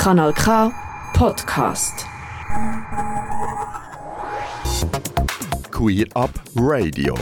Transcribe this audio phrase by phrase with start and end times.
[0.00, 0.72] Kanal K
[1.12, 2.06] Podcast.
[5.70, 7.12] Queer Up Radio.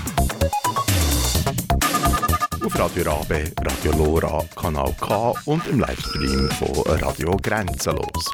[2.64, 6.69] Auf Radio Rabe, Radio Lora, Kanal K und im Livestream von
[7.03, 8.30] Radio Grenzenlos.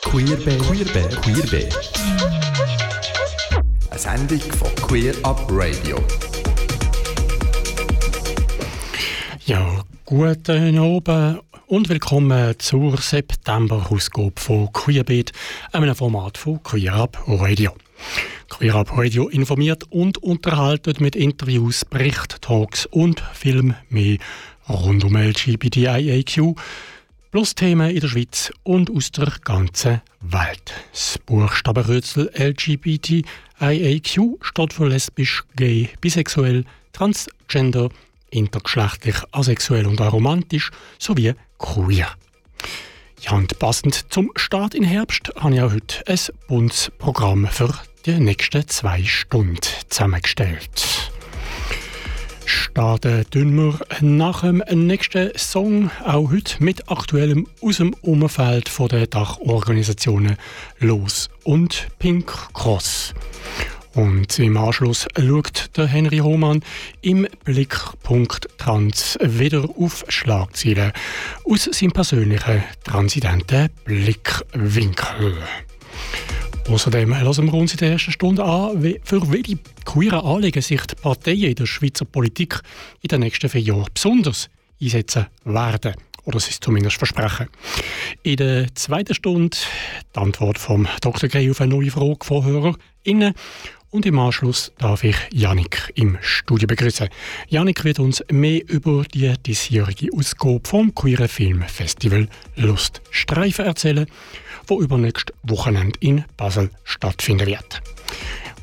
[0.00, 1.68] Queerbe, Queerbe, Queerbe.
[3.90, 5.98] Eine Sendung von Queer Up Radio.
[9.46, 15.30] Ja, guten Abend und willkommen zur September-Ausgabe von Queerbeat,
[15.70, 17.72] einem Format von Queer Up Radio.
[18.48, 24.18] Queer Up Radio informiert und unterhaltet mit Interviews, Bericht, Talks und Film mehr
[24.68, 26.56] rund um LGBTIAQ,
[27.30, 30.74] plus Themen in der Schweiz und aus der ganzen Welt.
[30.90, 33.24] Das Buchstabenrätsel LGBTIAQ
[34.40, 37.90] steht für lesbisch, gay, bisexuell, transgender,
[38.36, 42.08] intergeschlechtlich, asexuell und aromantisch sowie queer.
[43.20, 47.72] Ja, und passend zum Start im Herbst habe ich auch heute ein buntes Programm für
[48.04, 51.06] die nächsten zwei Stunden zusammengestellt.
[52.44, 59.06] Starten tun wir nach dem nächsten Song auch heute mit aktuellem aus dem Umfeld der
[59.06, 60.36] Dachorganisationen
[60.78, 63.14] Los und Pink Cross.
[63.96, 66.62] Und im Anschluss schaut der Henry Hohmann
[67.00, 70.92] im Blickpunkt Trans wieder auf Schlagzeilen
[71.44, 75.38] aus seinem persönlichen transidenten Blickwinkel.
[76.68, 80.96] Außerdem hören wir uns in der ersten Stunde an, für welche queeren Anliegen sich die
[80.96, 82.60] Parteien in der Schweizer Politik
[83.00, 85.94] in den nächsten vier Jahren besonders einsetzen werden.
[86.24, 87.46] Oder es zumindest versprechen.
[88.24, 89.56] In der zweiten Stunde
[90.14, 91.28] die Antwort vom Dr.
[91.28, 93.32] Gay auf eine neue Frage von HörerInnen
[93.90, 97.08] und im Anschluss darf ich Janik im Studio begrüßen.
[97.48, 101.64] Janik wird uns mehr über die diesjährige Ausgabe vom Queeren Film
[102.56, 104.06] Lust Streifen erzählen,
[104.66, 107.82] wo übernächst Wochenende in Basel stattfinden wird.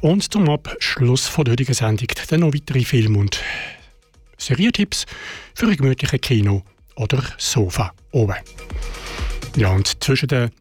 [0.02, 3.42] Und zum Abschluss von der heutigen Sendung dann noch weitere Film- und
[4.38, 5.06] Serientipps
[5.56, 6.64] für ein gemütliches Kino
[6.96, 8.36] oder Sofa oben.
[9.56, 10.52] Ja, und zwischen den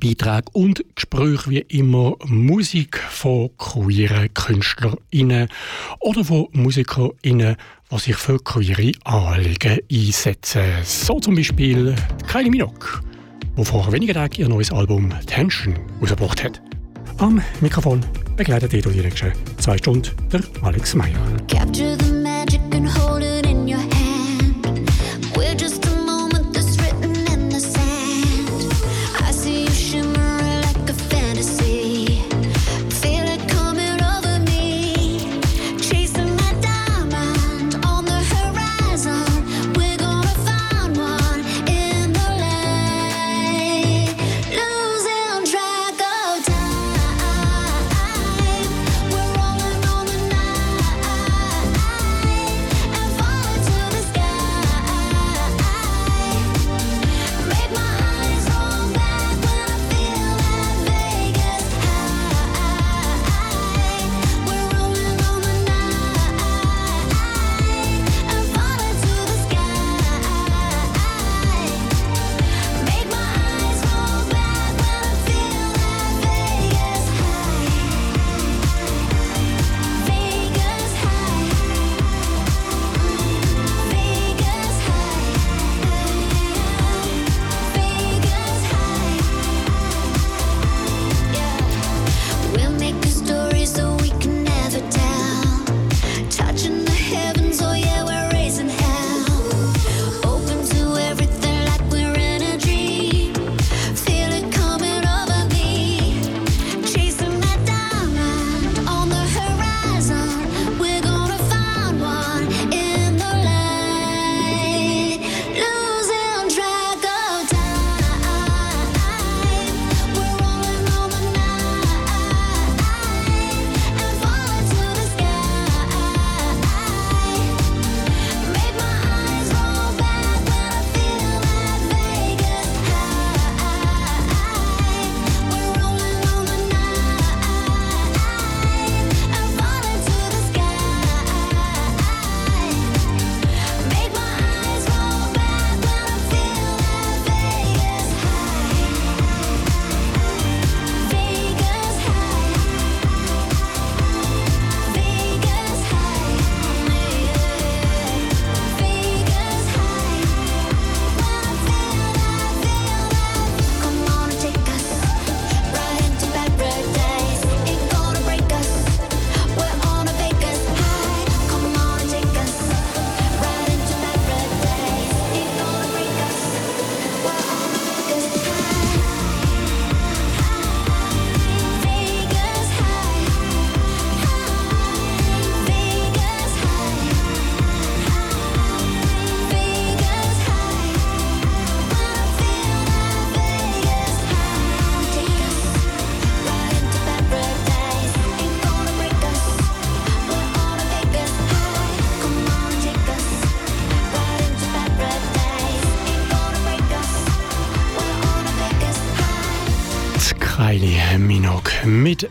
[0.00, 5.48] Beitrag und Gespräch wie immer Musik von queeren KünstlerInnen
[6.00, 7.56] oder von MusikerInnen,
[7.90, 10.62] die sich für queere Anliegen einsetzen.
[10.84, 11.94] So zum Beispiel
[12.28, 13.00] Kylie Minogue,
[13.56, 16.60] die vor wenigen Tagen ihr neues Album Tension rausgebracht hat.
[17.18, 18.04] Am Mikrofon
[18.36, 21.14] begleitet ihr die nächsten zwei Stunden der Alex Meyer.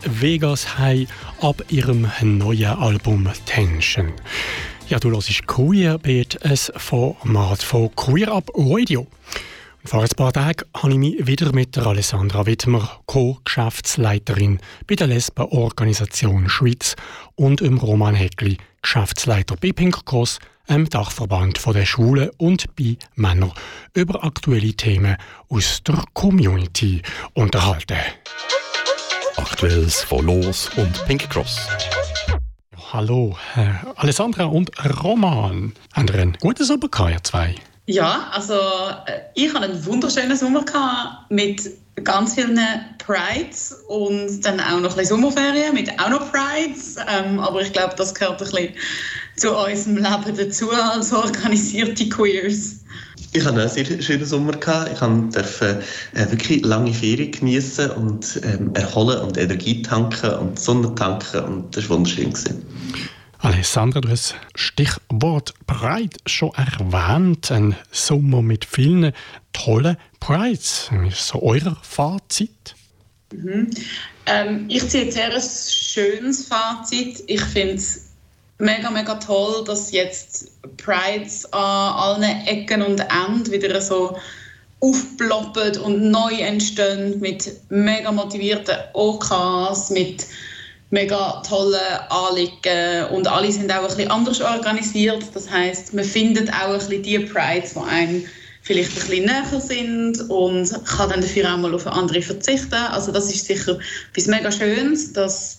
[0.04, 1.08] Vegas High
[1.40, 4.12] ab ihrem neuen Album Tension.
[4.88, 9.06] Ja, du hörst Queerbeat, ein Format von Queer Up Radio.
[9.84, 15.06] Vor ein paar Tagen habe ich mich wieder mit der Alessandra Wittmer, Co-Geschäftsleiterin bei der
[15.06, 16.96] Lesbenorganisation Schweiz
[17.36, 23.52] und im Roman Heckli, Geschäftsleiter bei Pink Cross, einem Dachverband der Schwulen und bei Männern,
[23.94, 25.16] über aktuelle Themen
[25.48, 27.02] aus der Community
[27.34, 27.98] unterhalten.
[29.36, 31.58] Aktuelles von Los und Pink Cross.
[32.92, 33.36] Hallo,
[33.96, 34.70] Alessandra und
[35.02, 35.74] Roman.
[35.92, 37.54] Haben ihr einen guten Sommer gehabt, ihr zwei?
[37.86, 41.70] Ja, also äh, ich hatte einen wunderschönen Sommer gehabt mit
[42.02, 42.58] ganz vielen
[42.98, 46.96] Prides und dann auch noch ein bisschen Sommerferien mit auch noch Prides.
[46.96, 48.74] Ähm, aber ich glaube, das gehört ein bisschen
[49.36, 52.85] zu unserem Leben dazu als organisierte Queers.
[53.32, 54.52] Ich hatte einen sehr schönen Sommer.
[54.52, 54.92] Gehabt.
[54.92, 55.82] Ich durfte
[56.14, 61.76] äh, wirklich lange Ferien genießen und ähm, erholen und Energie tanken und Sonne tanken und
[61.76, 62.32] das war wunderschön.
[62.32, 62.64] Gewesen.
[63.38, 67.50] Alessandra, du hast das Stichwort Pride schon erwähnt.
[67.52, 69.12] Ein Sommer mit vielen
[69.52, 70.88] tollen Prides.
[70.90, 72.74] Wie ist so euer Fazit?
[73.32, 73.70] Mhm.
[74.26, 77.22] Ähm, ich ziehe jetzt eher ein schönes Fazit.
[77.26, 78.05] Ich finde es
[78.58, 84.16] mega, mega toll, dass jetzt Prides an allen Ecken und Enden wieder so
[84.80, 90.26] aufploppen und neu entstehen mit mega motivierten OKs, mit
[90.90, 95.24] mega tolle Anliegen und alle sind auch ein bisschen anders organisiert.
[95.34, 98.24] Das heißt, man findet auch ein bisschen die Prides, die einem
[98.62, 102.74] vielleicht ein bisschen näher sind und kann dann dafür auch mal auf andere verzichten.
[102.74, 103.78] Also das ist sicher
[104.10, 105.58] etwas mega Schönes, dass,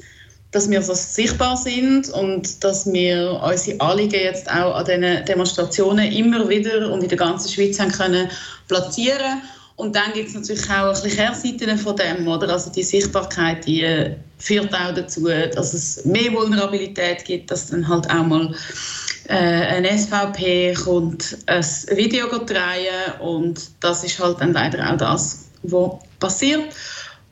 [0.57, 6.11] dass wir so sichtbar sind und dass wir unsere Anliegen jetzt auch an diesen Demonstrationen
[6.11, 8.27] immer wieder und in der ganzen Schweiz haben können
[8.67, 9.43] platzieren
[9.75, 12.49] und dann gibt es natürlich auch ein bisschen Kehrseiten von dem, oder?
[12.49, 17.87] Also die Sichtbarkeit, die äh, führt auch dazu, dass es mehr Vulnerabilität gibt, dass dann
[17.87, 18.55] halt auch mal
[19.29, 21.63] äh, ein SVP kommt, ein
[21.93, 26.63] Video drehen und das ist halt dann leider auch das, was passiert.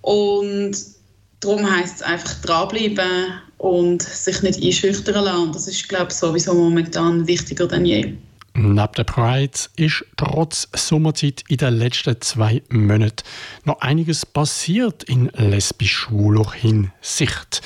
[0.01, 0.94] Und
[1.39, 5.51] darum heisst es einfach dranbleiben und sich nicht einschüchtern lassen.
[5.53, 8.13] Das ist, glaube ich, sowieso momentan wichtiger denn je.
[8.57, 13.25] Neben der Pride ist trotz Sommerzeit in den letzten zwei Monaten
[13.65, 17.61] noch einiges passiert in lesbisch-schwuler Hinsicht.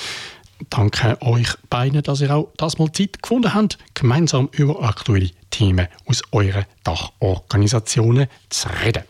[0.71, 5.87] Danke euch beiden, dass ihr auch das mal Zeit gefunden habt, gemeinsam über aktuelle Themen
[6.05, 9.03] aus euren Dachorganisationen zu reden.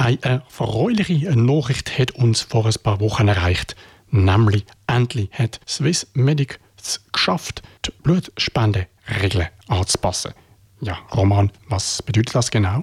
[0.00, 3.76] Eine erfreuliche Nachricht hat uns vor ein paar Wochen erreicht,
[4.10, 10.32] nämlich endlich hat Swiss Medic es geschafft, die Blutspenderegeln anzupassen.
[10.80, 12.82] Ja, Roman, was bedeutet das genau?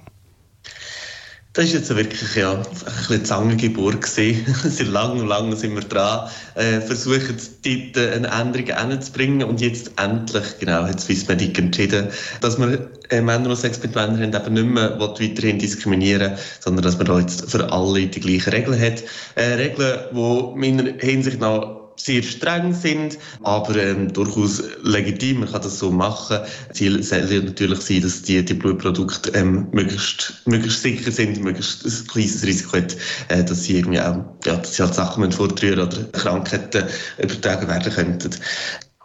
[1.58, 4.04] Das war jetzt wirklich ja, ein bisschen Zangengeburt.
[4.06, 10.44] Seit langem, lang sind wir dran, äh, versuchen dort eine Änderung hinzubringen und jetzt endlich
[10.60, 12.10] genau, hat Swissmedic entschieden,
[12.42, 12.78] dass man
[13.10, 17.18] äh, Männer und Sex mit Männern eben nicht mehr weiterhin diskriminieren sondern dass man da
[17.18, 19.02] jetzt für alle die gleichen Regeln hat.
[19.34, 25.40] Äh, Regeln, die meiner Hinsicht nach sehr streng sind, aber ähm, durchaus legitim.
[25.40, 26.38] Man kann das so machen.
[26.72, 32.06] Ziel soll natürlich sein, dass die, die Blutprodukte ähm, möglichst, möglichst sicher sind, möglichst ein
[32.06, 32.96] kleines Risiko hat,
[33.28, 36.84] äh, dass sie irgendwie auch, ja, dass sie halt Sachen vortrühren oder Krankheiten
[37.18, 38.30] übertragen werden könnten.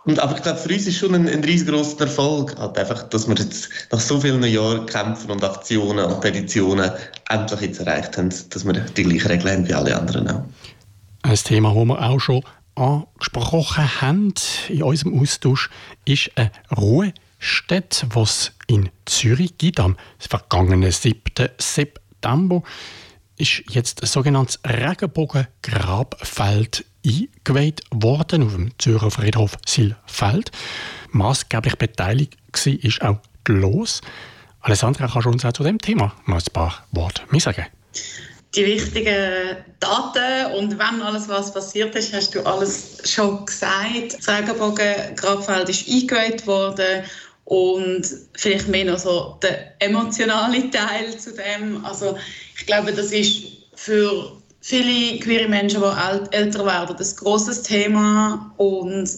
[0.06, 3.28] Und, aber ich glaube, für uns ist schon ein, ein riesengroßer Erfolg, halt einfach, dass
[3.28, 6.92] wir jetzt nach so vielen Jahren Kämpfen und Aktionen und Petitionen
[7.30, 10.44] endlich jetzt erreicht haben, dass wir die gleichen Regeln haben wie alle anderen auch.
[11.22, 12.44] Ein Thema, das wir auch schon
[12.76, 14.34] angesprochen haben
[14.70, 15.70] in unserem Austausch,
[16.06, 19.80] ist eine Ruhestätte, die es in Zürich gibt.
[19.80, 21.22] Am vergangenen 7.
[21.58, 22.64] September
[23.38, 30.52] ist jetzt ein sogenanntes Regenbogengrabfeld eingeweiht worden auf dem Zürcher Friedhof Silfeld.
[31.12, 34.02] Maßgeblich beteiligt war auch die Los.
[34.62, 37.66] Alessandra, kannst du uns auch zu dem Thema mal ein paar Worte sagen?
[38.56, 44.18] Die wichtigen Daten und wenn alles was passiert ist, hast du alles schon gesagt.
[44.18, 47.04] Das Regenbogen-Grabfeld ist eingeweiht worden
[47.46, 51.84] und vielleicht mehr noch so der emotionale Teil zu dem.
[51.84, 52.18] Also
[52.56, 53.44] ich glaube, das ist
[53.76, 59.10] für viele queere Menschen, die älter werden, ein großes Thema und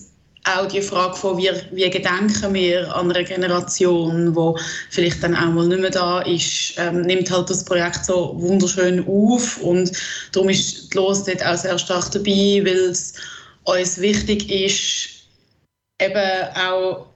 [0.45, 5.51] auch die Frage von, wie, wie gedenken wir an eine Generation, die vielleicht dann auch
[5.51, 9.91] mal nicht mehr da ist, ähm, nimmt halt das Projekt so wunderschön auf und
[10.31, 13.13] darum ist die Los dort auch sehr stark dabei, weil es
[13.63, 15.09] uns wichtig ist,
[15.99, 17.07] eben auch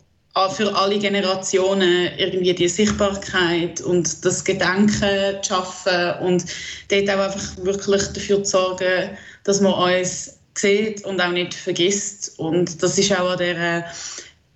[0.55, 6.45] für alle Generationen irgendwie die Sichtbarkeit und das Gedenken zu schaffen und
[6.89, 12.37] dort auch einfach wirklich dafür zu sorgen, dass man uns sieht und auch nicht vergisst.
[12.39, 13.85] Und das ist auch an der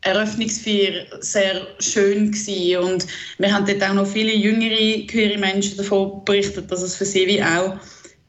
[0.02, 2.84] Eröffnungsfeier sehr schön gewesen.
[2.84, 3.08] und
[3.38, 7.26] wir haben dort auch noch viele jüngere queere Menschen davon berichtet, dass es für sie
[7.28, 7.78] wie auch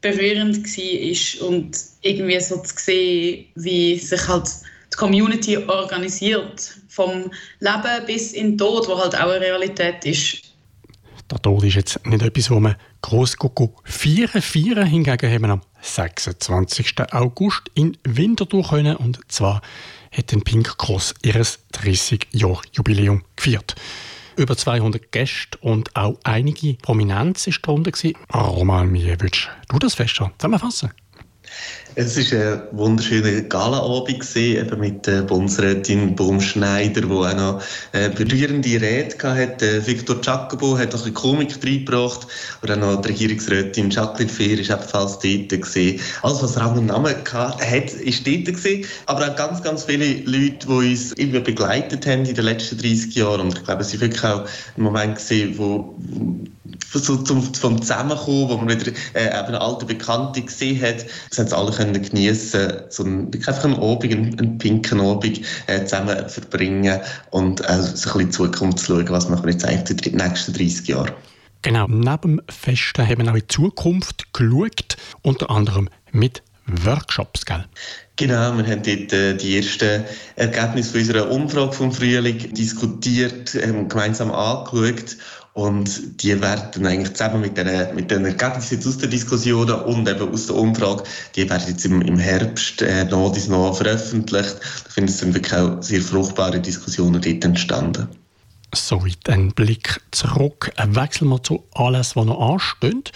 [0.00, 4.48] berührend war und irgendwie so zu sehen, wie sich halt
[4.92, 10.43] die Community organisiert, vom Leben bis in den Tod, wo halt auch eine Realität ist.
[11.30, 13.36] Der Tod ist jetzt nicht etwas, wo man gross
[13.84, 14.86] feiern feiern.
[14.86, 16.94] Hingegen haben wir am 26.
[17.12, 19.62] August in Winterthur können und zwar
[20.12, 23.74] hat den Pink Cross ihres 30-Jahr-Jubiläum gefeiert.
[24.36, 27.92] Über 200 Gäste und auch einige Prominenz ist darunter.
[28.32, 30.90] Roman, wie würdest du das Fest zusammenfassen?
[31.96, 38.68] Es war ein wunderschöner Galaabend eben mit der Bundesrätin Baumschneider, die auch noch eine berührende
[38.68, 39.76] Rede hatte.
[39.76, 42.26] Äh, Victor Giacobo hat noch ein Komik reingebracht
[42.62, 46.00] und auch noch die Regierungsrätin Jacqueline Fehr ist ebenfalls dort gewesen.
[46.22, 48.86] Alles, was Rang und Namen hat, ist dort gewesen.
[49.06, 53.14] Aber auch ganz, ganz viele Leute, die uns immer begleitet haben in den letzten 30
[53.14, 53.42] Jahren.
[53.42, 54.44] Und ich glaube, es war wirklich auch
[54.76, 55.94] ein Moment gewesen, wo
[56.92, 61.04] so zum, vom Zusammenkommen, wo man wieder äh, eben alte Bekannte gesehen hat.
[61.30, 65.40] Das haben sie alle können geniessen, so einen, einfach einen Abend, einen, einen pinken Abend
[65.66, 69.44] äh, zusammen verbringen und äh, so ein bisschen in die Zukunft zu schauen, was machen
[69.44, 71.12] wir jetzt eigentlich in den nächsten 30 Jahren.
[71.62, 77.44] Genau, neben dem Festen haben wir auch in die Zukunft geschaut, unter anderem mit Workshops,
[77.44, 77.64] gell?
[78.16, 80.04] Genau, wir haben dort äh, die ersten
[80.36, 85.16] Ergebnisse unserer Umfrage vom Frühling diskutiert, ähm, gemeinsam angeschaut
[85.54, 90.32] und die werden eigentlich zusammen mit den, mit den Ergebnissen aus der Diskussion und eben
[90.32, 91.04] aus der Umfrage,
[91.36, 94.56] die werden jetzt im, im Herbst äh, noch dies noch veröffentlicht.
[94.84, 98.08] Da finde ich, sind wirklich auch sehr fruchtbare Diskussionen dort entstanden.
[98.74, 100.72] Soweit ein Blick zurück.
[100.76, 103.12] Wechseln wir zu alles, was noch ansteht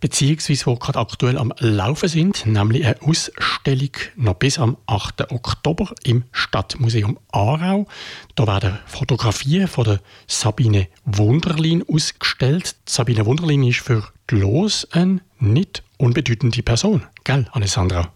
[0.00, 5.30] beziehungsweise die gerade aktuell am Laufen sind, nämlich eine Ausstellung noch bis am 8.
[5.30, 7.86] Oktober im Stadtmuseum Aarau.
[8.34, 12.76] Da werden Fotografien von der Sabine Wunderlin ausgestellt.
[12.86, 18.12] Sabine Wunderlin ist für die Los eine nicht unbedeutende Person, gell, Alessandra?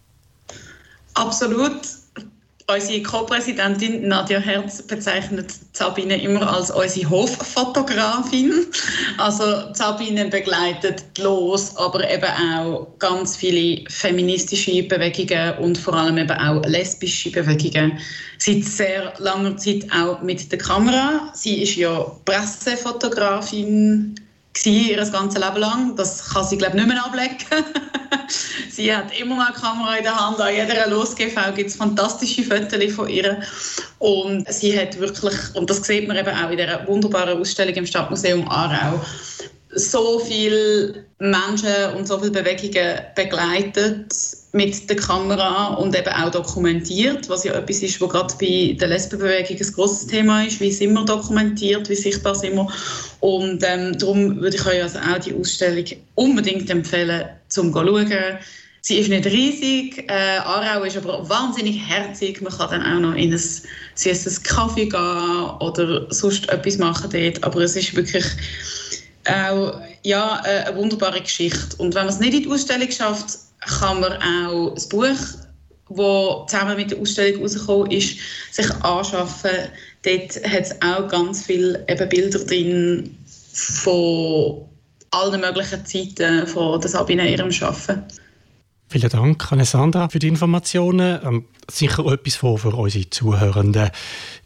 [1.15, 2.04] Absolut.
[2.67, 8.67] Unsere Co-Präsidentin Nadja Herz bezeichnet Sabine immer als unsere Hoffotografin.
[9.19, 16.39] Also Sabine begleitet los, aber eben auch ganz viele feministische Bewegungen und vor allem eben
[16.39, 17.99] auch lesbische Bewegungen.
[18.39, 21.31] Seit sehr langer Zeit auch mit der Kamera.
[21.35, 24.15] Sie ist ja Pressefotografin
[24.65, 25.97] ihr ganzes Leben lang.
[25.97, 27.37] Das kann sie, glaube ich, nicht mehr ablegen.
[28.71, 30.41] sie hat immer noch eine Kamera in der Hand.
[30.41, 33.43] An jeder Los-GV gibt es fantastische Fotos von ihr.
[33.99, 37.87] Und sie hat wirklich, und das sieht man eben auch in dieser wunderbaren Ausstellung im
[37.87, 39.01] Stadtmuseum Aarau,
[39.77, 44.13] so viele Menschen und so viele Bewegungen begleitet
[44.53, 48.89] mit der Kamera und eben auch dokumentiert, was ja etwas ist, was gerade bei der
[48.89, 50.61] Lesbenbewegung ein grosses Thema ist.
[50.61, 52.69] Wie sind wir dokumentiert, wie sichtbar sind wir?
[53.21, 58.39] Und ähm, darum würde ich euch also auch die Ausstellung unbedingt empfehlen, zum zu schauen.
[58.87, 62.43] Sie ist nicht riesig, äh, Aarau ist aber wahnsinnig herzig.
[62.43, 63.43] Man kann dann auch noch in ein
[63.95, 67.43] süßes Kaffee gehen oder sonst etwas machen dort.
[67.43, 68.27] Aber es ist wirklich
[69.29, 71.77] auch ja, äh, eine wunderbare Geschichte.
[71.79, 75.07] Und wenn man es nicht in die Ausstellung schafft, kann man auch das Buch,
[75.89, 78.19] das zusammen mit der Ausstellung rausgekommen ist,
[78.51, 79.51] sich anschaffen.
[80.03, 83.17] Dort hat es auch ganz viele eben Bilder drin
[83.53, 84.65] von
[85.11, 88.05] allen möglichen Zeiten von der Sabine ihrem Arbeiten.
[88.89, 91.19] Vielen Dank, Alessandra, für die Informationen.
[91.25, 93.91] Ähm, sicher etwas für, für unsere Zuhörenden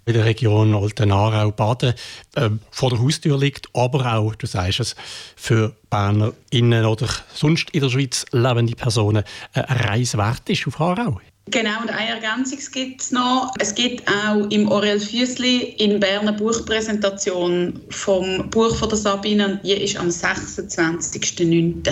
[0.09, 1.93] in der Region Olten-Aarau, Baden
[2.35, 4.97] äh, vor der Haustür liegt, aber auch, du sagst es,
[5.37, 9.23] für BernerInnen oder sonst in der Schweiz lebende Personen
[9.53, 11.21] äh, eine Reise wert ist auf Aarau.
[11.51, 13.53] Genau, und eine Ergänzung gibt es noch.
[13.59, 19.61] Es gibt auch im Aurel Füssli in Bern eine Buchpräsentation vom Buch von der Sabine.
[19.63, 21.83] Die ist am 26.09.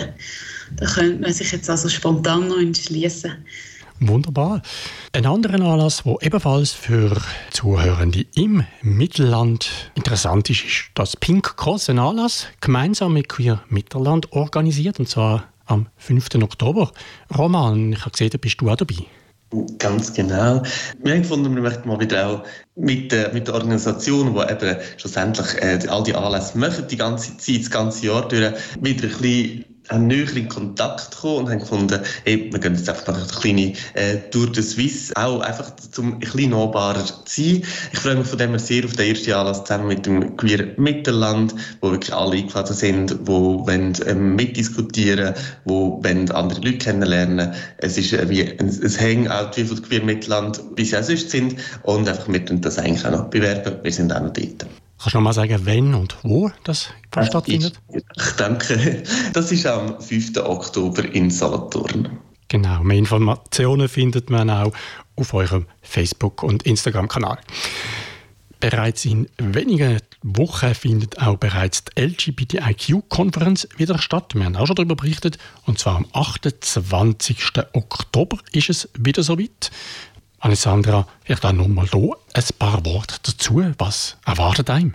[0.77, 3.33] Da könnte man sich jetzt also spontan noch entschließen.
[4.01, 4.61] Wunderbar.
[5.13, 7.17] Ein anderer Anlass, der ebenfalls für
[7.51, 14.33] Zuhörende im Mittelland interessant ist, ist das Pink Cross, ein Anlass, gemeinsam mit Queer Mittelland
[14.33, 16.35] organisiert, und zwar am 5.
[16.43, 16.93] Oktober.
[17.37, 19.07] Roman, ich habe gesehen, bist du auch dabei.
[19.79, 20.63] Ganz genau.
[21.03, 22.43] Wir haben gefunden, wir möchten mal wieder auch
[22.75, 27.37] mit, äh, mit der Organisation, die eben schlussendlich äh, all die Anlässe machen, die ganze
[27.39, 31.61] Zeit, das ganze Jahr durch, wieder ein bisschen haben näher in Kontakt gekommen und haben
[31.61, 35.73] gefunden, hey, wir gehen jetzt einfach noch eine kleine äh, Tour de Suisse, auch einfach
[35.99, 37.63] um ein bisschen nahbarer zu sein.
[37.93, 40.75] Ich freue mich von dem her sehr auf den ersten Anlass zusammen mit dem Queer
[40.77, 47.53] Mittelland, wo wirklich alle eingeladen sind, wo wollen, ähm, mitdiskutieren, wo wollen andere Leute kennenlernen.
[47.79, 51.57] Es ist äh, wie ein, ein Hangout wie von Queer Mittelland bis auch sonst sind
[51.83, 53.79] und einfach wir das eigentlich auch noch bewerben.
[53.83, 54.67] Wir sind auch noch dort.
[54.99, 56.89] Kannst du noch mal sagen, wenn und wo das
[57.25, 57.81] stattfindet?
[57.89, 60.37] Ich, ich denke, das ist am 5.
[60.39, 62.19] Oktober in Solothurn.
[62.49, 64.73] Genau, mehr Informationen findet man auch
[65.17, 67.39] auf eurem Facebook- und Instagram-Kanal.
[68.61, 74.35] Bereits in wenigen Wochen findet auch bereits die LGBTIQ-Konferenz wieder statt.
[74.35, 75.39] Wir haben auch schon darüber berichtet.
[75.67, 77.39] Und zwar am 28.
[77.75, 79.71] Oktober ist es wieder soweit.
[80.41, 83.63] Alessandra, vielleicht auch noch mal hier ein paar Worte dazu.
[83.79, 84.95] Was erwartet einem?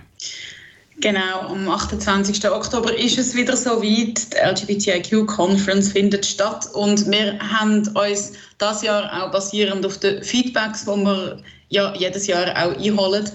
[1.02, 2.48] Genau, am 28.
[2.52, 4.34] Oktober ist es wieder so weit.
[4.34, 10.24] Die LGBTIQ Conference findet statt und wir haben uns das Jahr auch basierend auf den
[10.24, 13.28] Feedbacks, die wir ja jedes Jahr auch einholen,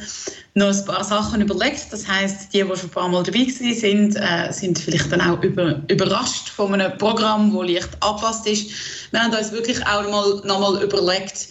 [0.54, 1.86] noch ein paar Sachen überlegt.
[1.90, 5.42] Das heißt, die, die schon ein paar Mal dabei sind, äh, sind vielleicht dann auch
[5.42, 8.70] über, überrascht von einem Programm, das leicht angepasst ist.
[9.10, 11.48] Wir haben uns wirklich auch mal, noch mal überlegt,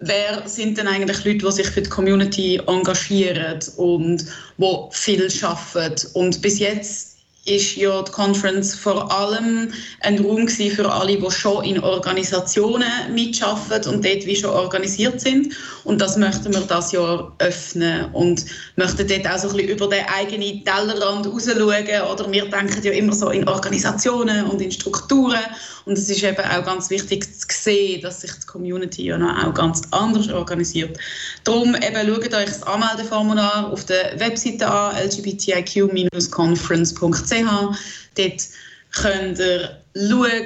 [0.00, 4.24] wer sind denn eigentlich Leute, die sich für die Community engagieren und
[4.56, 6.06] wo viel arbeiten.
[6.14, 7.10] Und bis jetzt
[7.46, 13.94] ist ja die Conference vor allem ein Raum für alle, die schon in Organisationen mitarbeiten
[13.94, 15.54] und dort wie schon organisiert sind.
[15.84, 18.44] Und das möchten wir das Jahr öffnen und
[18.76, 22.12] möchten dort auch so ein bisschen über den eigenen Tellerrand raus schauen.
[22.12, 25.40] Oder wir denken ja immer so in Organisationen und in Strukturen.
[25.86, 29.54] Und es ist eben auch ganz wichtig zu sehen, dass sich die Community ja auch
[29.54, 30.98] ganz anders organisiert.
[31.44, 37.76] Darum eben schaut euch das Anmeldeformular auf der Webseite an, lgbtiq-conference.ch.
[38.16, 38.48] Dort
[38.92, 40.44] könnt ihr schauen.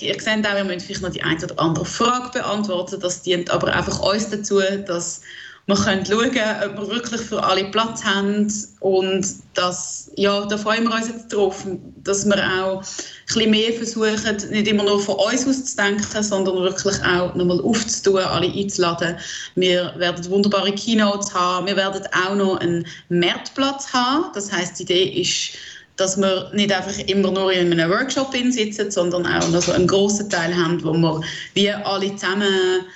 [0.00, 3.00] Ihr seht auch, ihr müsst vielleicht noch die eine oder andere Frage beantworten.
[3.00, 5.20] Das dient aber einfach uns dazu, dass
[5.66, 8.52] wir können schauen, ob wir wirklich für alle Platz haben.
[8.78, 11.66] Und das, ja, da freuen wir uns jetzt drauf,
[12.04, 12.84] dass wir auch
[13.36, 17.60] ein mehr versuchen, nicht immer nur von uns aus zu denken, sondern wirklich auch nochmal
[17.62, 19.16] aufzutun, alle einzuladen.
[19.56, 24.84] Wir werden wunderbare Keynotes haben, wir werden auch noch einen Marktplatz haben, das heißt die
[24.84, 25.58] Idee ist,
[25.96, 29.88] dass wir nicht einfach immer nur in einem Workshop sitzen, sondern auch noch so einen
[29.88, 31.20] grossen Teil haben, wo wir
[31.54, 32.86] wie alle zusammen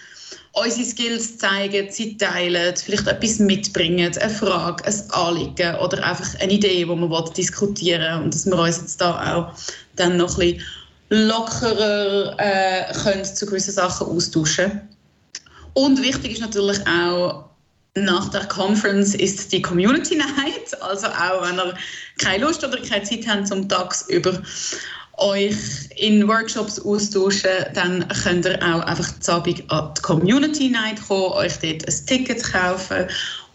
[0.52, 6.52] unsere Skills zeigen, Zeit teilen, vielleicht etwas mitbringen, eine Frage, ein Anliegen oder einfach eine
[6.52, 9.54] Idee, die wir diskutieren wollen und dass wir uns jetzt da auch
[9.96, 10.66] dann noch ein bisschen
[11.10, 14.80] lockerer äh, können zu gewissen Sachen austauschen.
[15.74, 17.44] Und wichtig ist natürlich auch,
[17.96, 21.74] nach der Conference ist die Community Night, also auch wenn ihr
[22.18, 24.40] keine Lust oder keine Zeit habt zum tagsüber
[25.20, 31.00] euch in Workshops austauschen, dann könnt ihr auch einfach zu Abend an die Community Night
[31.06, 33.06] kommen, euch dort ein Ticket kaufen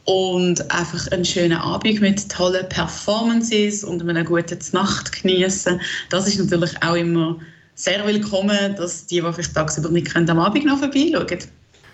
[0.05, 5.81] und einfach einen schönen Abend mit tollen Performances und einer guten Nacht genießen.
[6.09, 7.37] Das ist natürlich auch immer
[7.73, 11.39] sehr willkommen, dass die, die vielleicht tagsüber nicht können, am Abend noch vorbeischauen.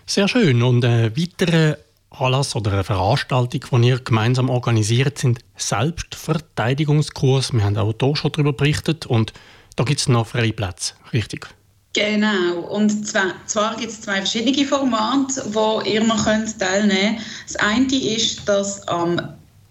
[0.06, 0.62] Sehr schön.
[0.62, 1.78] Und ein weiterer
[2.10, 7.54] Anlass oder eine Veranstaltung, die ihr gemeinsam organisiert, sind Selbstverteidigungskurs.
[7.54, 9.32] Wir haben auch hier schon darüber berichtet und
[9.76, 11.48] da gibt es noch freie Plätze, richtig?
[11.94, 17.26] Genau, und zwar, zwar gibt es zwei verschiedene Formate, wo ihr noch könnt teilnehmen könnt.
[17.48, 19.20] Das eine ist, dass am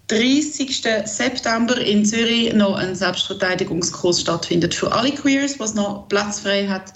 [0.07, 0.83] 30.
[1.05, 6.93] September in Zürich noch ein Selbstverteidigungskurs stattfindet für alle Queers, was noch Platz frei hat.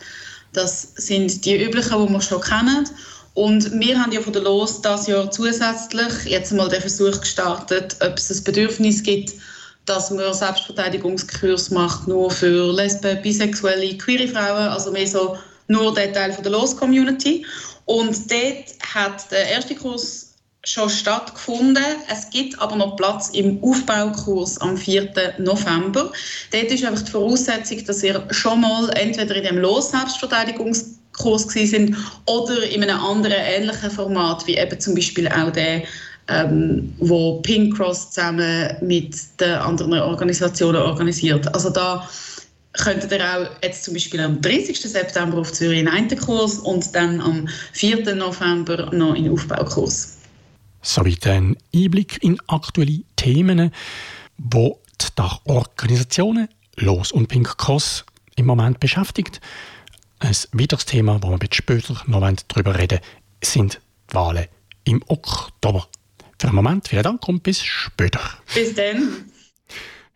[0.53, 2.87] Das sind die üblichen, die wir schon kennen.
[3.33, 7.95] Und wir haben ja von der Los das Jahr zusätzlich jetzt mal den Versuch gestartet,
[8.01, 9.33] ob es ein Bedürfnis gibt,
[9.85, 16.13] dass man Selbstverteidigungskurs macht, nur für Lesben, Bisexuelle, queere Frauen, also mehr so nur der
[16.13, 17.45] Teil von der Los-Community.
[17.85, 21.83] Und dort hat der erste Kurs schon stattgefunden.
[22.11, 25.35] Es gibt aber noch Platz im Aufbaukurs am 4.
[25.37, 26.11] November.
[26.51, 31.95] Dort ist einfach die Voraussetzung, dass ihr schon mal entweder in dem Los-Selbstverteidigungskurs sind
[32.25, 35.83] oder in einem anderen ähnlichen Format, wie eben zum Beispiel auch der
[36.27, 41.53] ähm, wo Pink Cross zusammen mit den anderen Organisationen organisiert.
[41.53, 42.07] Also da
[42.73, 44.79] könntet ihr auch jetzt zum Beispiel am 30.
[44.79, 48.15] September auf Zürich in einen Kurs und dann am 4.
[48.15, 50.17] November noch in Aufbaukurs.
[50.81, 53.71] Soweit ein Einblick in aktuelle Themen,
[54.37, 59.39] wo die Dachorganisationen Los und Pink Cross im Moment beschäftigt.
[60.19, 62.99] Ein weiteres Thema, wo wir später noch darüber reden
[63.43, 64.47] sind die Wahlen
[64.83, 65.87] im Oktober.
[66.39, 68.21] Für den Moment vielen Dank und bis später.
[68.53, 69.25] Bis dann.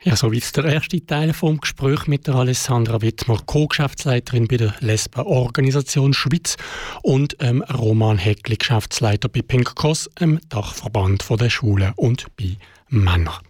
[0.01, 6.13] Ja, soweit der erste Teil vom Gespräch mit der Alessandra Wittmer, Co-Geschäftsleiterin bei der Lesben-Organisation
[6.13, 6.55] Schweiz
[7.01, 12.55] und ähm, Roman Heckli, Geschäftsleiter bei Pink Cross, dem Dachverband der Schulen und bei
[12.87, 13.43] Männern.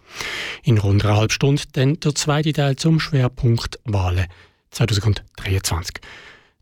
[0.64, 4.26] In rund einer halben Stunde dann der zweite Teil zum Schwerpunkt Wahlen
[4.72, 6.00] 2023.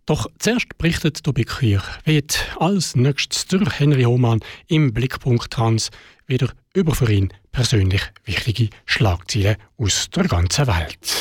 [0.09, 2.25] Doch zuerst berichtet Tobi Krier, wie
[2.59, 5.90] als nächstes durch Henry Hohmann im Blickpunkt Trans
[6.27, 11.14] wieder über für ihn persönlich wichtige Schlagzeilen aus der ganzen Welt.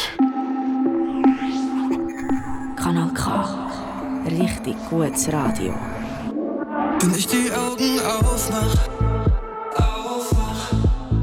[2.78, 4.24] Kanal K.
[4.26, 5.76] Richtig gutes Radio.
[7.02, 8.88] Wenn ich die Augen aufmach,
[9.76, 10.72] aufmach,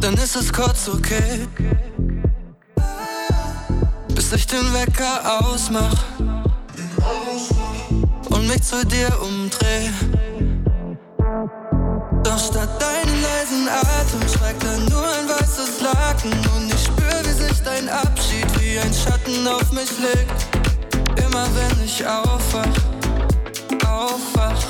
[0.02, 1.48] dann ist es kurz okay.
[4.14, 6.04] Bis ich den Wecker ausmach
[8.30, 9.90] und mich zu dir umdreh.
[12.22, 17.32] Doch statt deinen leisen Atem schweigt da nur ein weißes Laken und ich spür, wie
[17.32, 20.46] sich dein Abschied wie ein Schatten auf mich legt.
[21.24, 22.64] Immer wenn ich aufwach,
[23.86, 24.62] aufwach,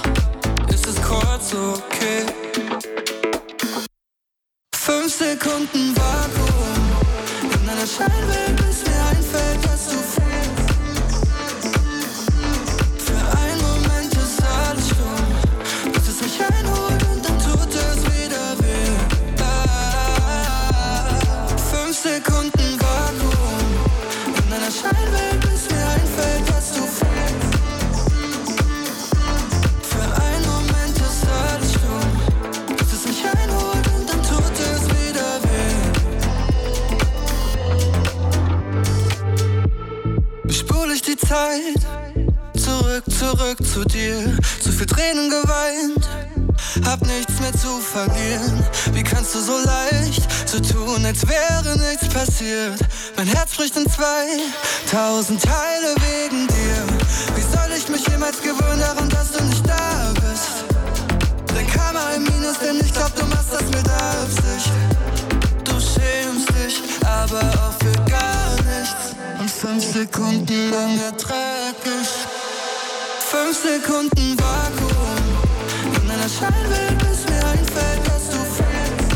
[0.68, 2.26] ist es kurz okay.
[4.76, 6.84] Fünf Sekunden Vakuum
[7.42, 9.73] in einer Scheinwelt, bis mir einfällt,
[41.26, 41.80] Zeit?
[42.56, 44.36] Zurück, zurück zu dir.
[44.62, 46.08] Zu viel Tränen geweint.
[46.84, 48.64] Hab nichts mehr zu verlieren.
[48.92, 52.78] Wie kannst du so leicht so tun, als wäre nichts passiert?
[53.16, 54.26] Mein Herz bricht in zwei,
[54.90, 57.36] tausend Teile wegen dir.
[57.36, 60.64] Wie soll ich mich jemals gewöhnen daran, dass du nicht da bist?
[61.54, 64.72] Dein Karma im Minus, denn ich glaub, du machst das mit Absicht.
[65.64, 68.03] Du schämst dich, aber auch für
[69.54, 72.08] fünf Sekunden lang ich.
[73.30, 75.24] Fünf Sekunden Vakuum
[76.02, 79.14] in einer Scheinwelt, bis mir einfällt, was du fühlst.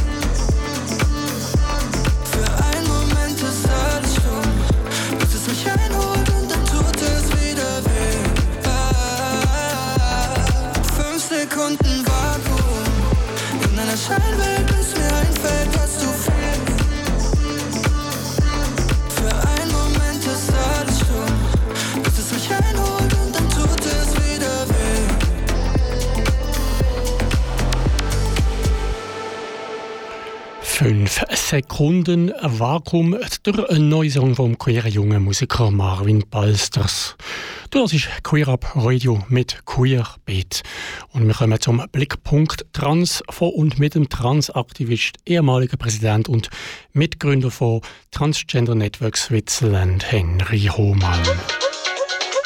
[2.33, 6.28] Für einen Moment ist alles stumm, bis es mich einholt
[31.35, 37.16] Sekunden Vakuum durch einen neuen Song vom queeren jungen Musiker Marvin Balsters.
[37.70, 40.62] Das ist Queer Up Radio mit Queer Beat.
[41.12, 46.50] Und wir kommen zum Blickpunkt Trans von und mit dem Transaktivist, ehemaliger Präsident und
[46.92, 51.22] Mitgründer von Transgender Network Switzerland, Henry Hohmann.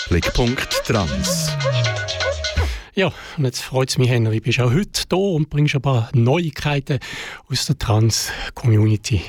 [0.08, 1.52] Blickpunkt Trans.
[2.94, 6.10] Ja, und jetzt freut es mich, Henry, bist auch heute da und bringst ein paar
[6.12, 6.98] Neuigkeiten
[7.48, 9.22] aus der Trans-Community.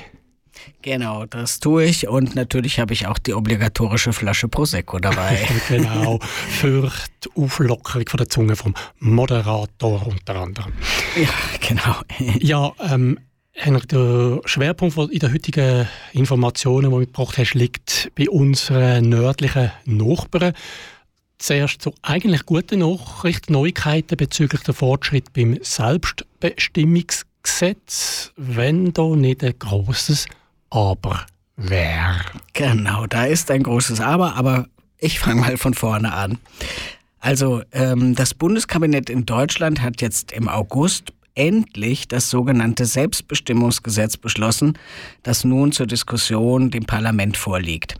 [0.82, 5.40] Genau, das tue ich und natürlich habe ich auch die obligatorische Flasche Prosecco dabei.
[5.70, 6.92] genau, für
[7.24, 10.74] die Auflockerung von der Zunge vom Moderator unter anderem.
[11.16, 11.30] ja,
[11.66, 12.02] genau.
[12.40, 13.18] Ja, ähm,
[13.54, 19.72] Henry, der Schwerpunkt in den heutigen Informationen, die du mitgebracht hast, liegt bei unseren nördlichen
[19.86, 20.54] Nachbarn.
[21.44, 29.54] Zuerst so eigentlich gute Nachrichten, Neuigkeiten bezüglich der Fortschritt beim Selbstbestimmungsgesetz, wenn da nicht ein
[29.60, 30.28] großes
[30.70, 31.26] Aber
[31.58, 32.22] wäre.
[32.54, 36.38] Genau, da ist ein großes Aber, aber ich fange mal von vorne an.
[37.20, 44.80] Also ähm, das Bundeskabinett in Deutschland hat jetzt im August endlich das sogenannte Selbstbestimmungsgesetz beschlossen,
[45.24, 48.00] das nun zur Diskussion dem Parlament vorliegt.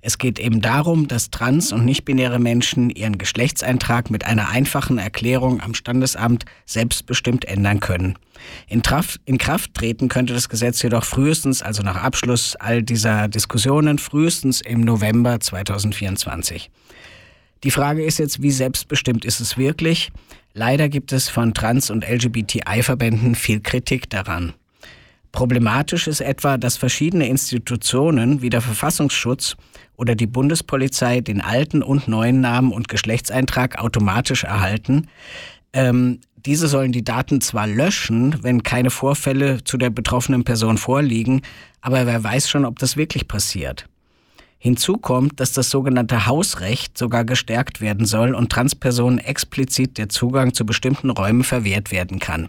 [0.00, 5.60] Es geht eben darum, dass trans- und nichtbinäre Menschen ihren Geschlechtseintrag mit einer einfachen Erklärung
[5.60, 8.18] am Standesamt selbstbestimmt ändern können.
[8.68, 13.28] In, Traf in Kraft treten könnte das Gesetz jedoch frühestens, also nach Abschluss all dieser
[13.28, 16.70] Diskussionen, frühestens im November 2024.
[17.64, 20.10] Die Frage ist jetzt, wie selbstbestimmt ist es wirklich?
[20.54, 24.52] Leider gibt es von Trans- und LGBTI-Verbänden viel Kritik daran.
[25.32, 29.56] Problematisch ist etwa, dass verschiedene Institutionen wie der Verfassungsschutz
[29.96, 35.08] oder die Bundespolizei den alten und neuen Namen und Geschlechtseintrag automatisch erhalten,
[35.72, 41.42] ähm, diese sollen die Daten zwar löschen, wenn keine Vorfälle zu der betroffenen Person vorliegen,
[41.80, 43.86] aber wer weiß schon, ob das wirklich passiert.
[44.58, 50.52] Hinzu kommt, dass das sogenannte Hausrecht sogar gestärkt werden soll und Transpersonen explizit der Zugang
[50.52, 52.48] zu bestimmten Räumen verwehrt werden kann.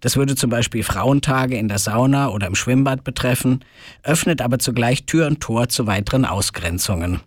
[0.00, 3.64] Das würde zum Beispiel Frauentage in der Sauna oder im Schwimmbad betreffen,
[4.02, 7.20] öffnet aber zugleich Tür und Tor zu weiteren Ausgrenzungen.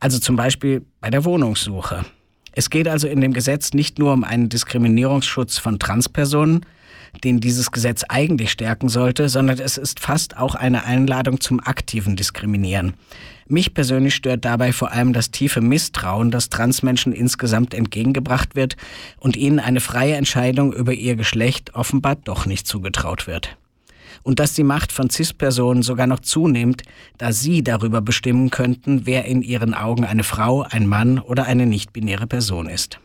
[0.00, 2.04] Also zum Beispiel bei der Wohnungssuche.
[2.52, 6.64] Es geht also in dem Gesetz nicht nur um einen Diskriminierungsschutz von Transpersonen,
[7.24, 12.16] den dieses Gesetz eigentlich stärken sollte, sondern es ist fast auch eine Einladung zum aktiven
[12.16, 12.94] Diskriminieren.
[13.48, 18.76] Mich persönlich stört dabei vor allem das tiefe Misstrauen, das Transmenschen insgesamt entgegengebracht wird
[19.18, 23.56] und ihnen eine freie Entscheidung über ihr Geschlecht offenbar doch nicht zugetraut wird.
[24.24, 26.82] Und dass die Macht von CIS-Personen sogar noch zunimmt,
[27.18, 31.66] da sie darüber bestimmen könnten, wer in ihren Augen eine Frau, ein Mann oder eine
[31.66, 32.98] nicht-binäre Person ist.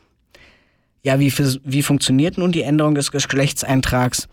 [1.04, 1.34] Ja, wie,
[1.64, 4.28] wie funktioniert nun die Änderung des Geschlechtseintrags?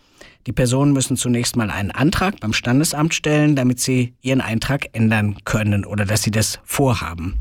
[0.45, 5.37] Die Personen müssen zunächst mal einen Antrag beim Standesamt stellen, damit sie ihren Eintrag ändern
[5.45, 7.39] können oder dass sie das vorhaben.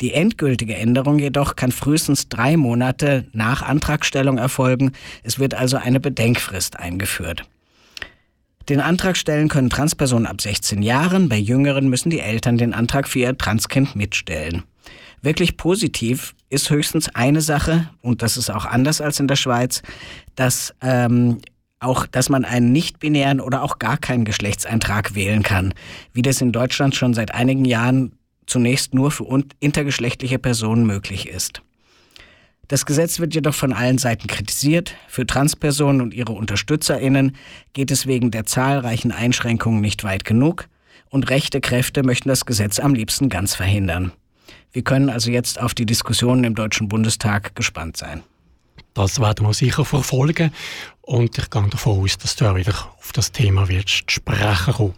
[0.00, 4.92] Die endgültige Änderung jedoch kann frühestens drei Monate nach Antragstellung erfolgen.
[5.22, 7.44] Es wird also eine Bedenkfrist eingeführt.
[8.68, 13.08] Den Antrag stellen können Transpersonen ab 16 Jahren, bei Jüngeren müssen die Eltern den Antrag
[13.08, 14.62] für ihr Transkind mitstellen.
[15.22, 19.82] Wirklich positiv ist höchstens eine Sache, und das ist auch anders als in der Schweiz,
[20.34, 21.38] dass ähm,
[21.80, 25.74] auch, dass man einen nicht-binären oder auch gar keinen Geschlechtseintrag wählen kann,
[26.12, 28.12] wie das in Deutschland schon seit einigen Jahren
[28.46, 29.26] zunächst nur für
[29.60, 31.62] intergeschlechtliche Personen möglich ist.
[32.66, 34.94] Das Gesetz wird jedoch von allen Seiten kritisiert.
[35.08, 37.36] Für Transpersonen und ihre Unterstützerinnen
[37.72, 40.68] geht es wegen der zahlreichen Einschränkungen nicht weit genug
[41.08, 44.12] und rechte Kräfte möchten das Gesetz am liebsten ganz verhindern.
[44.72, 48.22] Wir können also jetzt auf die Diskussionen im Deutschen Bundestag gespannt sein.
[48.94, 50.52] Das werden wir sicher verfolgen
[51.02, 54.94] und ich gehe davon aus, dass du auch wieder auf das Thema wirst sprechen kommen.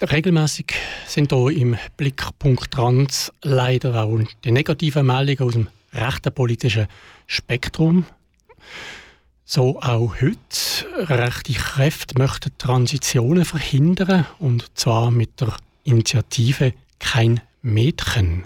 [0.00, 0.74] Regelmäßig
[1.06, 6.88] sind hier im Blickpunkt Trans leider auch die negativen Meldungen aus dem rechten politischen
[7.26, 8.04] Spektrum.
[9.44, 10.36] So auch heute.
[10.96, 15.54] Rechte Kräfte möchten Transitionen verhindern und zwar mit der
[15.84, 18.44] Initiative Kein Mädchen.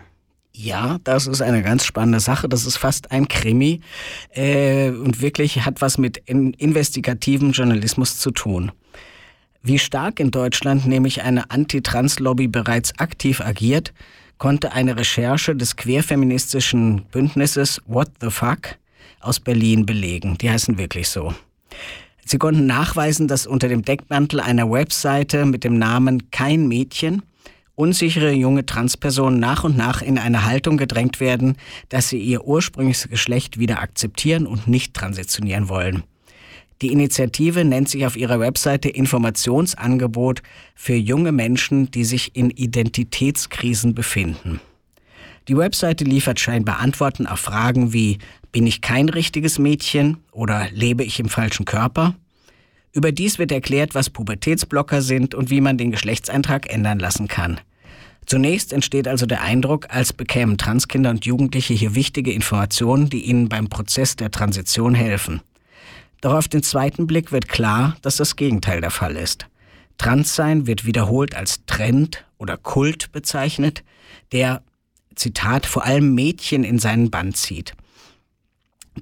[0.52, 2.48] Ja, das ist eine ganz spannende Sache.
[2.48, 3.80] Das ist fast ein Krimi
[4.30, 8.70] äh, und wirklich hat was mit in investigativem Journalismus zu tun.
[9.60, 13.92] Wie stark in Deutschland nämlich eine Anti-Trans-Lobby bereits aktiv agiert,
[14.38, 18.76] konnte eine Recherche des queerfeministischen Bündnisses What the Fuck
[19.18, 20.38] aus Berlin belegen.
[20.38, 21.34] Die heißen wirklich so.
[22.24, 27.22] Sie konnten nachweisen, dass unter dem Deckmantel einer Webseite mit dem Namen Kein Mädchen
[27.78, 31.56] unsichere junge Transpersonen nach und nach in eine Haltung gedrängt werden,
[31.88, 36.02] dass sie ihr ursprüngliches Geschlecht wieder akzeptieren und nicht transitionieren wollen.
[36.82, 40.42] Die Initiative nennt sich auf ihrer Webseite Informationsangebot
[40.74, 44.60] für junge Menschen, die sich in Identitätskrisen befinden.
[45.46, 48.18] Die Webseite liefert scheinbar Antworten auf Fragen wie
[48.50, 52.16] Bin ich kein richtiges Mädchen oder lebe ich im falschen Körper?
[52.98, 57.60] Überdies wird erklärt, was Pubertätsblocker sind und wie man den Geschlechtseintrag ändern lassen kann.
[58.26, 63.48] Zunächst entsteht also der Eindruck, als bekämen Transkinder und Jugendliche hier wichtige Informationen, die ihnen
[63.48, 65.40] beim Prozess der Transition helfen.
[66.20, 69.46] Doch auf den zweiten Blick wird klar, dass das Gegenteil der Fall ist.
[69.96, 73.84] Transsein wird wiederholt als Trend oder Kult bezeichnet,
[74.32, 74.62] der,
[75.14, 77.74] Zitat, vor allem Mädchen in seinen Bann zieht.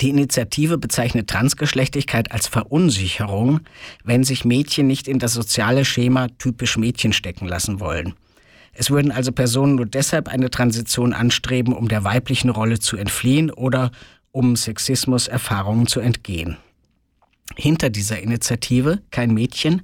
[0.01, 3.61] Die Initiative bezeichnet Transgeschlechtlichkeit als Verunsicherung,
[4.05, 8.15] wenn sich Mädchen nicht in das soziale Schema typisch Mädchen stecken lassen wollen.
[8.75, 13.51] Es würden also Personen nur deshalb eine Transition anstreben, um der weiblichen Rolle zu entfliehen
[13.51, 13.91] oder
[14.33, 16.59] um Sexismus-Erfahrungen zu entgehen.
[17.55, 19.81] Hinter dieser Initiative, kein Mädchen,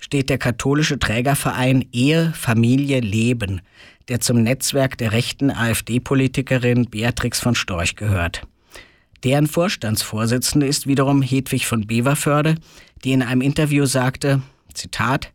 [0.00, 3.60] steht der katholische Trägerverein Ehe, Familie, Leben,
[4.08, 8.42] der zum Netzwerk der rechten AfD-Politikerin Beatrix von Storch gehört.
[9.24, 12.56] Deren Vorstandsvorsitzende ist wiederum Hedwig von Beverförde,
[13.04, 14.42] die in einem Interview sagte,
[14.74, 15.32] Zitat,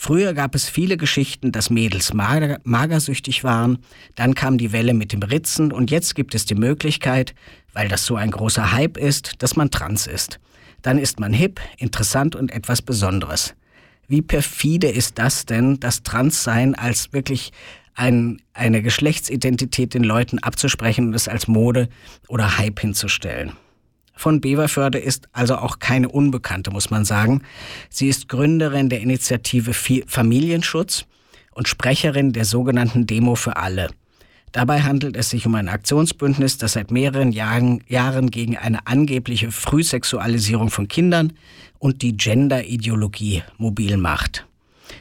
[0.00, 3.78] Früher gab es viele Geschichten, dass Mädels mager, magersüchtig waren,
[4.14, 7.34] dann kam die Welle mit dem Ritzen und jetzt gibt es die Möglichkeit,
[7.72, 10.38] weil das so ein großer Hype ist, dass man trans ist.
[10.82, 13.56] Dann ist man hip, interessant und etwas Besonderes.
[14.06, 17.50] Wie perfide ist das denn, das Transsein als wirklich
[17.98, 21.88] ein, eine Geschlechtsidentität den Leuten abzusprechen und es als Mode
[22.28, 23.52] oder Hype hinzustellen?
[24.18, 27.42] von Beverförde ist also auch keine Unbekannte, muss man sagen.
[27.88, 31.06] Sie ist Gründerin der Initiative Familienschutz
[31.52, 33.88] und Sprecherin der sogenannten Demo für alle.
[34.52, 39.52] Dabei handelt es sich um ein Aktionsbündnis, das seit mehreren Jahren, Jahren gegen eine angebliche
[39.52, 41.34] Frühsexualisierung von Kindern
[41.78, 44.47] und die Gender-Ideologie mobil macht.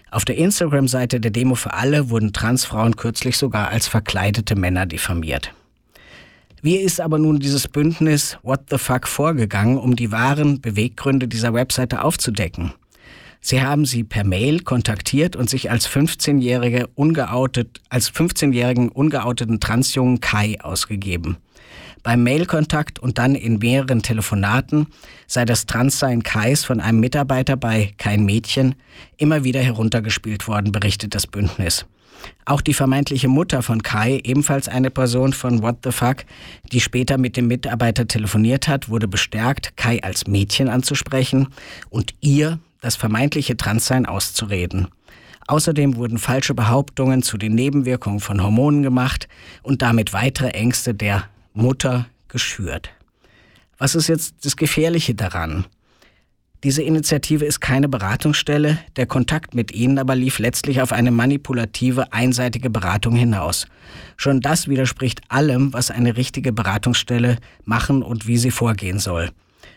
[0.09, 5.53] Auf der Instagram-Seite der Demo für alle wurden Transfrauen kürzlich sogar als verkleidete Männer diffamiert.
[6.61, 11.53] Wie ist aber nun dieses Bündnis What the Fuck vorgegangen, um die wahren Beweggründe dieser
[11.53, 12.73] Webseite aufzudecken?
[13.41, 20.19] Sie haben sie per Mail kontaktiert und sich als 15-jährige ungeoutet, als 15-jährigen ungeouteten Transjungen
[20.19, 21.37] Kai ausgegeben.
[22.07, 24.87] Beim Mailkontakt und dann in mehreren Telefonaten
[25.27, 28.75] sei das Transsein Kais von einem Mitarbeiter bei Kein Mädchen
[29.17, 31.85] immer wieder heruntergespielt worden, berichtet das Bündnis.
[32.45, 36.23] Auch die vermeintliche Mutter von Kai, ebenfalls eine Person von What the Fuck,
[36.71, 41.49] die später mit dem Mitarbeiter telefoniert hat, wurde bestärkt, Kai als Mädchen anzusprechen
[41.89, 44.87] und ihr das vermeintliche Transsein auszureden.
[45.47, 49.27] Außerdem wurden falsche Behauptungen zu den Nebenwirkungen von Hormonen gemacht
[49.61, 51.25] und damit weitere Ängste der
[51.57, 52.91] Mutter geschürt.
[53.77, 55.65] Was ist jetzt das Gefährliche daran?
[56.63, 62.11] Diese Initiative ist keine Beratungsstelle, der Kontakt mit ihnen aber lief letztlich auf eine manipulative,
[62.13, 63.67] einseitige Beratung hinaus.
[64.17, 69.29] Schon das widerspricht allem, was eine richtige Beratungsstelle machen und wie sie vorgehen soll.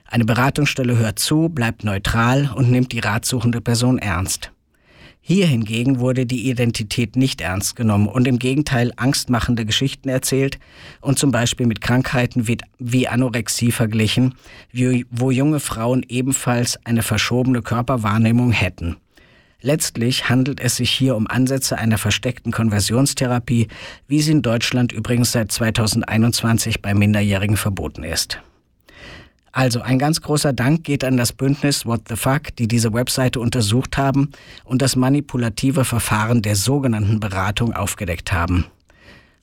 [0.07, 4.51] Eine Beratungsstelle hört zu, bleibt neutral und nimmt die ratsuchende Person ernst.
[5.33, 10.59] Hier hingegen wurde die Identität nicht ernst genommen und im Gegenteil angstmachende Geschichten erzählt
[11.01, 14.35] und zum Beispiel mit Krankheiten wie, wie Anorexie verglichen,
[15.09, 18.97] wo junge Frauen ebenfalls eine verschobene Körperwahrnehmung hätten.
[19.61, 23.69] Letztlich handelt es sich hier um Ansätze einer versteckten Konversionstherapie,
[24.09, 28.41] wie sie in Deutschland übrigens seit 2021 bei Minderjährigen verboten ist.
[29.53, 33.41] Also ein ganz großer Dank geht an das Bündnis What the Fuck, die diese Webseite
[33.41, 34.31] untersucht haben
[34.65, 38.67] und das manipulative Verfahren der sogenannten Beratung aufgedeckt haben.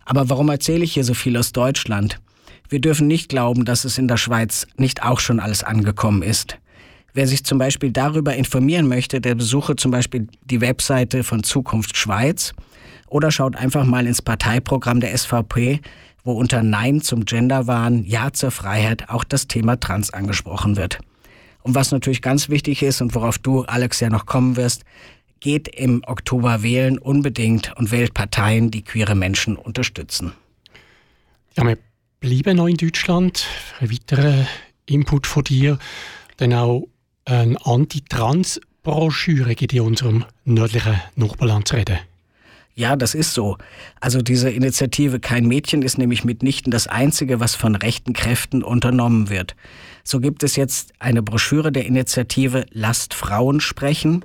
[0.05, 2.21] Aber warum erzähle ich hier so viel aus Deutschland?
[2.69, 6.57] Wir dürfen nicht glauben, dass es in der Schweiz nicht auch schon alles angekommen ist.
[7.13, 11.97] Wer sich zum Beispiel darüber informieren möchte, der besuche zum Beispiel die Webseite von Zukunft
[11.97, 12.53] Schweiz
[13.07, 15.81] oder schaut einfach mal ins Parteiprogramm der SVP,
[16.27, 20.99] wo unter Nein zum Genderwahn, Ja zur Freiheit auch das Thema Trans angesprochen wird.
[21.63, 24.83] Und was natürlich ganz wichtig ist und worauf du, Alex, ja noch kommen wirst,
[25.39, 30.33] geht im Oktober wählen unbedingt und wählt Parteien, die queere Menschen unterstützen.
[31.55, 31.77] Ja, wir
[32.19, 33.47] bleiben noch in Deutschland.
[33.79, 34.47] Ein weiterer
[34.85, 35.79] Input von dir,
[36.41, 36.87] denn auch
[37.23, 41.99] eine Anti-Trans-Broschüre geht in unserem nördlichen Nachbarland zu reden.
[42.77, 43.57] Ja, das ist so.
[44.01, 49.29] Also diese Initiative Kein Mädchen ist nämlich mitnichten das Einzige, was von rechten Kräften unternommen
[49.29, 49.55] wird.
[50.03, 54.23] So gibt es jetzt eine Broschüre der Initiative Lasst Frauen sprechen,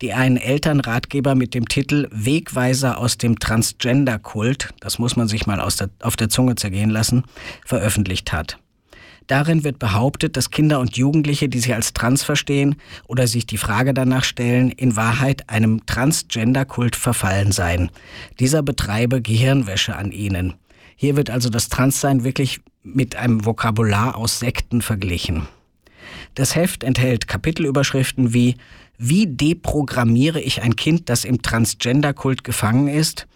[0.00, 5.60] die einen Elternratgeber mit dem Titel Wegweiser aus dem Transgender-Kult, das muss man sich mal
[5.60, 7.22] der, auf der Zunge zergehen lassen,
[7.64, 8.58] veröffentlicht hat.
[9.26, 13.58] Darin wird behauptet, dass Kinder und Jugendliche, die sich als trans verstehen oder sich die
[13.58, 17.90] Frage danach stellen, in Wahrheit einem Transgender-Kult verfallen seien.
[18.40, 20.54] Dieser betreibe Gehirnwäsche an ihnen.
[20.96, 25.48] Hier wird also das Transsein wirklich mit einem Vokabular aus Sekten verglichen.
[26.34, 28.56] Das Heft enthält Kapitelüberschriften wie
[28.98, 33.26] Wie deprogrammiere ich ein Kind, das im Transgender-Kult gefangen ist?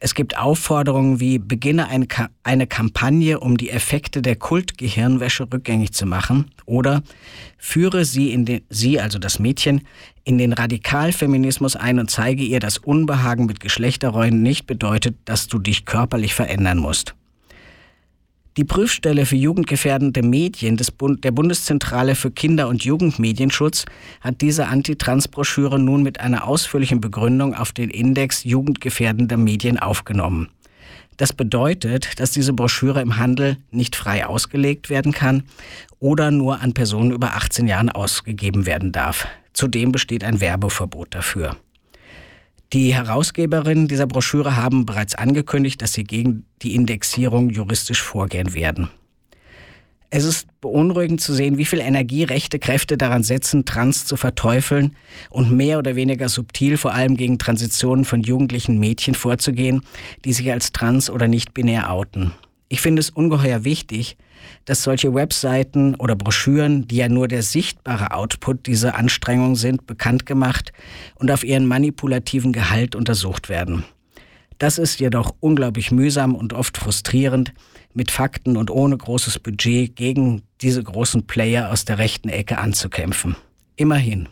[0.00, 5.92] Es gibt Aufforderungen wie beginne eine, Ka eine Kampagne, um die Effekte der Kultgehirnwäsche rückgängig
[5.92, 7.02] zu machen oder
[7.58, 9.82] führe sie, in den, sie, also das Mädchen,
[10.24, 15.58] in den Radikalfeminismus ein und zeige ihr, dass Unbehagen mit Geschlechterrollen nicht bedeutet, dass du
[15.58, 17.14] dich körperlich verändern musst.
[18.58, 23.84] Die Prüfstelle für jugendgefährdende Medien des Bund der Bundeszentrale für Kinder- und Jugendmedienschutz
[24.20, 30.48] hat diese Antitrans-Broschüre nun mit einer ausführlichen Begründung auf den Index jugendgefährdender Medien aufgenommen.
[31.18, 35.44] Das bedeutet, dass diese Broschüre im Handel nicht frei ausgelegt werden kann
[36.00, 39.28] oder nur an Personen über 18 Jahren ausgegeben werden darf.
[39.52, 41.56] Zudem besteht ein Werbeverbot dafür.
[42.74, 48.90] Die Herausgeberinnen dieser Broschüre haben bereits angekündigt, dass sie gegen die Indexierung juristisch vorgehen werden.
[50.10, 54.96] Es ist beunruhigend zu sehen, wie viel Energie rechte Kräfte daran setzen, Trans zu verteufeln
[55.28, 59.82] und mehr oder weniger subtil vor allem gegen Transitionen von jugendlichen Mädchen vorzugehen,
[60.24, 62.32] die sich als trans oder nicht binär outen.
[62.68, 64.16] Ich finde es ungeheuer wichtig,
[64.66, 70.26] dass solche Webseiten oder Broschüren, die ja nur der sichtbare Output dieser Anstrengung sind, bekannt
[70.26, 70.72] gemacht
[71.16, 73.84] und auf ihren manipulativen Gehalt untersucht werden.
[74.58, 77.54] Das ist jedoch unglaublich mühsam und oft frustrierend,
[77.94, 83.34] mit Fakten und ohne großes Budget gegen diese großen Player aus der rechten Ecke anzukämpfen.
[83.76, 84.28] Immerhin.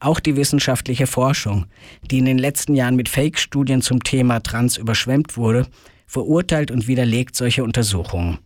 [0.00, 1.66] Auch die wissenschaftliche Forschung,
[2.10, 5.66] die in den letzten Jahren mit Fake-Studien zum Thema Trans überschwemmt wurde,
[6.12, 8.38] verurteilt und widerlegt solche Untersuchungen.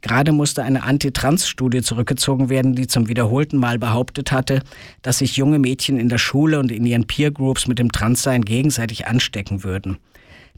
[0.00, 4.60] Gerade musste eine Anti-Trans-Studie zurückgezogen werden, die zum wiederholten Mal behauptet hatte,
[5.02, 9.06] dass sich junge Mädchen in der Schule und in ihren Peer-Groups mit dem Transsein gegenseitig
[9.06, 9.98] anstecken würden.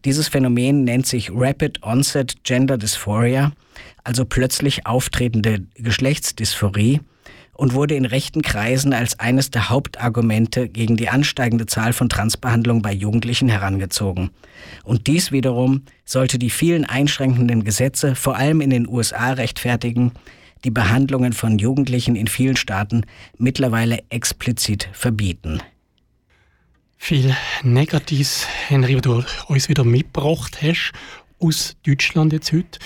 [0.07, 3.53] Dieses Phänomen nennt sich Rapid Onset Gender Dysphoria,
[4.03, 7.01] also plötzlich auftretende Geschlechtsdysphorie
[7.55, 12.83] und wurde in rechten Kreisen als eines der Hauptargumente gegen die ansteigende Zahl von Transbehandlungen
[12.83, 14.31] bei Jugendlichen herangezogen.
[14.83, 20.13] Und dies wiederum sollte die vielen einschränkenden Gesetze, vor allem in den USA, rechtfertigen,
[20.65, 23.03] die Behandlungen von Jugendlichen in vielen Staaten
[23.39, 25.61] mittlerweile explizit verbieten.
[26.97, 30.93] Viel Negatives, Henry, was du uns wieder mitgebracht hast
[31.39, 32.79] aus Deutschland jetzt heute.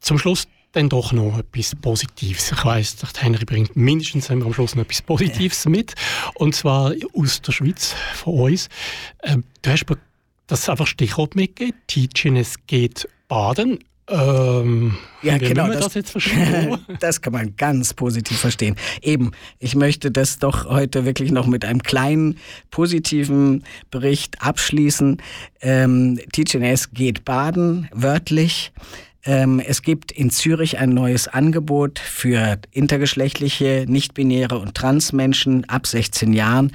[0.00, 2.52] Zum Schluss dann doch noch etwas Positives.
[2.52, 5.94] Ich weiss, der Henry bringt mindestens am Schluss noch etwas Positives mit.
[6.34, 8.68] Und zwar aus der Schweiz, von uns.
[9.22, 9.96] Ähm, du hast mir
[10.46, 11.78] das einfach Stichwort mitgegeben.
[11.86, 13.78] Teaching geht baden.
[14.10, 15.68] Ähm, ja, genau.
[15.68, 16.78] das, jetzt verstehen?
[17.00, 18.76] das kann man ganz positiv verstehen.
[19.02, 22.38] Eben, ich möchte das doch heute wirklich noch mit einem kleinen
[22.70, 25.18] positiven Bericht abschließen.
[25.60, 28.72] Ähm, TGNS geht baden, wörtlich.
[29.28, 36.32] Ähm, es gibt in Zürich ein neues Angebot für intergeschlechtliche, nicht-binäre und Transmenschen ab 16
[36.32, 36.72] Jahren,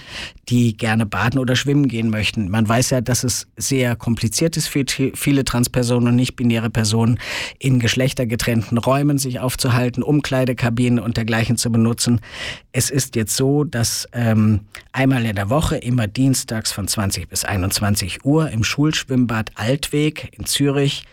[0.49, 2.51] die gerne baden oder schwimmen gehen möchten.
[2.51, 4.85] Man weiß ja, dass es sehr kompliziert ist für
[5.15, 7.17] viele Transpersonen und nicht-binäre Personen
[7.57, 12.21] in geschlechtergetrennten Räumen sich aufzuhalten, Umkleidekabinen und dergleichen zu benutzen.
[12.71, 14.59] Es ist jetzt so, dass ähm,
[14.91, 20.45] einmal in der Woche, immer dienstags von 20 bis 21 Uhr im Schulschwimmbad Altweg in
[20.45, 21.03] Zürich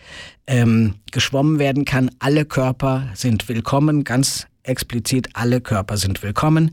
[0.47, 2.11] ähm, geschwommen werden kann.
[2.19, 6.71] Alle Körper sind willkommen, ganz explizit alle Körper sind willkommen.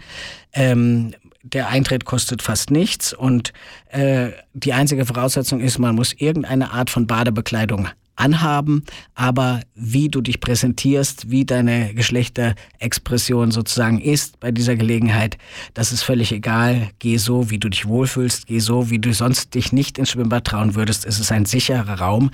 [0.53, 3.53] Ähm, der Eintritt kostet fast nichts und
[3.91, 7.89] äh, die einzige Voraussetzung ist, man muss irgendeine Art von Badebekleidung
[8.19, 15.39] anhaben, aber wie du dich präsentierst, wie deine Geschlechterexpression sozusagen ist bei dieser Gelegenheit,
[15.75, 16.91] das ist völlig egal.
[16.99, 20.45] Geh so, wie du dich wohlfühlst, geh so, wie du sonst dich nicht ins Schwimmbad
[20.45, 21.07] trauen würdest.
[21.07, 22.31] Es ist ein sicherer Raum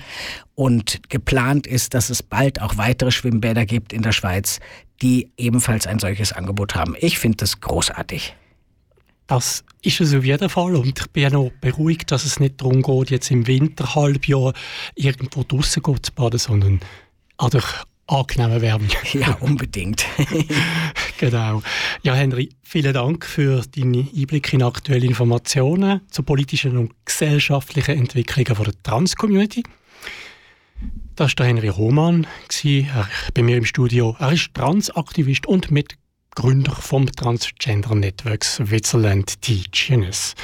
[0.55, 4.59] und geplant ist, dass es bald auch weitere Schwimmbäder gibt in der Schweiz,
[5.01, 6.95] die ebenfalls ein solches Angebot haben.
[6.99, 8.35] Ich finde das großartig.
[9.27, 10.75] Das ist es auf jeden Fall.
[10.75, 14.53] Und ich bin auch noch beruhigt, dass es nicht darum geht, jetzt im Winterhalbjahr
[14.95, 16.79] irgendwo draußen zu baden, sondern
[17.37, 17.63] an der
[18.07, 18.87] angenehmen Wärme.
[19.13, 20.05] Ja, unbedingt.
[21.17, 21.63] genau.
[22.03, 28.63] Ja, Henry, vielen Dank für deine Einblicke in aktuelle Informationen zu politischen und gesellschaftlichen Entwicklungen
[28.63, 29.63] der Trans-Community.
[31.15, 32.27] Das war der Henry Hohmann,
[32.63, 34.15] er, bei mir im Studio.
[34.19, 35.71] Er ist Transaktivist und
[36.35, 40.35] Mitgründer vom Transgender Network Switzerland Teachiness.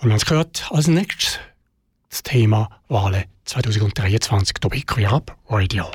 [0.00, 1.40] Und uns gehört als nächstes
[2.08, 5.90] das Thema Wahlen 2023 hier bei Queer Up Radio.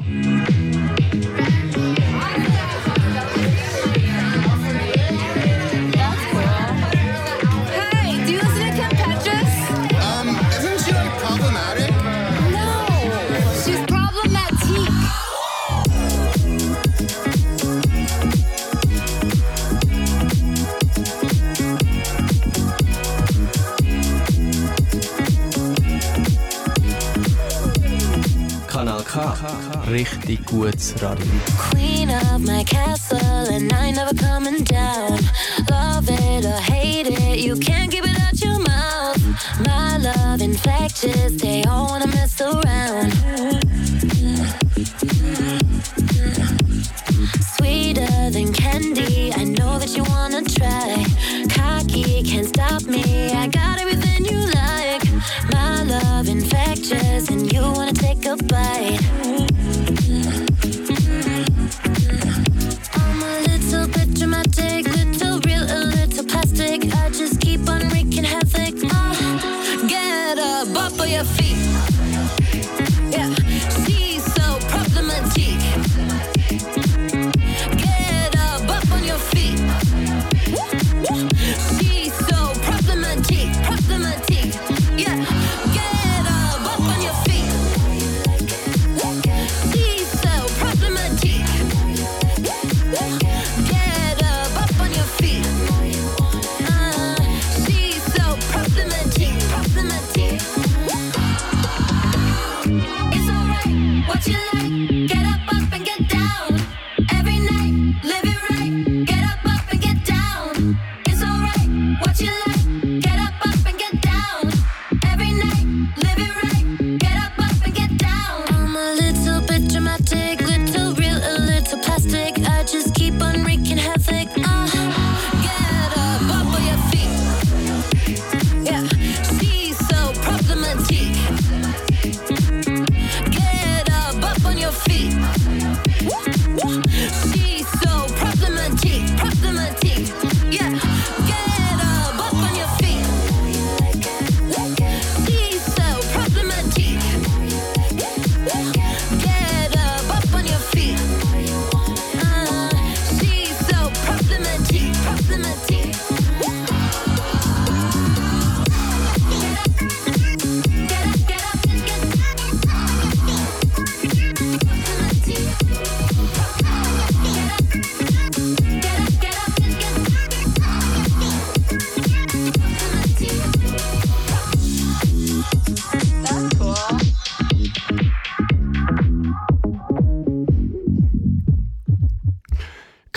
[29.87, 31.25] Richtig gutes Radio.
[31.69, 35.19] Queen of my castle, and I never coming down.
[35.69, 39.21] Love it or hate it, you can't keep it out your mouth.
[39.63, 43.13] My love infectious, they all wanna mess around.
[47.55, 51.05] Sweeter than candy, I know that you wanna try.
[51.49, 54.54] Cocky can't stop me, I got everything you like.
[55.51, 58.99] My love infectious, and you wanna take a bite.
[62.93, 66.93] I'm a little bit dramatic, little real, a little plastic.
[66.95, 68.75] I just keep on wreaking havoc.
[68.83, 70.67] Uh, get up,
[71.07, 72.44] your feet.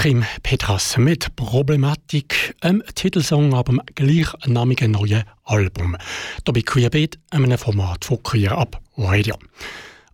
[0.08, 5.98] Kim Petras mit Problematik, einem Titelsong ab dem gleichnamigen neuen Album.
[6.46, 9.36] Hier bei Queerbeat, einem Format von Queer Up Radio.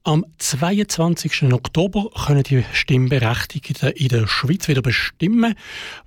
[0.07, 1.51] Am 22.
[1.55, 5.55] Oktober können die Stimmberechtigten in der Schweiz wieder bestimmen,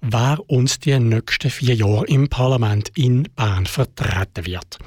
[0.01, 4.77] wer uns die nächsten vier Jahre im Parlament in Bern vertreten wird.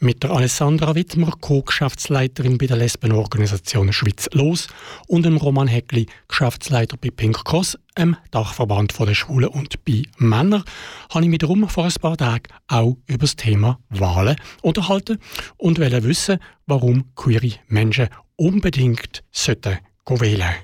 [0.00, 4.66] Mit der Alessandra Wittmer, Co-Geschäftsleiterin bei der Lesbenorganisation Schweiz Los
[5.06, 10.64] und dem Roman Heckli, Geschäftsleiter bei Pink Cross, einem Dachverband der Schwulen und bei Männern,
[11.10, 15.18] habe ich mich darum vor ein paar Tagen auch über das Thema Wahlen unterhalten
[15.58, 19.78] und wollte wissen, warum queere Menschen unbedingt sollten
[20.08, 20.54] wählen.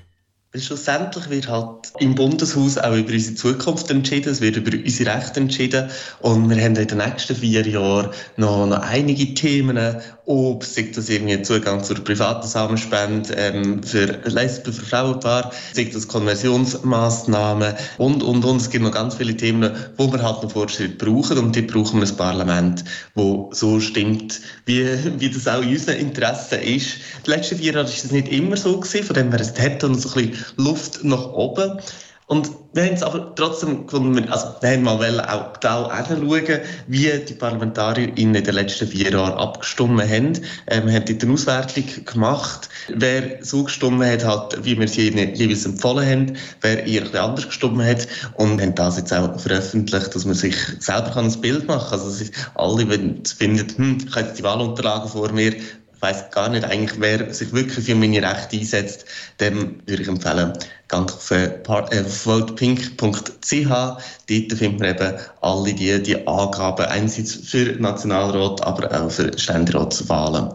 [0.55, 5.41] Schlussendlich wird halt im Bundeshaus auch über unsere Zukunft entschieden, es wird über unsere Rechte
[5.41, 5.89] entschieden.
[6.21, 11.09] Und wir haben in den nächsten vier Jahren noch, noch einige Themen, ob sei das
[11.09, 18.43] irgendwie Zugang zur privaten Samenspende ähm, für Lesben, für Frauenpaar, sei das Konversionsmaßnahmen und, und,
[18.43, 18.61] und.
[18.61, 22.01] Es gibt noch ganz viele Themen, wo wir halt einen Fortschritt brauchen und die brauchen
[22.01, 24.87] wir ein Parlament, wo so stimmt, wie,
[25.19, 26.97] wie das auch in unseren Interessen ist.
[27.25, 29.83] Die letzten vier Jahre war das nicht immer so gewesen, von dem her, es hat
[29.83, 31.79] uns so ein bisschen Luft nach oben.
[32.27, 37.11] Und wir haben es aber trotzdem gefunden, also wir haben mal auch genau hinschauen, wie
[37.19, 40.33] die Parlamentarier in den letzten vier Jahren abgestimmt haben.
[40.67, 45.09] Ähm, wir haben dort eine Auswertung gemacht, wer so gestimmt hat, halt, wie wir sie
[45.09, 49.39] ihnen jeweils empfohlen haben, wer eher bisschen anders gestimmt hat und haben das jetzt auch
[49.39, 51.99] veröffentlicht, dass man sich selber ein Bild machen kann.
[51.99, 55.53] Also alle, wenn sie finden, hm, ich habe jetzt die Wahlunterlagen vor mir,
[55.99, 59.05] weiß gar nicht eigentlich, wer sich wirklich für meine Rechte einsetzt,
[59.39, 60.53] dem würde ich empfehlen,
[60.87, 62.99] ganz auf äh, äh votepink.ch.
[62.99, 70.53] Dort findet man eben alle die, die Angaben, einerseits für Nationalrat, aber auch für Ständeratswahlen.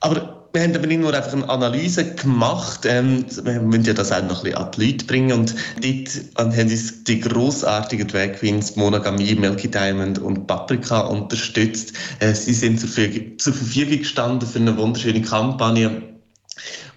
[0.00, 4.10] Aber wir haben aber nicht nur einfach eine Analyse gemacht, ähm, wir müssen ja das
[4.10, 8.32] auch noch ein bisschen an die Leute bringen und dort haben uns die grossartigen Drag
[8.32, 11.92] Queens Monogamie, Milky Diamond und Paprika unterstützt.
[12.18, 12.88] Äh, sie sind zur,
[13.38, 16.02] zur Verfügung gestanden für eine wunderschöne Kampagne,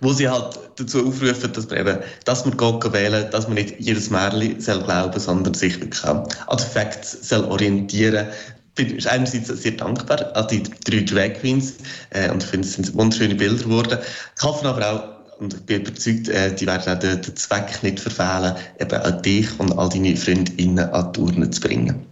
[0.02, 3.76] wo sie halt dazu aufrufen, dass man eben, dass man Gott wählen, dass man nicht
[3.78, 6.26] jedes Märchen soll glauben, sondern sich wirklich an
[6.58, 8.28] Facts soll orientieren,
[8.76, 11.76] bin einerseits sehr dankbar an die drei Drag Queens
[12.10, 14.00] äh, und ich finde, es sind wunderschöne Bilder geworden.
[14.36, 17.84] Ich hoffe aber auch, und ich bin überzeugt, äh, die werden auch den, den, Zweck
[17.84, 22.06] nicht verfehlen, eben auch dich und all deine Freundinnen an die Urne zu bringen.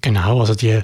[0.00, 0.80] Genau, also die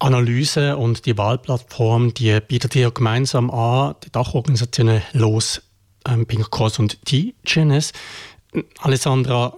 [0.00, 5.62] Analyse und die Wahlplattform, die bietet ihr gemeinsam an, die Dachorganisationen Los,
[6.06, 7.92] ähm, Pink Cross und T-Genes.
[8.78, 9.54] Alessandra,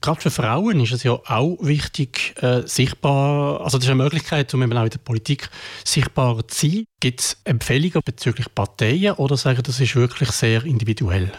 [0.00, 4.52] Gerade für Frauen ist es ja auch wichtig, äh, sichtbar, also das ist eine Möglichkeit,
[4.54, 5.50] um eben auch in der Politik
[5.84, 6.84] sichtbar zu sein.
[7.00, 11.30] Gibt es Empfehlungen bezüglich Parteien oder sagen, das ist wirklich sehr individuell?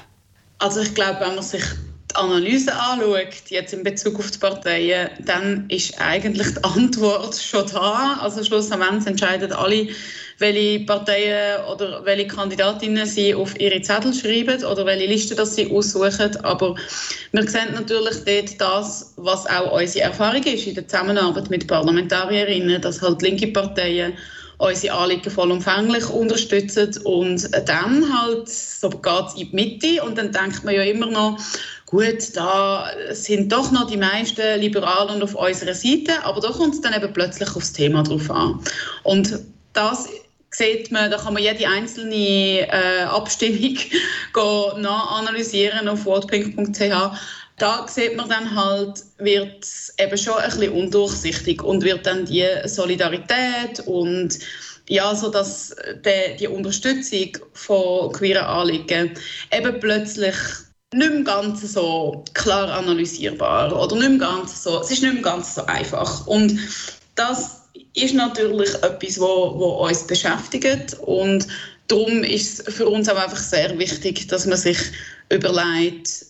[0.60, 1.64] Also ich glaube, wenn man sich
[2.12, 7.66] die Analyse anschaut, jetzt in Bezug auf die Parteien, dann ist eigentlich die Antwort schon
[7.68, 8.18] da.
[8.20, 9.88] Also schlussendlich entscheiden alle,
[10.40, 15.70] welche Parteien oder welche Kandidatinnen sie auf ihre Zettel schreiben oder welche Liste das sie
[15.72, 16.36] aussuchen.
[16.44, 16.76] Aber
[17.32, 22.82] wir sehen natürlich dort das, was auch unsere Erfahrung ist in der Zusammenarbeit mit Parlamentarierinnen,
[22.82, 24.14] dass halt linke Parteien
[24.60, 30.32] unsere Anliegen vollumfänglich unterstützen und dann halt, so geht es in die Mitte und dann
[30.32, 31.40] denkt man ja immer noch,
[31.86, 36.82] gut, da sind doch noch die meisten Liberalen auf unserer Seite, aber da kommt es
[36.82, 38.60] dann eben plötzlich aufs Thema drauf an.
[39.04, 39.40] Und
[39.74, 40.10] das
[40.60, 43.78] sieht man, da kann man jede einzelne äh, Abstimmung
[44.82, 47.18] nachanalysieren auf wortpink.ch.
[47.58, 52.26] Da sieht man dann halt, wird es eben schon ein bisschen undurchsichtig und wird dann
[52.26, 54.40] die Solidarität und
[54.88, 59.12] ja, so dass die, die Unterstützung von queeren Anliegen
[59.52, 60.36] eben plötzlich
[60.94, 65.22] nicht mehr ganz so klar analysierbar oder nicht mehr ganz so, es ist nicht mehr
[65.22, 66.26] ganz so einfach.
[66.28, 66.58] Und
[67.16, 67.59] das
[68.04, 70.98] ist natürlich etwas, wo, uns beschäftigt.
[71.02, 71.48] Und
[71.88, 74.78] darum ist es für uns auch einfach sehr wichtig, dass man sich
[75.30, 76.26] überlegt,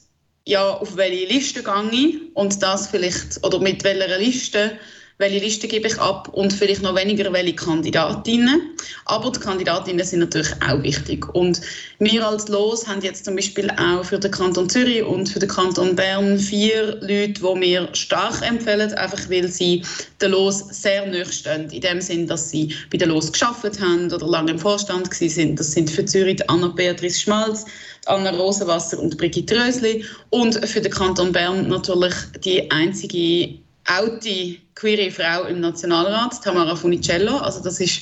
[0.46, 4.80] ja, auf welche Liste gehe ich und das vielleicht, oder mit welcher Liste
[5.20, 8.72] welche Liste gebe ich ab und vielleicht noch weniger welche Kandidatinnen.
[9.04, 11.28] Aber die Kandidatinnen sind natürlich auch wichtig.
[11.36, 11.60] Und
[12.00, 15.50] wir als Los haben jetzt zum Beispiel auch für den Kanton Zürich und für den
[15.50, 19.84] Kanton Bern vier Leute, die wir stark empfehlen, einfach weil sie
[20.22, 21.70] den Los sehr nahe stehen.
[21.70, 25.60] In dem Sinn, dass sie bei den Los geschafft haben oder lange im Vorstand sind.
[25.60, 27.66] Das sind für Zürich Anna-Beatrice Schmalz,
[28.06, 30.06] Anna Rosenwasser und Brigitte Rösli.
[30.30, 33.60] Und für den Kanton Bern natürlich die einzige
[33.90, 37.38] alte queere Frau im Nationalrat, Tamara Funicello.
[37.38, 38.02] Also das ist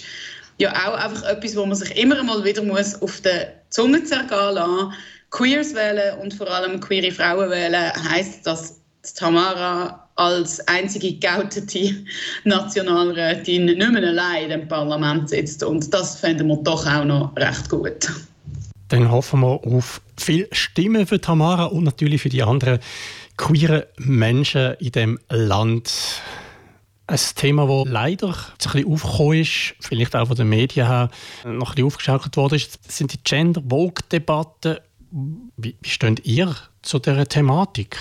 [0.58, 4.56] ja auch einfach etwas, wo man sich immer mal wieder muss auf der Zunge zergehen
[4.56, 4.94] lassen.
[5.30, 8.80] Queers wählen und vor allem queere Frauen wählen heisst, dass
[9.16, 11.96] Tamara als einzige geoutete
[12.44, 15.64] Nationalrätin nicht mehr allein im Parlament sitzt.
[15.64, 18.10] Und das fänden wir doch auch noch recht gut.
[18.90, 22.80] Dann hoffen wir auf viel Stimmen für Tamara und natürlich für die anderen
[23.38, 26.22] queeren Menschen in dem Land.
[27.10, 31.10] Ein Thema, das leider ein bisschen aufgekommen ist, vielleicht auch von den Medien her,
[31.46, 34.78] noch ein bisschen aufgeschaukelt worden ist, sind die Gender-Vogue-Debatten.
[35.56, 37.98] Wie, wie steht ihr zu dieser Thematik?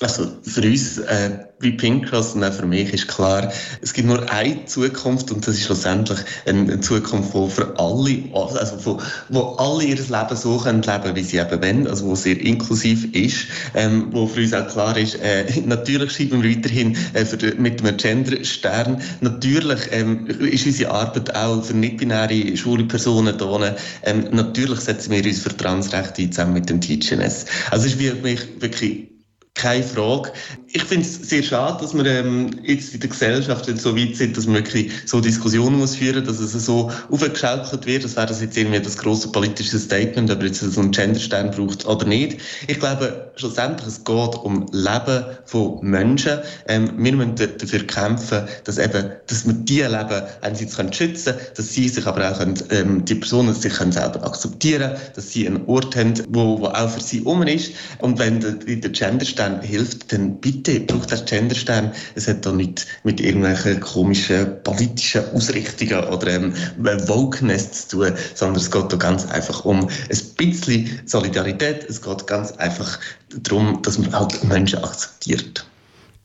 [0.00, 1.30] Also für uns, äh,
[1.60, 5.56] wie Pinkcross und auch für mich ist klar, es gibt nur eine Zukunft und das
[5.56, 8.98] ist schlussendlich eine, Zukunft, wo für alle, also wo,
[9.28, 13.14] wo alle ihr Leben so können leben, wie sie eben wollen, also wo sehr inklusiv
[13.14, 17.36] ist, ähm, wo für uns auch klar ist, äh, natürlich schreiben wir weiterhin äh, für
[17.36, 19.02] die, mit einem Gender-Stern.
[19.20, 23.76] Natürlich ähm, ist unsere Arbeit auch für nicht-binäre schwule Personen da.
[24.04, 27.44] Ähm, natürlich setzen wir uns für Transrechte zusammen mit dem TGNS.
[27.70, 29.09] Also es ist wirklich, wirklich
[29.54, 30.32] keine Frage.
[30.72, 34.36] Ich finde es sehr schade, dass wir ähm, jetzt in der Gesellschaft so weit sind,
[34.36, 38.40] dass man wirklich so Diskussionen muss führen, dass es so aufgeschaukelt wird, als wäre das
[38.40, 42.38] jetzt irgendwie das große politische Statement, ob jetzt so einen Genderstern braucht oder nicht.
[42.68, 46.38] Ich glaube, schlussendlich es geht um Leben von Menschen.
[46.68, 51.46] Ähm, wir müssen dafür kämpfen, dass eben, dass wir diese Leben einerseits können schützen können,
[51.56, 55.48] dass sie sich aber auch können, ähm, die Personen sich können selber akzeptieren, dass sie
[55.48, 57.72] einen Ort haben, wo, wo auch für sie um ist.
[57.98, 61.92] Und wenn der, der Genderstern hilft, dann bitte braucht das Genderstern.
[62.14, 68.56] Es hat da nicht mit irgendwelchen komischen politischen Ausrichtungen oder ähm, Wokeness zu tun, sondern
[68.56, 71.84] es geht da ganz einfach um ein bisschen Solidarität.
[71.88, 72.98] Es geht ganz einfach
[73.36, 75.66] darum, dass man halt Menschen akzeptiert.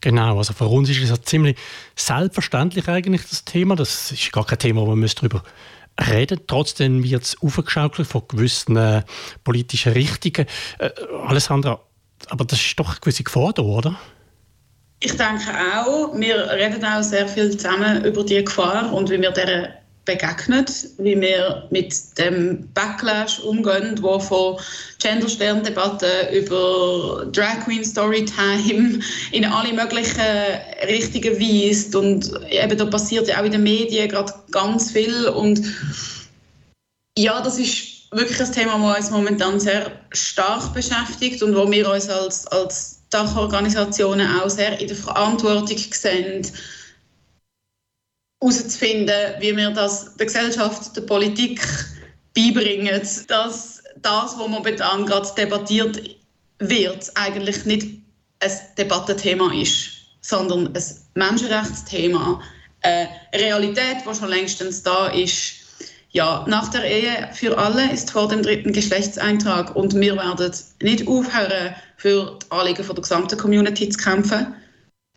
[0.01, 1.57] Genau, also für uns ist es ja ziemlich
[1.95, 3.75] selbstverständlich eigentlich das Thema.
[3.75, 5.43] Das ist gar kein Thema, wo wir darüber
[5.99, 6.41] reden.
[6.47, 9.03] Trotzdem wird es aufgeschaukelt von gewissen äh,
[9.43, 10.47] politischen Richtungen.
[10.79, 10.91] Äh,
[11.25, 11.81] Alessandra,
[12.29, 13.97] aber das ist doch eine gewisse Gefahr da, oder?
[14.99, 19.31] Ich denke auch, wir reden auch sehr viel zusammen über die Gefahr und wie wir
[19.31, 19.75] der
[20.05, 20.65] begegnen,
[20.99, 24.57] wie wir mit dem Backlash umgehen, wo von
[24.99, 28.99] Gendersterndebatten über Drag Queen Storytime
[29.31, 30.21] in alle möglichen
[30.87, 31.95] Richtungen weist.
[31.95, 35.27] Und eben da passiert ja auch in den Medien gerade ganz viel.
[35.27, 35.61] Und
[37.17, 41.89] ja, das ist wirklich ein Thema, das uns momentan sehr stark beschäftigt und wo wir
[41.89, 46.45] uns als, als Dachorganisationen auch sehr in der Verantwortung sehen,
[48.41, 51.61] herauszufinden, wie wir das der Gesellschaft, der Politik
[52.35, 56.17] beibringen, dass das, was momentan gerade debattiert
[56.59, 57.87] wird, eigentlich nicht
[58.41, 62.41] ein Debattenthema ist, sondern ein Menschenrechtsthema,
[62.81, 65.64] eine Realität, die schon längstens da ist.
[66.15, 70.51] Ja, nach der Ehe für alle ist vor dem dritten Geschlechtseintrag und wir werden
[70.81, 74.55] nicht aufhören, für die Anliegen der gesamten Community zu kämpfen.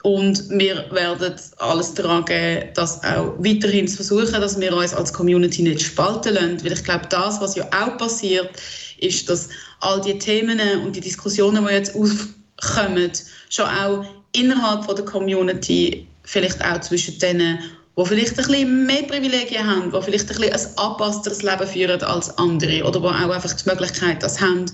[0.02, 5.12] Und wir werden alles daran geben, das auch weiterhin zu versuchen, dass wir uns als
[5.12, 6.64] Community nicht spalten lassen.
[6.64, 8.50] Weil ich glaube, das, was ja auch passiert,
[8.98, 13.12] ist, dass all die Themen und die Diskussionen, die jetzt aufkommen,
[13.50, 17.60] schon auch innerhalb der Community, vielleicht auch zwischen denen,
[17.98, 22.02] die vielleicht ein bisschen mehr Privilegien haben, die vielleicht ein bisschen ein angepassteres Leben führen
[22.02, 24.66] als andere oder die auch einfach die Möglichkeit das haben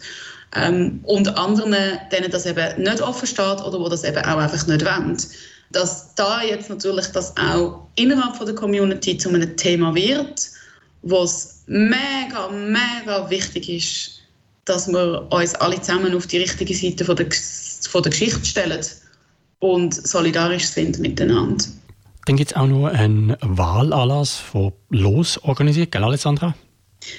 [0.54, 1.74] ähm, und anderen,
[2.12, 5.16] denen das eben nicht offen steht oder wo das eben auch einfach nicht wollen.
[5.72, 10.50] Dass da jetzt natürlich das auch innerhalb von der Community zu einem Thema wird,
[11.02, 14.20] was mega, mega wichtig ist,
[14.66, 17.26] dass wir uns alle zusammen auf die richtige Seite von der,
[17.88, 18.84] von der Geschichte stellen
[19.60, 21.64] und solidarisch sind miteinander.
[22.26, 26.54] Dann gibt es auch noch einen Wahlanlass von Los organisiert, gell Alessandra?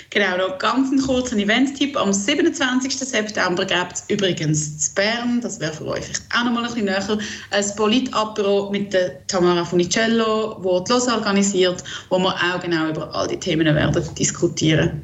[0.10, 1.96] Genau, noch ganz einen kurzen Event-Tipp.
[1.96, 2.98] Am 27.
[2.98, 6.74] September gibt es übrigens zu Bern, das wäre für euch vielleicht auch noch mal ein
[6.74, 7.20] bisschen näher,
[7.52, 13.14] ein Polit-Apero mit der Tamara Funicello, wo die Los organisiert, wo wir auch genau über
[13.14, 15.04] all die Themen werden diskutieren.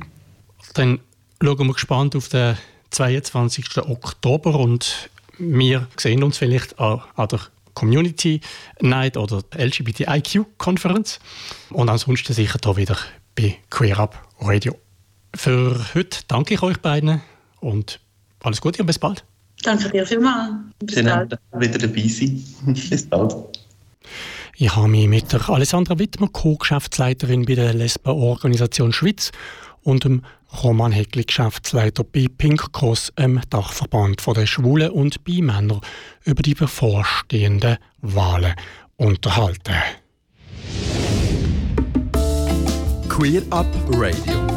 [0.74, 1.00] Dann
[1.44, 2.58] schauen wir gespannt auf den
[2.90, 3.78] 22.
[3.78, 7.40] Oktober und wir sehen uns vielleicht an der
[7.74, 8.42] Community
[8.80, 11.20] Night oder LGBTIQ-Konferenz
[11.70, 12.98] und ansonsten sicher da wieder
[13.36, 14.76] bei Queer Up Radio.
[15.36, 17.22] Für heute danke ich euch beiden
[17.60, 18.00] und
[18.44, 19.24] alles Gute und bis bald.
[19.64, 20.54] Danke dir vielmals.
[20.80, 21.40] Bis Schön, bald.
[21.58, 22.44] wieder dabei sein.
[22.90, 23.36] bis bald.
[24.58, 29.32] Ich habe mich mit der Alessandra Wittmer, Co-Geschäftsleiterin bei der Lesben-Organisation Schweiz,
[29.84, 30.22] und dem
[30.64, 35.82] Roman Heckli, Geschäftsleiter bei Pink Cross, dem Dachverband der Schwulen und Bi-Männer,
[36.26, 38.54] über die bevorstehenden Wahlen
[38.98, 39.76] unterhalten.
[43.08, 44.48] Queer Up Radio.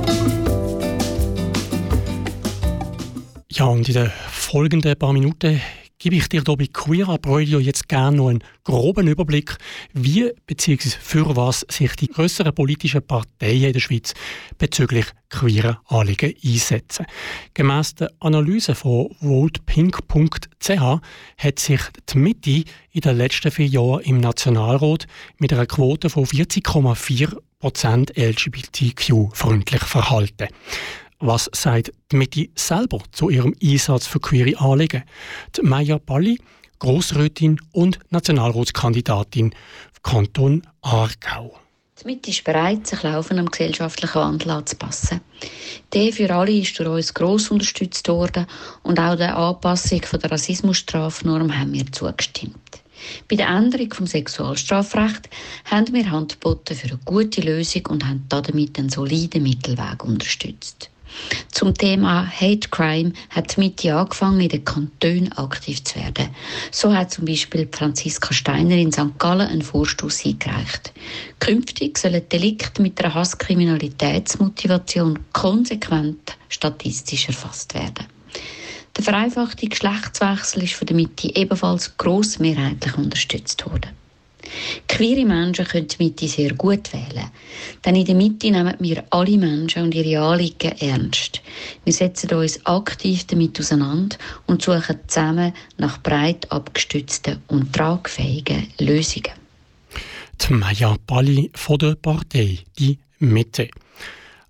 [3.51, 5.61] Ja, und in den folgenden paar Minuten
[6.05, 9.57] gebe ich dir hier bei Queer Up Radio jetzt gerne noch einen groben Überblick,
[9.94, 10.90] wie bzw.
[11.00, 14.12] für was sich die grösseren politischen Parteien in der Schweiz
[14.59, 17.07] bezüglich queerer Anliegen einsetzen.
[17.55, 21.00] Gemäss der Analyse von votepink.ch
[21.38, 21.80] hat sich
[22.11, 25.07] die Mitte in den letzten vier Jahren im Nationalrat
[25.38, 30.48] mit einer Quote von 40,4 Prozent LGBTQ-freundlich verhalten.
[31.20, 35.04] Was sagt die Mitte selber zu ihrem Einsatz für queere Anliegen?
[35.56, 36.38] Die Maya Balli,
[36.78, 39.54] Grossrätin und Nationalratskandidatin
[40.02, 41.56] Kanton Aargau.
[42.02, 45.20] Die Mitte ist bereit, sich laufendem gesellschaftlichen Wandel anzupassen.
[45.94, 48.46] Ehe für alle ist durch uns gross unterstützt worden
[48.82, 52.82] und auch der Anpassung der Rassismusstrafnorm haben wir zugestimmt.
[53.28, 55.30] Bei der Änderung vom Sexualstrafrecht
[55.66, 60.90] haben wir Hand geboten für eine gute Lösung und haben damit einen soliden Mittelweg unterstützt.
[61.50, 66.28] Zum Thema Hate Crime hat die Mitte angefangen, in den Kantonen aktiv zu werden.
[66.70, 69.18] So hat zum Beispiel Franziska Steiner in St.
[69.18, 70.92] Gallen einen Vorstoß eingereicht.
[71.38, 78.06] Künftig sollen Delikte mit einer Hasskriminalitätsmotivation konsequent statistisch erfasst werden.
[78.96, 84.03] Der vereinfachte Geschlechtswechsel ist von der Mitte ebenfalls grossmehrheitlich unterstützt worden.
[84.88, 87.30] Queere Menschen können die Mitte sehr gut wählen.
[87.84, 91.40] Denn in der Mitte nehmen wir alle Menschen und ihre Anliegen ernst.
[91.84, 94.16] Wir setzen uns aktiv damit auseinander
[94.47, 99.32] und suchen zusammen nach breit abgestützten und tragfähigen Lösungen.
[100.40, 103.68] Die Maya Balli von der Partei Die Mitte.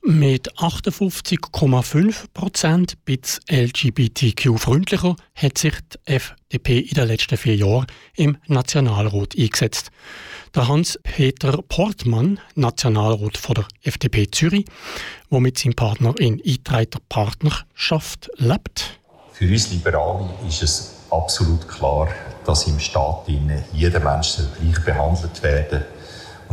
[0.07, 8.37] Mit 58,5 Prozent bits LGBTQ-freundlicher hat sich die FDP in den letzten vier Jahren im
[8.47, 9.91] Nationalrat eingesetzt.
[10.55, 14.67] Der Hans-Peter Portmann, Nationalrat von der FDP Zürich,
[15.31, 19.01] der mit seinem Partner in eingetragener Partnerschaft lebt.
[19.33, 22.09] Für uns Liberale ist es absolut klar,
[22.45, 23.27] dass im Staat
[23.73, 25.94] jeder Mensch gleich behandelt werden soll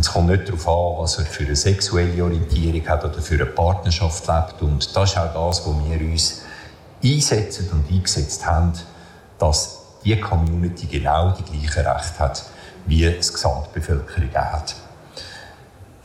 [0.01, 3.35] und es kommt nicht darauf an, was er für eine sexuelle Orientierung hat oder für
[3.35, 4.59] eine Partnerschaft lebt.
[4.63, 6.41] Und das ist auch das, wo wir uns
[7.03, 8.73] einsetzen und eingesetzt haben,
[9.37, 12.43] dass die Community genau die gleichen Rechte hat,
[12.87, 14.73] wie es Gesamtbevölkerung hat.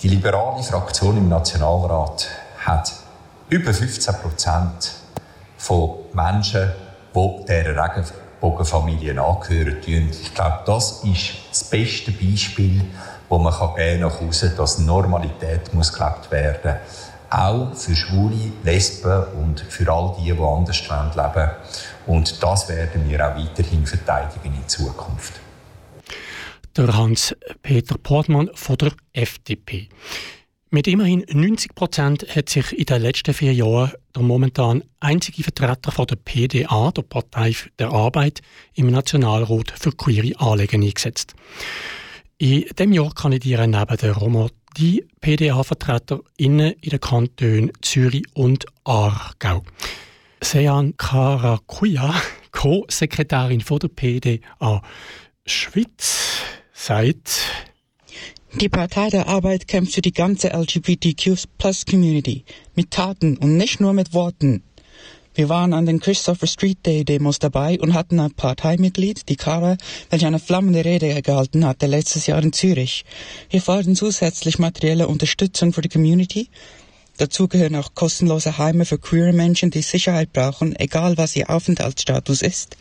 [0.03, 2.29] Die liberale Fraktion im Nationalrat
[2.67, 2.93] hat
[3.49, 4.91] über 15 Prozent
[5.57, 6.71] von Menschen,
[7.15, 9.79] die dieser Regenbogenfamilie angehören.
[10.11, 12.83] Ich glaube, das ist das beste Beispiel,
[13.29, 16.77] wo man kann gehen nach außen, dass Normalität muss gelebt werden,
[17.31, 21.51] auch für Schwule, Lesben und für all die, die anders leben
[22.07, 25.41] Und das werden wir auch weiterhin verteidigen in Zukunft.
[26.77, 29.89] Der Hans-Peter Portmann von der FDP.
[30.71, 35.91] Mit immerhin 90 Prozent hat sich in den letzten vier Jahren der momentan einzige Vertreter
[35.91, 38.41] von der PDA, der Partei der Arbeit,
[38.75, 41.35] im Nationalrat für queere Anliegen eingesetzt.
[42.39, 49.63] In diesem Jahr kandidieren neben der Roma die PDA-VertreterInnen in den Kantonen Zürich und Aargau.
[50.43, 52.15] Sean Karakuya,
[52.51, 54.83] Co-Sekretärin der PDA
[55.47, 56.43] Schweiz,
[56.75, 57.41] sagt,
[58.61, 64.13] die Partei der Arbeit kämpft für die ganze LGBTQ-Plus-Community mit Taten und nicht nur mit
[64.13, 64.63] Worten.
[65.37, 69.77] Wir waren an den Christopher Street Day Demos dabei und hatten ein Parteimitglied, die Kara,
[70.09, 73.05] welche eine flammende Rede gehalten hatte letztes Jahr in Zürich.
[73.51, 76.49] Wir fordern zusätzlich materielle Unterstützung für die Community.
[77.19, 82.41] Dazu gehören auch kostenlose Heime für queere Menschen, die Sicherheit brauchen, egal was ihr Aufenthaltsstatus
[82.41, 82.79] ist.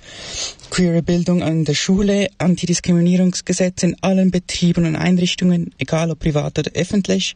[0.70, 6.72] Queere Bildung an der Schule, Antidiskriminierungsgesetz in allen Betrieben und Einrichtungen, egal ob privat oder
[6.74, 7.36] öffentlich,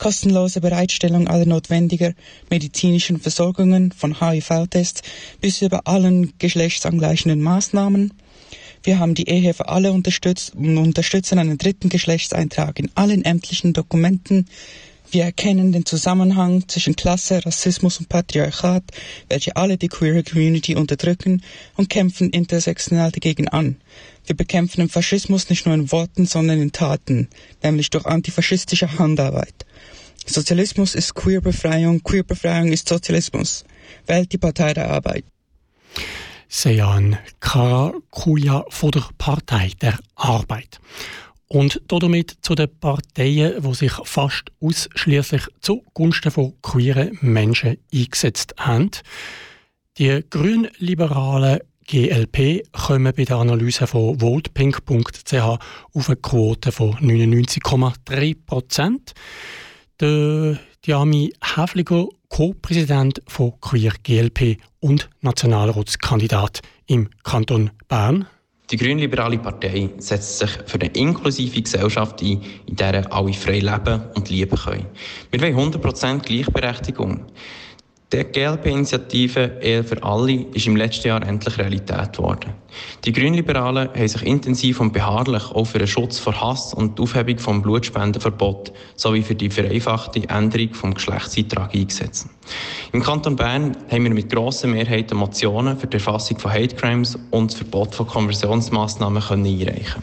[0.00, 2.14] kostenlose Bereitstellung aller notwendiger
[2.48, 5.02] medizinischen Versorgungen von HIV-Tests
[5.42, 8.14] bis über allen geschlechtsangleichenden Maßnahmen.
[8.82, 13.74] Wir haben die Ehe für alle unterstützt und unterstützen einen dritten Geschlechtseintrag in allen ämtlichen
[13.74, 14.46] Dokumenten.
[15.10, 18.84] Wir erkennen den Zusammenhang zwischen Klasse, Rassismus und Patriarchat,
[19.28, 21.42] welche alle die queere Community unterdrücken
[21.76, 23.76] und kämpfen intersektional dagegen an.
[24.30, 27.28] Wir bekämpfen den Faschismus nicht nur in Worten, sondern in Taten,
[27.64, 29.66] nämlich durch antifaschistische Handarbeit.
[30.24, 33.64] Sozialismus ist Queerbefreiung, Queerbefreiung ist Sozialismus.
[34.06, 35.24] Wählt die Partei der Arbeit.
[36.48, 40.78] Sejan Karakuya von der Partei der Arbeit.
[41.48, 48.92] Und damit zu den Parteien, die sich fast ausschließlich zugunsten von queeren Menschen eingesetzt haben.
[49.98, 51.58] Die grünliberalen
[51.90, 59.12] GLP kommen bei der Analyse von votepink.ch auf eine Quote von 99,3 Prozent.
[59.98, 68.28] Der Diami Häfliger, Co-Präsident von Queer GLP und Nationalratskandidat im Kanton Bern.
[68.70, 74.04] Die Grünliberale Partei setzt sich für eine inklusive Gesellschaft ein, in der alle frei leben
[74.14, 74.86] und lieben können.
[75.32, 77.26] Wir wollen 100% Gleichberechtigung.
[78.12, 82.54] Die GLP-Initiative Ehe für alle ist im letzten Jahr endlich Realität geworden.
[83.04, 87.02] Die Grünliberalen haben sich intensiv und beharrlich auch für den Schutz vor Hass und die
[87.02, 92.26] Aufhebung vom Blutspendenverbot sowie für die vereinfachte Änderung vom Geschlechtseintrag eingesetzt.
[92.92, 97.16] Im Kanton Bern haben wir mit grosser Mehrheit Motionen für die Erfassung von Hate Crimes
[97.30, 100.02] und das Verbot von Konversionsmaßnahmen können einreichen.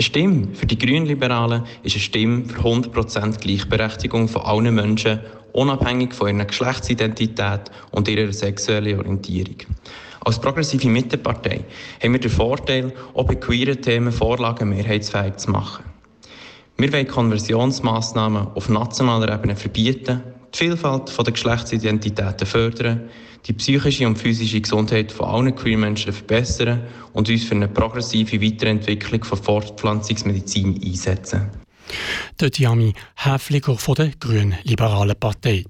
[0.00, 5.20] Eine Stimme für die Grünliberalen ist eine Stimme für 100% Gleichberechtigung von allen Menschen
[5.52, 9.56] unabhängig von ihrer Geschlechtsidentität und ihrer sexuellen Orientierung.
[10.24, 11.64] Als progressive Mittepartei
[12.02, 15.84] haben wir den Vorteil, auch bei queeren Themen Vorlagen mehrheitsfähig zu machen.
[16.78, 20.22] Wir wollen Konversionsmaßnahmen auf nationaler Ebene verbieten,
[20.54, 23.10] die Vielfalt der Geschlechtsidentitäten fördern,
[23.46, 26.82] die psychische und physische Gesundheit von allen queer Menschen verbessern
[27.12, 31.50] und uns für eine progressive Weiterentwicklung von Fortpflanzungsmedizin einsetzen.
[32.38, 35.64] Der Diami Häfliger von der Grünen Liberalen Partei.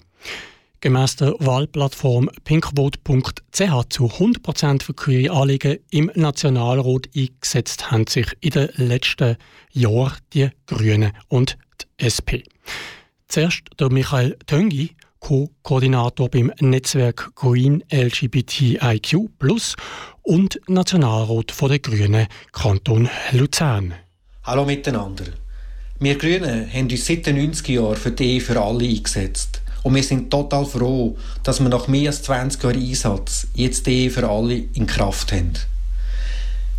[0.83, 8.51] Gemäss der Wahlplattform pinkvote.ch zu 100% für queere Anliegen im Nationalrat eingesetzt haben sich in
[8.51, 9.37] den letzten
[9.73, 12.49] Jahren die Grünen und die SP.
[13.29, 19.29] Zuerst der Michael Töngi, Co-Koordinator beim Netzwerk Green LGBTIQ
[20.23, 23.95] und Nationalrat der Grünen Kanton Luzern.
[24.45, 25.25] Hallo miteinander.
[25.99, 29.61] Wir Grünen haben uns seit den 90er Jahren für die Ehe für alle eingesetzt.
[29.83, 34.05] Und wir sind total froh, dass wir nach mehr als 20 Jahren Einsatz jetzt die
[34.05, 35.53] Ehe für alle in Kraft haben.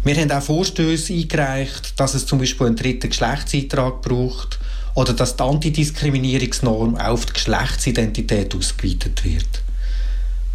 [0.03, 4.59] Wir haben auch Vorstöße eingereicht, dass es zum Beispiel einen dritten Geschlechtseintrag braucht
[4.95, 9.61] oder dass die Antidiskriminierungsnorm auf die Geschlechtsidentität ausgeweitet wird.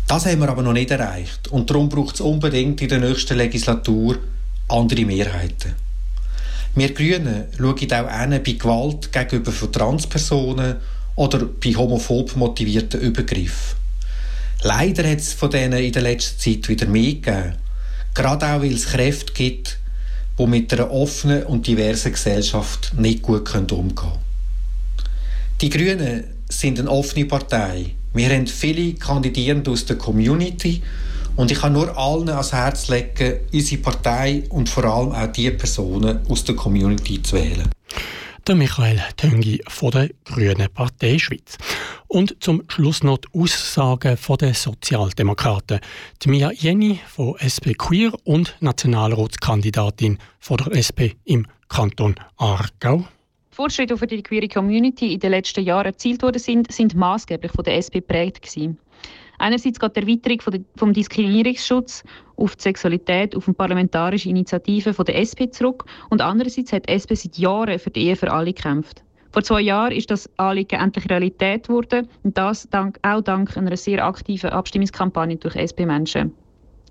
[0.07, 3.37] Das haben wir aber noch nicht erreicht und darum braucht es unbedingt in der nächsten
[3.37, 4.19] Legislatur
[4.69, 5.75] andere Mehrheiten.
[6.75, 10.77] Wir Grünen schauen auch an bei Gewalt gegenüber von Transpersonen
[11.15, 13.79] oder bei homophob motivierten Übergriffen.
[14.63, 17.55] Leider hat es von denen in der letzten Zeit wieder mehr gegeben.
[18.15, 19.79] Gerade auch, weil es Kräfte gibt,
[20.39, 24.26] die mit einer offenen und diversen Gesellschaft nicht gut umgehen können.
[25.63, 27.87] Die Grünen sind eine offene Partei.
[28.13, 30.83] Wir haben viele Kandidierende aus der Community
[31.35, 35.51] und ich kann nur allen ans Herz legen, unsere Partei und vor allem auch die
[35.53, 37.71] Personen aus der Community zu wählen.
[38.47, 41.57] Der Michael Töngi von der Grünen Partei Schweiz.
[42.07, 45.81] Und zum Schluss noch die Aussagen von den Sozialdemokraten.
[46.23, 53.07] Die Mia Jenny von SP Queer und Nationalratskandidatin von der SP im Kanton Aargau.
[53.57, 56.95] Die Fortschritte, die für die queere Community in den letzten Jahren erzielt worden sind, sind
[56.95, 58.77] maßgeblich von der SP geprägt gewesen.
[59.39, 62.05] Einerseits geht die Erweiterung vom Diskriminierungsschutz
[62.37, 66.93] auf die Sexualität, auf eine parlamentarische Initiative von der SP zurück und andererseits hat die
[66.93, 69.03] SP seit Jahren für die Ehe für alle gekämpft.
[69.33, 73.75] Vor zwei Jahren ist das Anliegen endlich Realität geworden und das dank, auch dank einer
[73.79, 76.35] sehr aktiven Abstimmungskampagne durch SP-Menschen.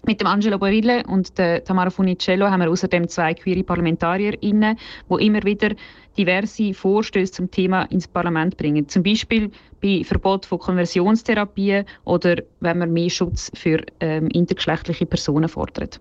[0.08, 4.78] Mit dem Angelo Barille und der Tamara Funicello haben wir außerdem zwei queere ParlamentarierInnen,
[5.10, 5.72] die immer wieder
[6.18, 8.88] diverse Vorstöße zum Thema ins Parlament bringen.
[8.88, 9.52] Zum Beispiel
[9.82, 16.00] bei Verbot von Konversionstherapien oder wenn man mehr Schutz für ähm, intergeschlechtliche Personen fordert.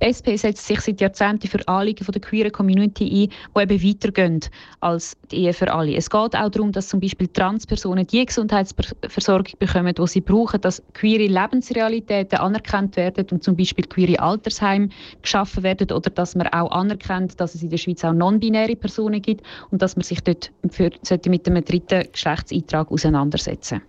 [0.00, 4.40] Die SP setzt sich seit Jahrzehnten für Anliegen der queeren Community ein, die eben weitergehen
[4.80, 5.94] als die Ehe für alle.
[5.94, 10.82] Es geht auch darum, dass zum Beispiel Transpersonen die Gesundheitsversorgung bekommen, die sie brauchen, dass
[10.94, 14.88] queere Lebensrealitäten anerkannt werden und zum Beispiel queere Altersheime
[15.20, 19.20] geschaffen werden oder dass man auch anerkennt, dass es in der Schweiz auch non-binäre Personen
[19.20, 20.90] gibt und dass man sich dort für,
[21.26, 23.82] mit einem dritten Geschlechtseintrag auseinandersetzen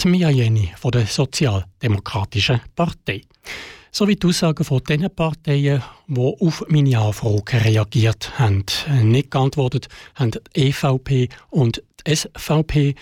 [0.00, 3.22] Die Mia Jenny von der Sozialdemokratischen Partei
[3.94, 8.64] sowie die Aussagen von den Parteien, die auf meine Anfrage reagiert haben.
[9.02, 12.96] Nicht geantwortet haben die EVP und die SVP,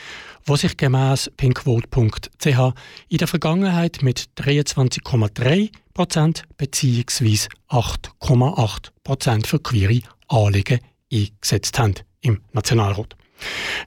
[0.46, 2.74] die sich gemäss pinkvote.ch
[3.08, 7.38] in der Vergangenheit mit 23,3% bzw.
[7.70, 10.80] 8,8% für queere Anliegen
[11.10, 13.16] eingesetzt haben im Nationalrat.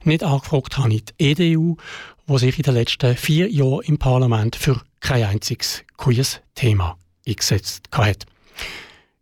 [0.02, 1.76] Nicht angefragt habe ich die EDU,
[2.28, 7.84] die sich in den letzten vier Jahren im Parlament für kein einziges queers Thema eingesetzt
[7.92, 8.26] hat.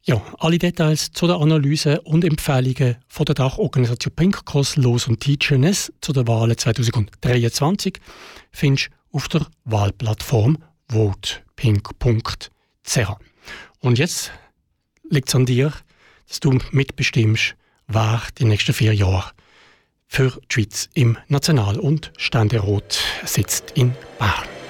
[0.04, 5.20] Ja, alle Details zu der Analyse und Empfehlungen von der Dachorganisation Pink Cross Los und
[5.20, 8.00] Teacherness zu den Wahlen 2023
[8.50, 10.56] findest du auf der Wahlplattform
[10.90, 12.48] votepink.ch.
[13.80, 14.32] Und jetzt
[15.10, 15.70] liegt es an dir,
[16.28, 17.56] dass du mitbestimmst,
[17.88, 19.32] wer die nächsten vier Jahre
[20.06, 24.63] für die Schweiz im National- und Ständerat sitzt in Bern.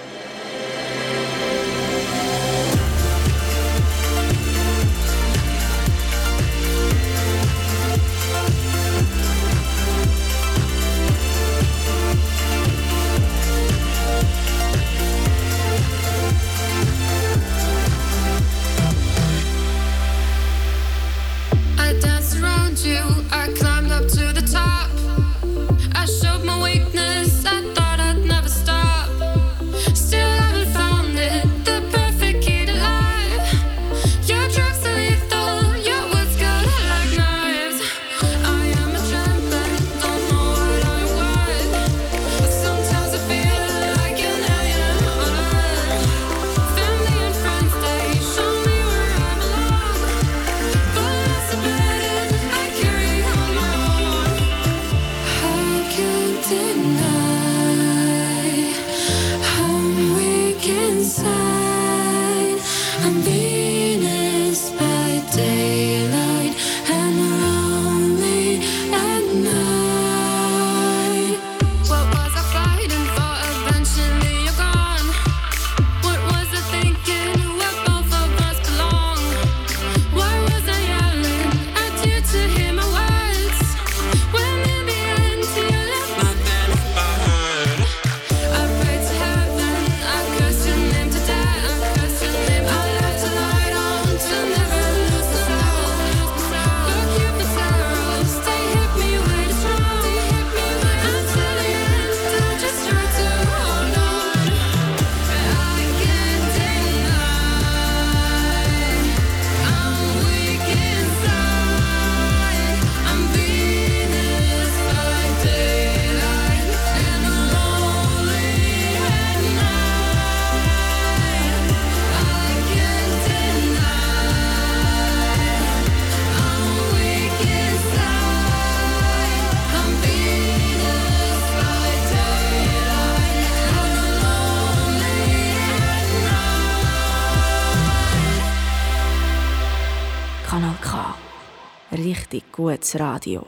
[142.85, 143.47] Gutes Radio.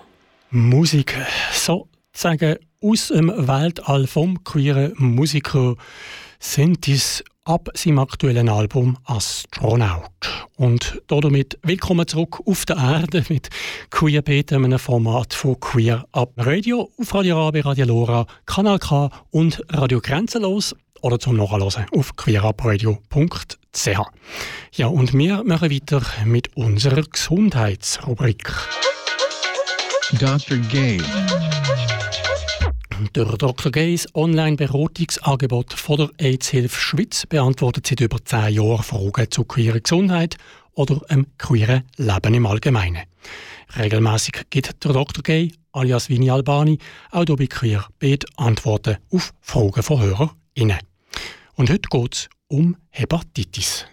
[0.51, 1.14] Musik,
[1.53, 5.74] sozusagen aus dem Weltall vom queeren Musiker
[6.39, 10.49] Sentis ab seinem aktuellen Album Astronaut.
[10.57, 13.51] Und damit willkommen zurück auf der Erde mit
[13.91, 19.11] Queer Peter, einem Format von Queer Up Radio auf Radio Rabe, Radio Lora, Kanal K
[19.32, 24.01] und Radio Grenzenlos oder zum Nachhören auf queerupradio.ch.
[24.72, 28.51] Ja, und wir machen weiter mit unserer Gesundheitsrubrik.
[30.13, 30.59] Dr.
[30.71, 31.01] Gay.
[33.15, 33.73] Der Dr.
[33.73, 40.37] Gays Online-Beratungsangebot von der AIDS-Hilfe Schweiz beantwortet seit über zehn Jahren Fragen zur queeren Gesundheit
[40.75, 43.03] oder einem queeren Leben im Allgemeinen.
[43.77, 45.25] Regelmäßig gibt der Dr.
[45.25, 46.79] Gay, alias Vini Albani,
[47.11, 50.79] auch hier bei Queer Beet Antworten auf Fragen von HörerInnen.
[51.57, 53.87] Und heute geht es um Hepatitis.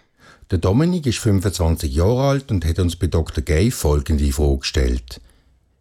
[0.50, 3.42] Der Dominik ist 25 Jahre alt und hat uns bei Dr.
[3.42, 5.20] Gay folgende Frage gestellt.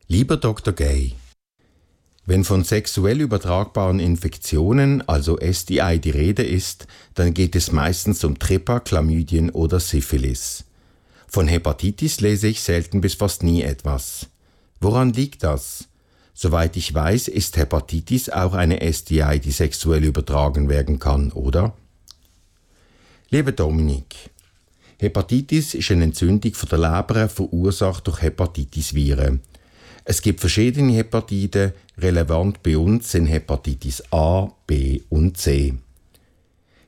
[0.08, 0.74] Lieber Dr.
[0.74, 1.14] Gay,
[2.26, 8.38] wenn von sexuell übertragbaren Infektionen, also STI, die Rede ist, dann geht es meistens um
[8.38, 10.66] Trepa, Chlamydien oder Syphilis.
[11.28, 14.28] Von Hepatitis lese ich selten bis fast nie etwas.
[14.80, 15.88] Woran liegt das?
[16.34, 21.76] Soweit ich weiß, ist Hepatitis auch eine STI, die sexuell übertragen werden kann, oder?
[23.30, 24.16] Lieber Dominik,
[24.98, 29.42] Hepatitis ist eine Entzündung von der Leber verursacht durch Hepatitis-Viren.
[30.06, 35.76] Es gibt verschiedene Hepatite, relevant bei uns sind Hepatitis A, B und C.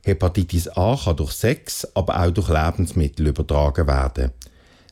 [0.04, 4.32] Hepatitis A kann durch Sex, aber auch durch Lebensmittel übertragen werden.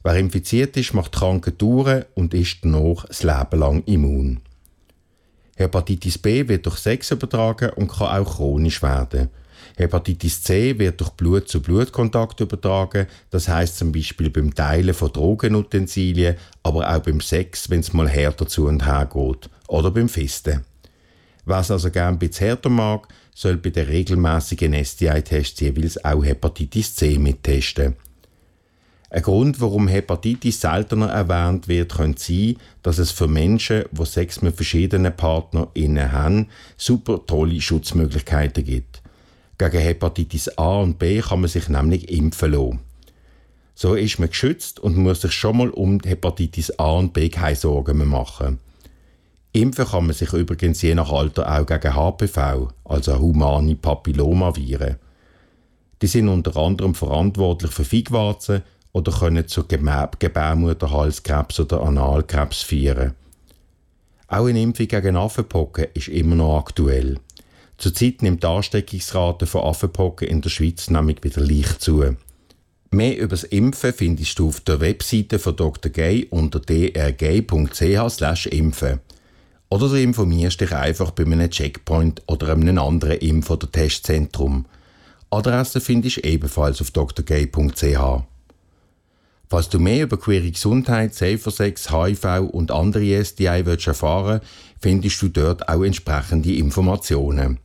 [0.03, 4.41] Wer infiziert ist, macht kranke Touren und ist danach das Leben lang immun.
[5.57, 9.29] Hepatitis B wird durch Sex übertragen und kann auch chronisch werden.
[9.77, 16.95] Hepatitis C wird durch Blut-zu-Blut-Kontakt übertragen, das heißt zum Beispiel beim Teilen von Drogenutensilien, aber
[16.95, 20.65] auch beim Sex, wenn es mal härter zu und her geht, oder beim Fisten.
[21.47, 26.95] Es also gern ein bisschen härter mag, soll bei den regelmäßigen STI-Tests jeweils auch Hepatitis
[26.95, 27.97] C mittesten.
[29.11, 34.41] Ein Grund, warum Hepatitis seltener erwähnt wird, könnte sein, dass es für Menschen, die Sex
[34.43, 38.94] mit verschiedenen PartnerInnen haben, super tolle Schutzmöglichkeiten gibt.
[39.57, 42.81] Gegen Hepatitis A und B kann man sich nämlich impfen lassen.
[43.77, 47.57] So ist man geschützt und muss sich schon mal um Hepatitis A und B keine
[47.57, 48.59] Sorgen mehr machen.
[49.53, 54.97] Impfen kann man sich übrigens je nach Alter auch gegen HPV, also humane Papillomaviren.
[56.03, 63.15] Die sind unter anderem verantwortlich für Feigwarzen oder können zu Gebärmutterhalskrebs oder Analkrebs führen.
[64.27, 67.19] Auch eine Impfung gegen Affenpocken ist immer noch aktuell.
[67.85, 72.17] Zurzeit nimmt die Ansteckungsrate von Affenpocken in der Schweiz nämlich wieder leicht zu.
[72.91, 75.93] Mehr über das Impfen findest du auf der Webseite von Dr.
[75.93, 77.51] Gay unter drgay.ch/impfen.
[79.69, 84.65] Oder du informierst dich einfach bei einem Checkpoint oder einem anderen Impf- oder Testzentrum.
[85.29, 88.23] Adresse findest du ebenfalls auf drgay.ch.
[89.51, 93.91] Falls du mehr über queere Gesundheit, Safer Sex, HIV und andere STI willst
[94.81, 97.61] findest du dort auch entsprechende Informationen.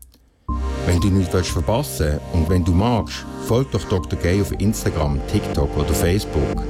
[0.86, 4.18] Wenn du nichts willst verpassen und wenn du magst, folg doch Dr.
[4.20, 6.64] Gay auf Instagram, TikTok oder Facebook.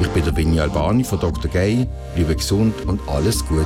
[0.00, 1.50] Ich bin der Vinny Albani von Dr.
[1.50, 3.64] Gay, bleibe gesund und alles Gute.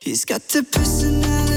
[0.00, 1.51] He's got the personality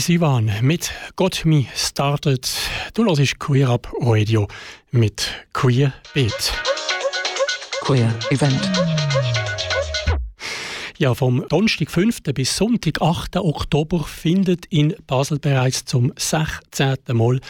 [0.00, 2.48] Sivan mit Got Me Started.
[2.94, 4.48] Du hörst Queer Up Radio
[4.92, 6.54] mit Queer Beat.
[7.82, 8.58] Queer Event.
[10.96, 12.22] Ja, vom Donnerstag 5.
[12.34, 13.36] bis Sonntag 8.
[13.36, 16.96] Oktober findet in Basel bereits zum 16.
[17.12, 17.40] Mal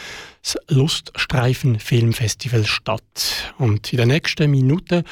[0.43, 3.53] das Luststreifen Filmfestival statt.
[3.59, 5.03] Und in den nächsten Minuten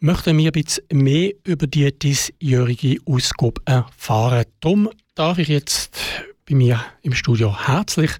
[0.00, 4.46] möchten wir ein bisschen mehr über die diesjährige Ausgabe erfahren.
[4.60, 5.98] Darum darf ich jetzt
[6.52, 8.10] bei mir im Studio herzlich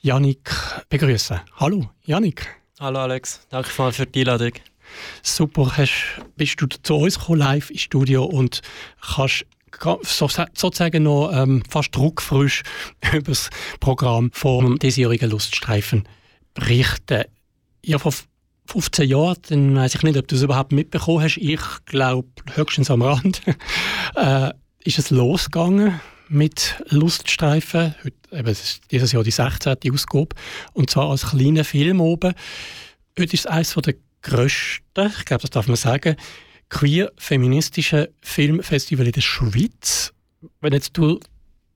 [0.00, 0.50] Janik
[0.88, 1.38] begrüßen.
[1.56, 2.46] Hallo, Janik.
[2.80, 4.52] Hallo Alex, danke mal für die Einladung.
[5.22, 9.44] Super, hast, bist du zu uns gekommen, live ins Studio und kannst
[10.54, 12.62] sozusagen noch ähm, fast druckfrisch
[13.12, 13.50] über das
[13.80, 16.08] Programm vom diesjährigen Luststreifen
[16.54, 17.24] berichten.
[17.84, 18.14] Ja, vor
[18.64, 21.36] 15 Jahren, dann weiß ich nicht, ob du es überhaupt mitbekommen hast.
[21.36, 23.42] Ich glaube, höchstens am Rand.
[24.16, 24.54] äh,
[24.84, 27.94] ist es losgegangen mit Luststreifen.
[28.04, 29.76] Heute, eben, es ist dieses Jahr die 16.
[29.92, 30.36] Ausgabe.
[30.72, 32.34] Und zwar als kleiner Film oben.
[33.18, 36.16] Heute ist es eines der grössten, ich glaube, das darf man sagen,
[36.70, 40.12] queer-feministischen Filmfestival in der Schweiz.
[40.60, 41.18] Wenn jetzt du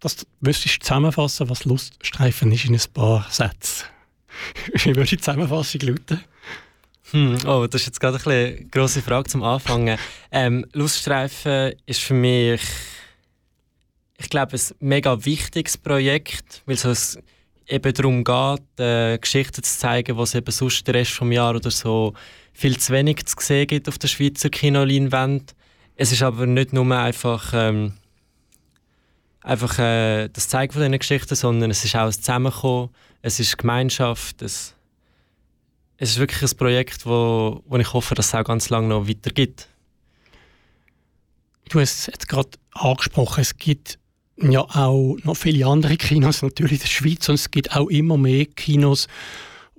[0.00, 3.86] das müsstest zusammenfassen, was Luststreifen ist in ein paar Sätzen.
[4.74, 6.20] Wie würde die Zusammenfassung lauten?
[7.12, 9.98] Hm, oh, das ist jetzt gerade eine grosse Frage zum Anfangen.
[10.30, 12.62] Ähm, Luststreifen ist für mich,
[14.22, 17.18] ich glaube, ein mega wichtiges Projekt, weil es
[17.66, 21.70] eben darum geht, äh, Geschichten zu zeigen, es eben sonst den Rest des Jahres oder
[21.70, 22.14] so
[22.52, 25.54] viel zu wenig zu sehen gibt auf der Schweizer Kinoleinwand.
[25.96, 27.94] Es ist aber nicht nur einfach, ähm,
[29.40, 32.90] einfach äh, das Zeigen von diesen Geschichten, sondern es ist auch ein Zusammenkommen,
[33.22, 34.74] es ist Gemeinschaft, es,
[35.96, 39.08] es ist wirklich ein Projekt, wo, wo ich hoffe, dass es auch ganz lange noch
[39.08, 39.68] weitergibt.
[41.70, 43.98] Du hast es gerade angesprochen, es gibt
[44.36, 48.16] ja auch noch viele andere Kinos natürlich in der Schweiz und es gibt auch immer
[48.16, 49.08] mehr Kinos,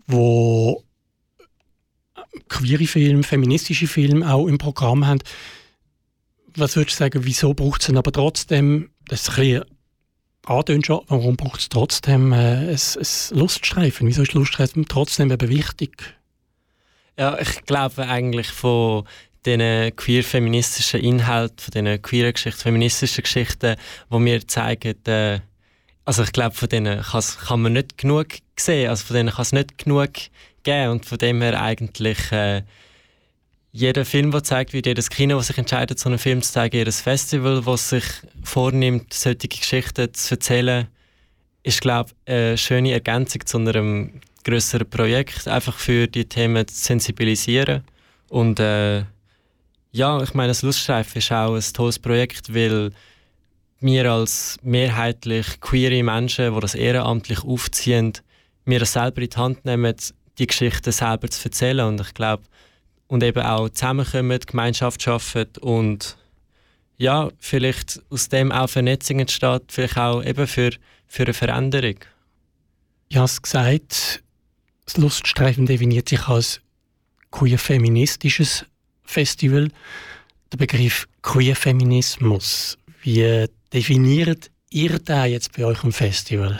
[0.07, 0.83] wo
[2.49, 5.19] queere Filme, feministische Filme auch im Programm haben.
[6.55, 9.63] Was würdest du sagen, wieso braucht es denn aber trotzdem, das ist ein
[10.45, 14.07] bisschen schon, warum braucht es trotzdem äh, ein, ein Luststreifen?
[14.07, 16.15] Wieso ist Luststreifen trotzdem eben wichtig?
[17.17, 19.05] Ja, ich glaube eigentlich von
[19.45, 23.75] diesen queer-feministischen Inhalten, von diesen queeren Geschichten, feministischen Geschichten,
[24.11, 25.39] die wir zeigen, äh,
[26.05, 29.51] also ich glaube, von denen kann man nicht genug sehen, also von denen kann es
[29.53, 30.09] nicht genug
[30.63, 32.63] geben und von dem her eigentlich äh,
[33.71, 36.75] jeder Film, der zeigt wird, jedes Kino, das sich entscheidet, so einen Film zu zeigen,
[36.75, 38.03] jedes Festival, das sich
[38.43, 40.87] vornimmt, solche Geschichten zu erzählen,
[41.63, 46.75] ist, glaube ich, eine schöne Ergänzung zu einem größeren Projekt, einfach für die Themen zu
[46.75, 47.83] sensibilisieren.
[48.29, 49.05] Und äh,
[49.93, 52.91] ja, ich meine, das Luststreifen ist auch ein tolles Projekt, weil
[53.79, 58.13] wir als mehrheitlich queere Menschen, die das ehrenamtlich aufziehen,
[58.65, 59.95] wir das selber in die Hand nehmen,
[60.39, 61.85] die Geschichten selber zu erzählen.
[61.85, 62.43] Und ich glaube,
[63.07, 66.17] und eben auch zusammenkommen, Gemeinschaft schaffen und
[66.97, 70.71] ja, vielleicht aus dem auch Vernetzung entsteht, vielleicht auch eben für,
[71.05, 71.99] für eine Veränderung.
[73.09, 74.23] Ich habe es gesagt,
[74.85, 76.61] das Luststreifen definiert sich als
[77.29, 78.65] queer-feministisches
[79.13, 79.69] Festival.
[80.51, 86.59] Der Begriff Queer-Feminismus, wie definiert ihr den jetzt bei euch im Festival?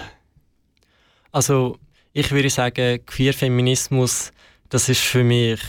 [1.32, 1.78] Also
[2.14, 4.32] ich würde sagen, Queer-Feminismus,
[4.70, 5.60] das ist für mich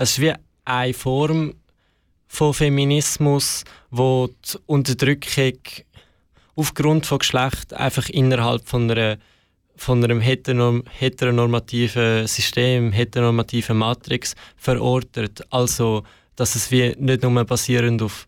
[0.00, 0.32] es ist wie
[0.64, 1.54] eine Form
[2.26, 5.58] von Feminismus, wo die Unterdrückung
[6.56, 9.18] aufgrund von Geschlecht einfach innerhalb von einer
[9.80, 15.42] von einem heteronorm heteronormativen System, heteronormativen Matrix verortet.
[15.48, 16.04] Also,
[16.36, 18.26] dass es wie nicht nur basierend auf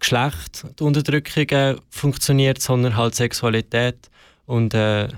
[0.00, 4.08] Geschlecht die Unterdrückung äh, funktioniert, sondern halt Sexualität
[4.46, 5.08] und äh,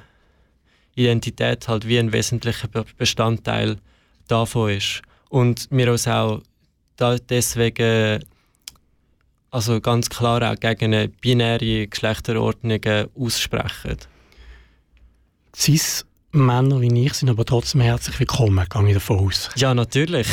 [0.96, 2.68] Identität halt wie ein wesentlicher
[2.98, 3.76] Bestandteil
[4.26, 5.02] davon ist.
[5.28, 6.42] Und wir uns auch
[6.96, 8.24] da deswegen
[9.52, 12.80] also ganz klar auch gegen eine binäre Geschlechterordnung
[13.14, 13.98] aussprechen.
[15.54, 19.50] Cis Männer wie ich sind aber trotzdem herzlich willkommen, gehe ich davon aus.
[19.56, 20.28] Ja, natürlich.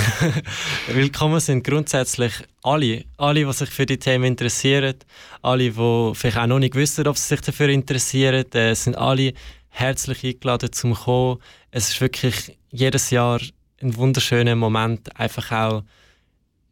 [0.88, 3.06] willkommen sind grundsätzlich alle.
[3.18, 4.94] Alle, die sich für die Themen interessieren.
[5.41, 8.45] Alle, die vielleicht auch noch nicht wissen, ob sie sich dafür interessieren.
[8.53, 9.34] Äh, sind alle
[9.69, 11.39] herzlich eingeladen zum Kommen.
[11.72, 13.41] Es ist wirklich jedes Jahr
[13.81, 15.19] ein wunderschöner Moment.
[15.19, 15.84] Einfach auch.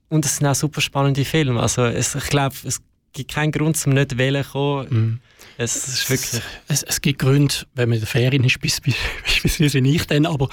[0.09, 1.59] Und es sind auch super spannende Filme.
[1.59, 2.79] Also es, ich glaube, es
[3.11, 4.87] gibt keinen Grund, zum nicht wählen zu kommen.
[4.89, 5.19] Mm.
[5.57, 6.41] Es ist wirklich.
[6.67, 8.95] Es, es, gibt Gründe, wenn man in der Ferien ist, bis, bis,
[9.43, 10.49] bis, bis nicht dann, aber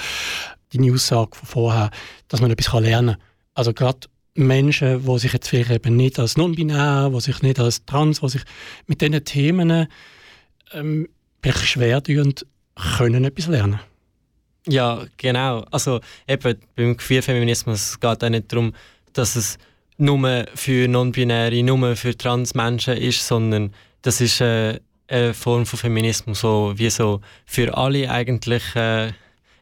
[0.73, 1.91] die Aussage von vorher,
[2.29, 3.25] dass man etwas lernen kann.
[3.55, 7.85] Also gerade Menschen, die sich jetzt vielleicht eben nicht als non-binär, die sich nicht als
[7.85, 8.43] trans, die sich
[8.87, 9.89] mit diesen Themen
[10.73, 11.09] ähm,
[11.45, 12.35] schwer tun,
[12.97, 13.81] können etwas lernen.
[14.67, 15.65] Ja, genau.
[15.71, 18.73] Also eben beim Queerfeminismus geht es auch nicht darum,
[19.13, 19.59] dass es
[19.99, 24.41] nur für Non-Binäre, nur für Trans-Menschen ist, sondern das ist
[25.13, 29.13] äh, Form von Feminismus, so wie so für alle eigentlich äh,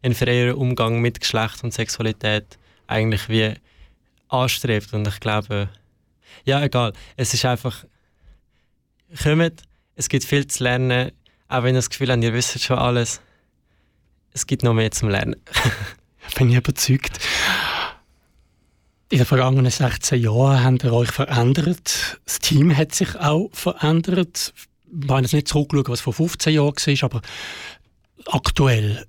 [0.02, 2.56] ein freier Umgang mit Geschlecht und Sexualität
[2.86, 3.54] eigentlich wie
[4.28, 4.92] anstrebt.
[4.92, 5.68] Und ich glaube,
[6.44, 6.92] ja, egal.
[7.16, 7.84] Es ist einfach,
[9.22, 9.62] kommt,
[9.96, 11.10] es gibt viel zu lernen,
[11.48, 13.20] auch wenn ihr das Gefühl habt, ihr wisst schon alles.
[14.32, 15.36] Es gibt noch mehr zum Lernen.
[16.36, 17.18] Bin ich überzeugt.
[19.08, 22.20] In den vergangenen 16 Jahren habt ihr euch verändert.
[22.24, 24.54] Das Team hat sich auch verändert.
[25.02, 27.22] Ich habe jetzt nicht zurückschauen, was vor 15 Jahren war, aber
[28.26, 29.06] aktuell,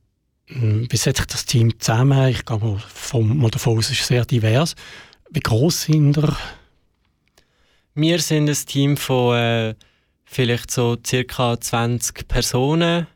[0.47, 2.29] hm, wie setzt sich das Team zusammen?
[2.29, 4.75] Ich gehe mal, vom, mal davon aus, es ist sehr divers.
[5.29, 6.35] Wie groß sind ihr?
[7.93, 9.75] Wir sind ein Team von äh,
[10.25, 13.07] vielleicht so circa 20 Personen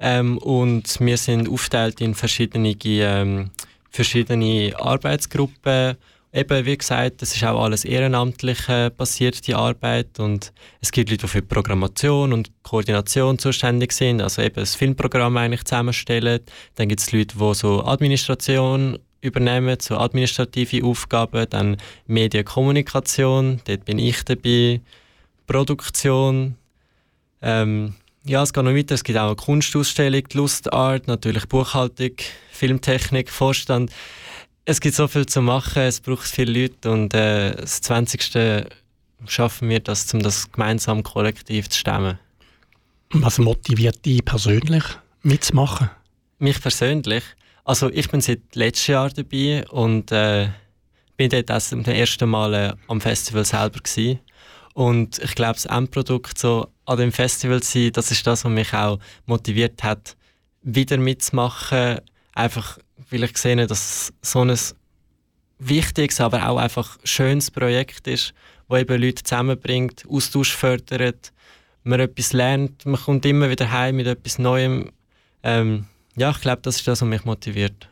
[0.00, 3.50] ähm, und wir sind aufgeteilt in verschiedene, ähm,
[3.90, 5.96] verschiedene Arbeitsgruppen
[6.32, 10.18] eben, wie gesagt, das ist auch alles ehrenamtlich äh, passiert, die Arbeit.
[10.18, 15.36] Und es gibt Leute, die für Programmation und Koordination zuständig sind, also eben das Filmprogramm
[15.36, 16.40] eigentlich zusammenstellen.
[16.76, 21.76] Dann gibt es Leute, die so Administration übernehmen, so administrative Aufgaben, dann
[22.06, 24.80] Medienkommunikation, dort bin ich dabei,
[25.46, 26.56] Produktion,
[27.40, 27.94] ähm,
[28.24, 28.94] ja, es geht noch weiter.
[28.94, 32.12] Es gibt auch eine Kunstausstellung, Lustart, natürlich Buchhaltung,
[32.52, 33.90] Filmtechnik, Vorstand
[34.64, 38.66] es gibt so viel zu machen, es braucht viele Leute und äh, das 20.
[39.26, 42.18] schaffen wir das, um das gemeinsam kollektiv zu stemmen.
[43.12, 44.84] Was motiviert dich persönlich
[45.22, 45.90] mitzumachen?
[46.38, 47.24] Mich persönlich?
[47.64, 50.48] Also ich bin seit letztem Jahr dabei und äh,
[51.16, 54.20] bin dort erst zum ersten Mal äh, am Festival selber gewesen.
[54.74, 58.50] Und ich glaube, das Endprodukt so an dem Festival zu sein, das ist das, was
[58.50, 60.16] mich auch motiviert hat,
[60.62, 62.00] wieder mitzumachen.
[62.34, 62.78] Einfach
[63.10, 64.58] weil ich sehe, dass so ein
[65.58, 68.34] wichtiges, aber auch einfach schönes Projekt ist,
[68.68, 71.32] wo eben Leute zusammenbringt, Austausch fördert,
[71.84, 74.92] man etwas lernt, man kommt immer wieder heim mit etwas Neuem.
[75.42, 77.88] Ähm, ja, ich glaube, das ist das, was mich motiviert.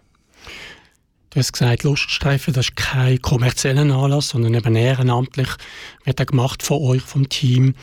[1.30, 5.48] Du hast gesagt, Luststreifen, das ist kein kommerzieller Anlass, sondern eben ehrenamtlich
[6.04, 7.74] wird er gemacht von euch, vom Team.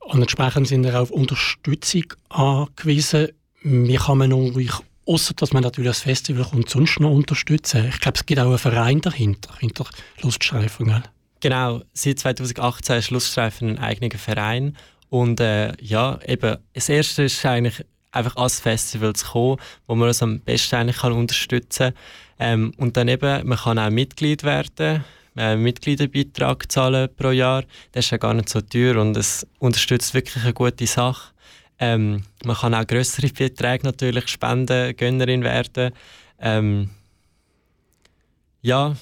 [0.00, 3.28] Und entsprechend sind wir auf Unterstützung angewiesen.
[3.62, 4.72] Wie kann man euch
[5.08, 7.88] Außer dass man natürlich das Festival kommt sonst noch unterstützen.
[7.88, 9.86] Ich glaube, es gibt auch einen Verein dahinter, hinter
[10.20, 10.86] Luststreifen.
[10.86, 11.02] Gell?
[11.40, 14.76] Genau, seit 2018 ist Luststreifen ein eigener Verein.
[15.08, 19.56] Und äh, ja, eben, das Erste ist eigentlich einfach als Festival zu kommen,
[19.86, 22.50] wo man es am besten eigentlich kann unterstützen kann.
[22.50, 25.04] Ähm, und dann eben, man kann auch Mitglied werden,
[25.38, 27.64] äh, Mitgliederbeitrag zahlen pro Jahr.
[27.92, 31.32] Das ist ja gar nicht so teuer und es unterstützt wirklich eine gute Sache.
[31.80, 35.92] Ähm, man kann auch größere Beträge natürlich spenden, Gönnerin werden.
[36.40, 36.90] Ähm,
[38.62, 38.96] ja,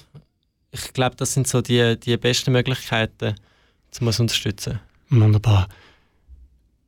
[0.71, 3.35] ich glaube, das sind so die, die besten Möglichkeiten,
[3.99, 4.79] um zu unterstützen.
[5.09, 5.67] Wunderbar.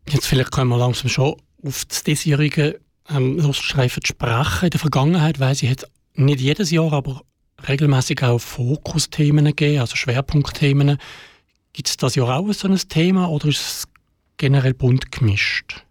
[0.07, 2.79] Jetzt vielleicht können wir langsam schon auf das diesjährige
[3.09, 4.65] ähm, Luststreifen sprechen.
[4.65, 7.21] In der Vergangenheit weiß ich, hat nicht jedes Jahr, aber
[7.67, 10.97] regelmäßig auch Fokusthemen gegeben, also Schwerpunktthemen.
[11.73, 13.88] Gibt es das Jahr auch so ein Thema oder ist es
[14.39, 15.85] generell bunt gemischt?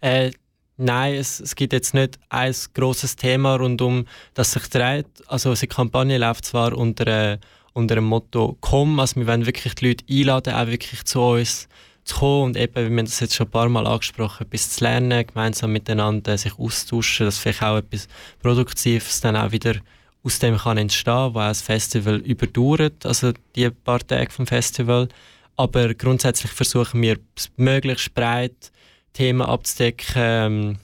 [0.00, 0.32] Äh,
[0.76, 5.06] nein, es, es gibt jetzt nicht ein großes Thema rundum, das sich dreht.
[5.28, 7.38] Also unsere Kampagne läuft zwar unter, äh,
[7.72, 11.68] unter dem Motto «Komm», also wir wollen wirklich die Leute einladen, auch wirklich zu uns
[12.02, 14.84] zu kommen und eben, wir haben das jetzt schon ein paar Mal angesprochen, etwas zu
[14.84, 18.08] lernen, gemeinsam miteinander sich austauschen, dass vielleicht auch etwas
[18.40, 19.74] Produktives dann auch wieder
[20.22, 25.08] aus dem kann entstehen, auch das Festival überdauert, also die paar Tage vom Festival.
[25.56, 27.18] Aber grundsätzlich versuchen wir
[27.56, 28.72] möglichst breit
[29.12, 30.78] Themen abzudecken, ähm,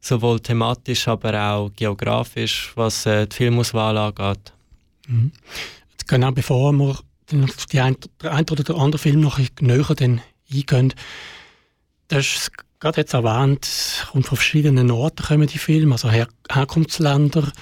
[0.00, 4.52] sowohl thematisch, aber auch geografisch, was äh, die Filmauswahl angeht.
[5.06, 5.30] Mhm.
[6.06, 6.98] Genau bevor wir
[7.44, 10.20] auf die ein, der ein oder der andere Film noch näher dann
[10.52, 10.94] eingehen,
[12.08, 12.50] du hast
[12.80, 17.52] gerade jetzt erwähnt, und von verschiedenen Orten kommen die Filme, also Her Herkunftsländer.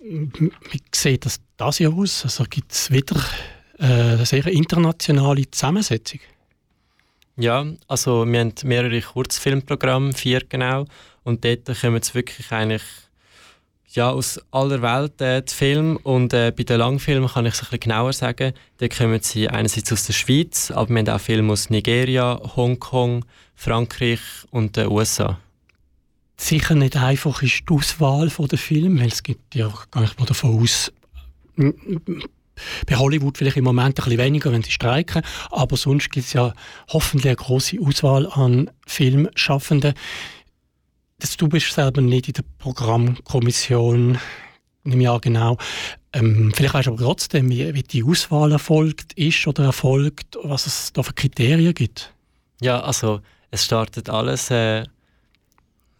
[0.00, 2.24] Wie sieht das das Jahr aus?
[2.24, 3.16] Also gibt es wieder
[3.78, 6.20] äh, eine sehr internationale Zusammensetzung?
[7.36, 10.86] Ja, also wir haben mehrere Kurzfilmprogramme, vier genau,
[11.22, 12.82] und dort kommen es wirklich eigentlich
[13.90, 17.60] ja, aus aller Welt äh, die Filme und äh, bei den Langfilmen kann ich es
[17.60, 18.52] ein bisschen genauer sagen.
[18.78, 23.24] Da kommen sie einerseits aus der Schweiz, aber wir haben auch Filme aus Nigeria, Hongkong,
[23.54, 25.38] Frankreich und den USA.
[26.36, 30.26] Sicher nicht einfach ist die Auswahl der Filme, weil es gibt ja, gehe ich mal
[30.26, 30.92] davon aus,
[32.86, 36.32] bei Hollywood vielleicht im Moment ein bisschen weniger, wenn sie streiken, aber sonst gibt es
[36.32, 36.52] ja
[36.88, 39.94] hoffentlich eine große Auswahl an Filmschaffenden.
[41.18, 44.18] Das, du bist selber nicht in der Programmkommission,
[44.84, 45.56] im Jahr genau.
[46.12, 50.66] Ähm, vielleicht weißt du aber trotzdem, wie, wie die Auswahl erfolgt ist oder erfolgt, was
[50.66, 52.14] es da für Kriterien gibt.
[52.60, 53.20] Ja, also
[53.50, 54.50] es startet alles.
[54.50, 54.84] Äh,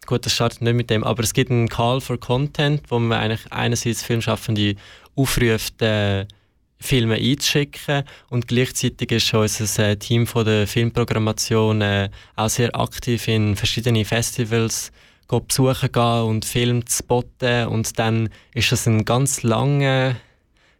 [0.05, 3.19] gut, es startet nicht mit dem, aber es gibt einen Call for Content, wo man
[3.19, 4.75] eigentlich einerseits Filmschaffende
[5.15, 6.25] aufruft, äh,
[6.79, 13.27] Filme einzuschicken und gleichzeitig ist unser äh, Team von der Filmprogrammation äh, auch sehr aktiv
[13.27, 14.91] in verschiedenen Festivals
[15.27, 20.15] besuchen gehen und Filme zu spotten und dann ist das ein ganz langer,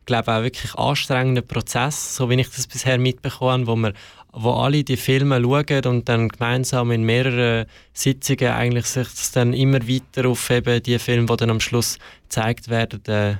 [0.05, 3.93] glaube auch wirklich anstrengender Prozess, so wie ich das bisher mitbekommen wo wir
[4.31, 9.53] wo alle die Filme schauen und dann gemeinsam in mehreren Sitzungen eigentlich sich das dann
[9.53, 13.35] immer weiter auf eben die Filme, die dann am Schluss gezeigt werden, äh,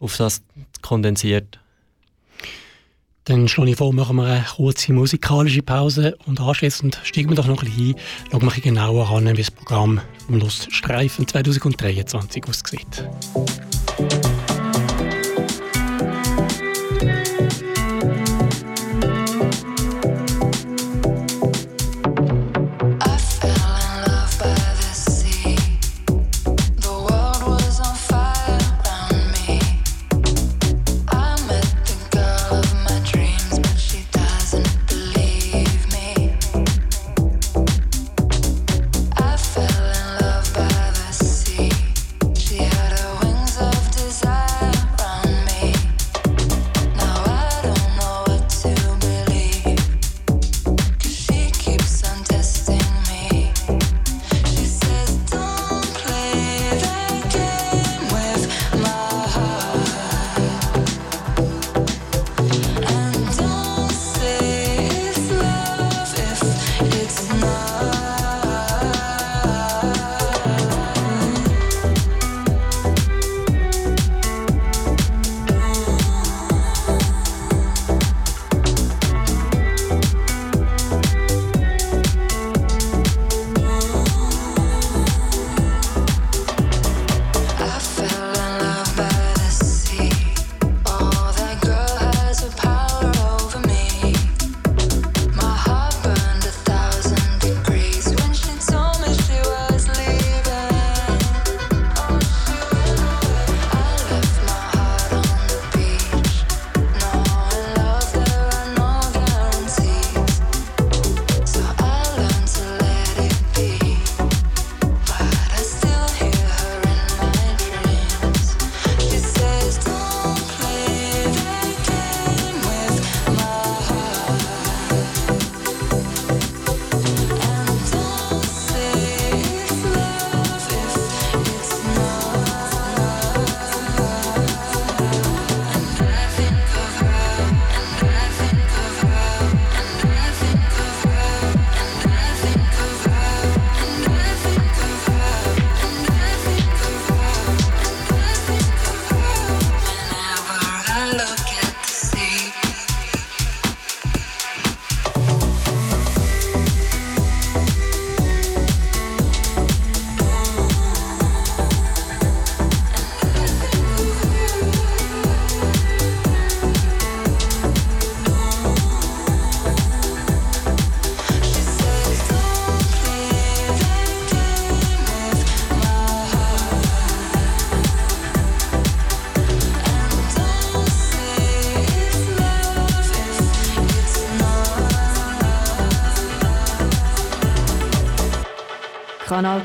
[0.00, 0.42] auf das
[0.82, 1.60] kondensiert.
[3.26, 7.48] Dann schlage ich vor, machen wir eine kurze musikalische Pause und anschließend steigen wir doch
[7.48, 13.08] noch ein bisschen ein, schauen wir genauer an, wie das Programm vom Luststreifen 2023 aussieht.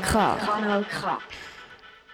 [0.00, 0.36] K.
[0.46, 1.18] Kanal K.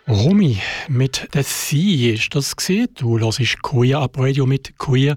[0.08, 2.88] Romy, mit der Sie ist das gesehen.
[2.96, 5.16] Du hörst Queer Up Radio mit Queer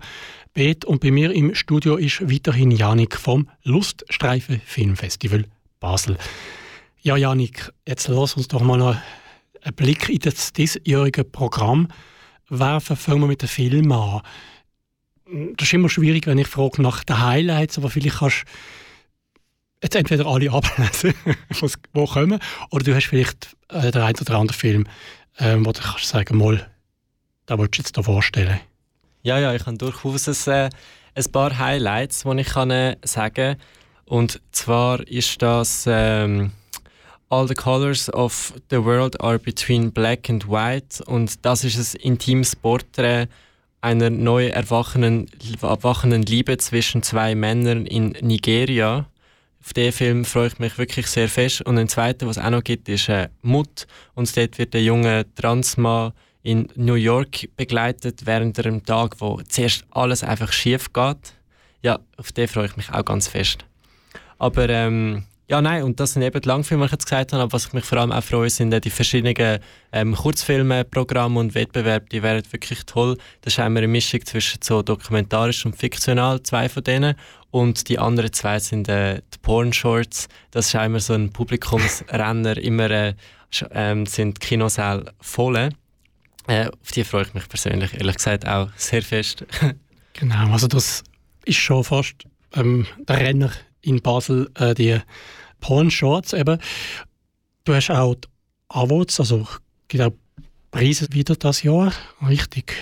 [0.54, 5.46] Bet und bei mir im Studio ist weiterhin Janik vom Luststreifen Filmfestival
[5.80, 6.18] Basel.
[7.02, 8.96] Ja, Janik, jetzt lass uns doch mal noch
[9.64, 11.88] einen Blick in das diesjährige Programm
[12.50, 12.96] werfen.
[12.96, 14.22] Fangen wir mit dem Film an.
[15.58, 18.81] Das ist immer schwierig, wenn ich frage nach den Highlights, aber vielleicht kannst du
[19.82, 21.14] jetzt entweder alle ablesen,
[21.94, 22.40] wo kommen,
[22.70, 24.88] oder du hast vielleicht äh, den einen oder anderen Film,
[25.40, 26.70] ähm, wo du kannst sagen, mal,
[27.46, 28.60] da willst du jetzt da vorstellen.
[29.24, 30.70] Ja, ja, ich habe durchaus ein, äh,
[31.16, 33.58] ein paar Highlights, die ich kann, äh, sagen
[34.06, 36.52] Und zwar ist das ähm,
[37.30, 42.02] All the Colors of the World are between Black and White und das ist ein
[42.02, 43.28] intimes Porträt
[43.80, 45.28] einer neu erwachenden,
[45.62, 49.06] erwachenden Liebe zwischen zwei Männern in Nigeria.
[49.64, 51.62] Auf diesen Film freue ich mich wirklich sehr fest.
[51.62, 53.86] Und ein zweiter, was es auch noch gibt, ist äh, Mut.
[54.16, 56.14] Und dort wird der junge Transmann
[56.44, 61.36] in New York begleitet während einem Tag, wo zuerst alles einfach schief geht.
[61.84, 63.66] Ja, auf den freue ich mich auch ganz fest.
[64.40, 67.44] Aber ähm, ja, nein, und das sind eben die Langfilme, die ich jetzt gesagt habe,
[67.44, 69.60] aber was ich mich vor allem auch freue, sind die verschiedenen
[69.92, 73.18] ähm, Kurzfilme, Programme und Wettbewerbe, die wären wirklich toll.
[73.42, 77.16] Das ist einmal eine Mischung zwischen so dokumentarisch und fiktional, zwei von denen.
[77.50, 80.30] Und die anderen zwei sind äh, die Porn Shorts.
[80.52, 83.14] Das ist einmal so ein Publikumsrenner, immer äh,
[83.72, 85.70] ähm, sind Kinosäle voll.
[86.48, 89.46] Äh, auf die freue ich mich persönlich, ehrlich gesagt, auch sehr fest.
[90.14, 91.04] genau, also das
[91.44, 92.16] ist schon fast
[92.54, 93.52] ähm, der Renner
[93.82, 95.00] in Basel, äh, die
[95.60, 96.60] Porn Shorts eben.
[97.64, 98.28] Du hast auch die
[98.70, 99.48] Awards, also
[99.88, 100.14] gibt auch
[100.72, 101.92] Preise wieder das Jahr,
[102.28, 102.74] richtig?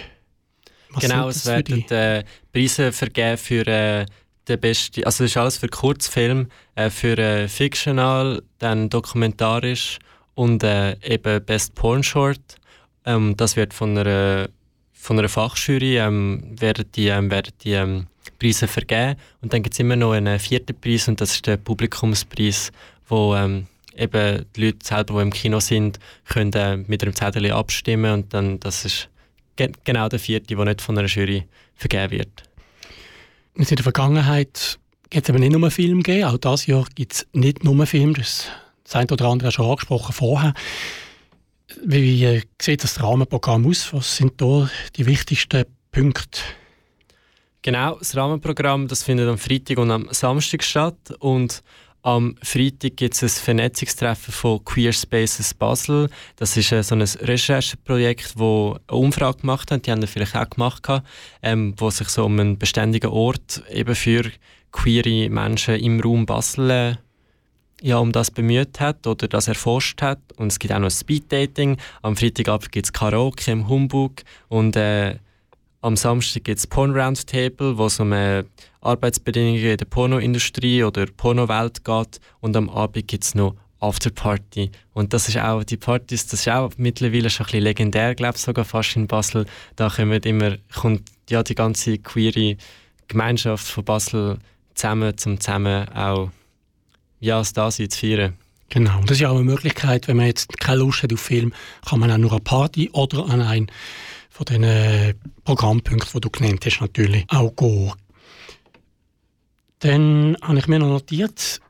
[0.91, 4.05] Was genau, es werden äh, Preise vergeben für äh,
[4.47, 9.99] den besten, also das ist alles für Kurzfilm, äh, für äh, Fictional, dann dokumentarisch
[10.35, 12.39] und äh, eben Best Porn Short.
[13.05, 14.49] Ähm, das wird von einer,
[14.93, 18.07] von einer Fachjury ähm, werden die, ähm, werden die ähm,
[18.37, 21.57] Preise vergeben und dann gibt es immer noch einen vierten Preis und das ist der
[21.57, 22.71] Publikumspreis,
[23.07, 27.51] wo ähm, eben die Leute selber, die im Kino sind, können äh, mit einem Zettel
[27.51, 29.09] abstimmen und dann das ist
[29.55, 31.45] ge genau der vierte, der nicht von einer Jury
[31.75, 32.43] vergeben wird.
[33.55, 34.79] In der Vergangenheit
[35.09, 38.13] gibt es eben nicht nur Film gegeben, auch dieses Jahr gibt es nicht nur Film,
[38.13, 38.45] das,
[38.83, 40.53] das eine oder andere schon angesprochen vorher.
[41.83, 43.93] Wie, wie sieht das Rahmenprogramm aus?
[43.93, 46.41] Was sind da die wichtigsten Punkte?
[47.61, 51.61] Genau, das Rahmenprogramm das findet am Freitag und am Samstag statt und
[52.01, 56.09] am Freitag gibt es ein Vernetzungstreffen von Queer Spaces Basel.
[56.37, 59.85] Das ist äh, so ein Rechercheprojekt, wo eine Umfrage gemacht hat.
[59.85, 60.87] Die haben wir vielleicht auch gemacht,
[61.41, 64.31] ähm, wo sich so um einen beständigen Ort eben für
[64.71, 66.95] queere Menschen im Raum Basel äh,
[67.81, 70.19] ja, um das bemüht hat oder das erforscht hat.
[70.37, 71.77] Und es gibt auch noch Speeddating.
[72.01, 75.15] Am Freitagabend gibt es Karaoke im Humbug und äh,
[75.81, 78.43] am Samstag gibt es Porn Roundtable, wo es um äh,
[78.81, 82.19] Arbeitsbedingungen in der Pornoindustrie oder Pornowelt geht.
[82.41, 84.71] Und am Abend gibt es noch Afterparty.
[84.93, 88.35] Und das ist auch, die Partys, das ist auch mittlerweile schon ein bisschen legendär, glaube
[88.35, 89.45] ich, sogar fast in Basel.
[89.75, 92.57] Da kommt immer, kommt ja die ganze queere
[93.07, 94.39] Gemeinschaft von Basel
[94.73, 96.29] zusammen, um zusammen auch
[97.21, 98.37] ja, das Dasein zu feiern.
[98.69, 101.53] Genau, das ist auch eine Möglichkeit, wenn man jetzt keine Lust hat auf Film,
[101.87, 103.67] kann man auch nur eine Party oder an ein
[104.47, 105.13] von äh,
[105.43, 107.93] Programmpunkten, die du genannt hast, natürlich auch gehen.
[109.79, 111.61] Dann habe ich mir noch notiert,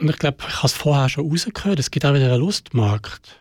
[0.00, 3.40] und ich glaube, ich habe es vorher schon rausgehört, es gibt auch wieder einen Lustmarkt.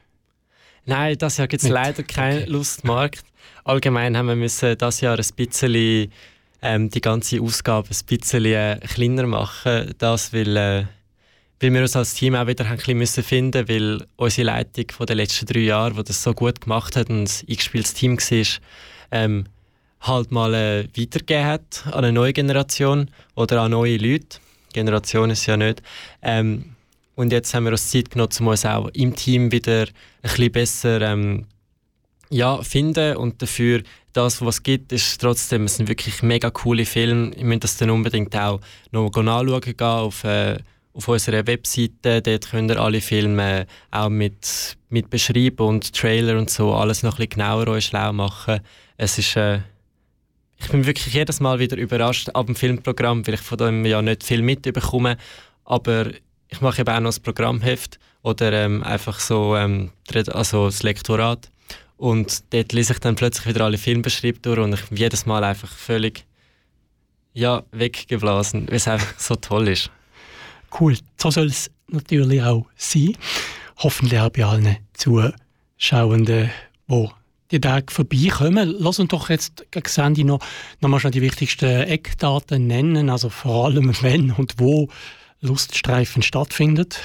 [0.86, 2.52] Nein, das Jahr gibt es leider keinen okay.
[2.52, 3.24] Lustmarkt.
[3.64, 6.12] Allgemein haben wir müssen das Jahr ein bisschen
[6.62, 10.86] ähm, die ganze Ausgabe ein bisschen äh, kleiner machen, das weil, äh,
[11.64, 15.06] weil wir uns als Team auch wieder ein bisschen müssen finden weil unsere Leitung von
[15.06, 18.48] den letzten drei Jahren, die das so gut gemacht hat und ein eingespieltes Team war,
[19.12, 19.46] ähm,
[20.02, 24.40] halt mal äh, weitergegeben hat an eine neue Generation oder an neue Leute.
[24.74, 25.82] Generation ist ja nicht.
[26.22, 26.76] Ähm,
[27.16, 29.88] und jetzt haben wir uns Zeit genommen, um uns auch im Team wieder ein
[30.22, 31.46] bisschen besser ähm,
[32.30, 33.84] ja, finden und dafür
[34.14, 37.32] das, was es gibt, ist trotzdem, es sind wirklich mega coole Filme.
[37.36, 38.60] Ich möchte das dann unbedingt auch
[38.92, 40.58] noch anschauen gehen auf, äh,
[40.94, 42.22] auf unserer Webseite.
[42.22, 47.14] Dort könnt ihr alle Filme auch mit, mit beschreiben und Trailer und so alles noch
[47.14, 48.60] ein bisschen genauer euch schlau machen.
[48.98, 49.60] Es ist äh,
[50.64, 54.02] ich bin wirklich jedes Mal wieder überrascht ab dem Filmprogramm, weil ich von dem ja
[54.02, 55.18] nicht viel mitbekomme.
[55.66, 56.08] Aber
[56.48, 59.92] ich mache eben auch noch das Programmheft oder ähm, einfach so ähm,
[60.28, 61.50] also das Lektorat.
[61.98, 65.44] Und dort lese ich dann plötzlich wieder alle Filmbeschreibungen durch und ich bin jedes Mal
[65.44, 66.26] einfach völlig
[67.34, 69.90] ja, weggeblasen, weil es einfach so toll ist.
[70.80, 73.16] Cool, so soll es natürlich auch sein.
[73.78, 76.50] hoffentlich auch bei allen Zuschauenden,
[76.90, 77.08] die
[77.52, 78.76] die Tage vorbeikommen.
[78.80, 80.40] Lass uns doch jetzt gegen Ende noch,
[80.82, 84.90] noch mal schnell die wichtigsten Eckdaten nennen, also vor allem wenn und wo
[85.42, 87.00] Luststreifen stattfindet.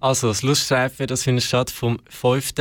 [0.00, 2.52] Also das Luststreifen, das findet statt vom 5.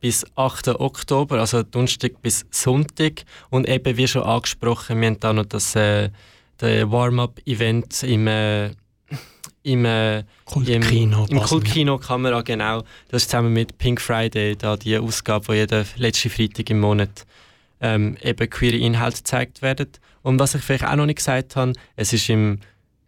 [0.00, 0.68] bis 8.
[0.80, 3.24] Oktober, also Donnerstag bis Sonntag.
[3.50, 6.10] Und eben, wie schon angesprochen, wir haben da noch das äh,
[6.60, 8.70] Warm-up-Event im, äh,
[9.72, 12.82] im, äh, Kultkino im, im Kultkino Kamera, genau.
[13.08, 17.26] Das ist zusammen mit Pink Friday, da die Ausgabe, wo jeden letzten Freitag im Monat
[17.80, 19.88] ähm, eben queere Inhalte gezeigt werden.
[20.22, 22.60] Und was ich vielleicht auch noch nicht gesagt habe, es ist im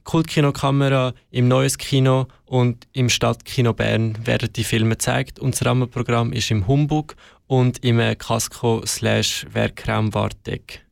[0.05, 5.39] Kultkino Kamera, im Neues Kino und im Stadtkino Bern werden die Filme gezeigt.
[5.39, 7.17] Und das Rahmenprogramm ist im Humbug
[7.47, 10.85] und im äh, Casco slash Werkraum Warteck.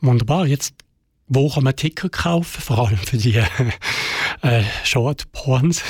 [0.00, 0.46] Wunderbar.
[0.46, 0.74] Jetzt,
[1.28, 2.60] wo kann man Ticker kaufen?
[2.60, 3.36] Vor allem für die
[4.42, 5.82] äh, Short-Porns.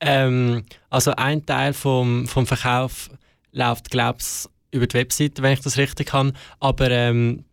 [0.00, 3.10] Ähm, also ein Teil vom, vom Verkauf
[3.52, 6.32] läuft, glaube ich, über die Webseite, wenn ich das richtig kann.
[6.58, 7.44] Aber ähm,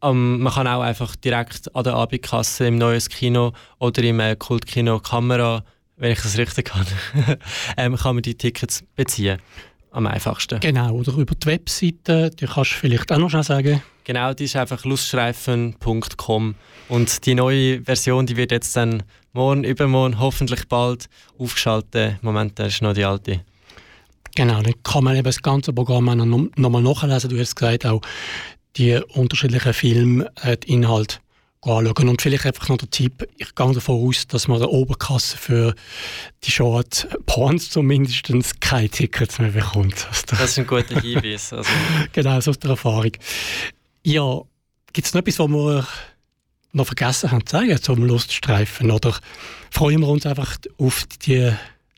[0.00, 4.36] um, man kann auch einfach direkt an der Abendkasse im Neues Kino oder im äh,
[4.36, 5.64] Kultkino Kamera,
[5.96, 6.86] wenn ich das richtig kann,
[7.76, 9.40] ähm, kann man die Tickets beziehen.
[9.90, 10.60] Am einfachsten.
[10.60, 13.82] Genau, oder über die Webseite, die kannst du vielleicht auch noch schnell sagen.
[14.08, 16.54] Genau, die ist einfach luststreifen.com
[16.88, 19.02] und die neue Version, die wird jetzt dann
[19.34, 22.16] morgen, übermorgen, hoffentlich bald aufgeschaltet.
[22.22, 23.44] Momentan ist noch die alte.
[24.34, 27.28] Genau, dann kann man eben das ganze Programm auch noch, noch mal nachlesen.
[27.28, 28.00] Du hast gesagt, auch
[28.76, 31.18] die unterschiedlichen Filme, äh, die Inhalte
[31.60, 32.08] anschauen.
[32.08, 35.74] Und vielleicht einfach noch der Tipp, ich gehe davon aus, dass man der Oberkasse für
[36.44, 38.22] die Short Porns zumindest
[38.62, 40.06] keine Tickets mehr bekommt.
[40.28, 41.52] Das ist ein guter Hinweis.
[41.52, 41.68] Also.
[42.12, 43.12] genau, so aus der Erfahrung.
[44.08, 44.40] Ja,
[44.94, 45.86] gibt es noch etwas, was wir
[46.72, 48.90] noch vergessen haben zu sagen zum Luststreifen?
[48.90, 49.14] Oder
[49.70, 51.52] freuen wir uns einfach auf die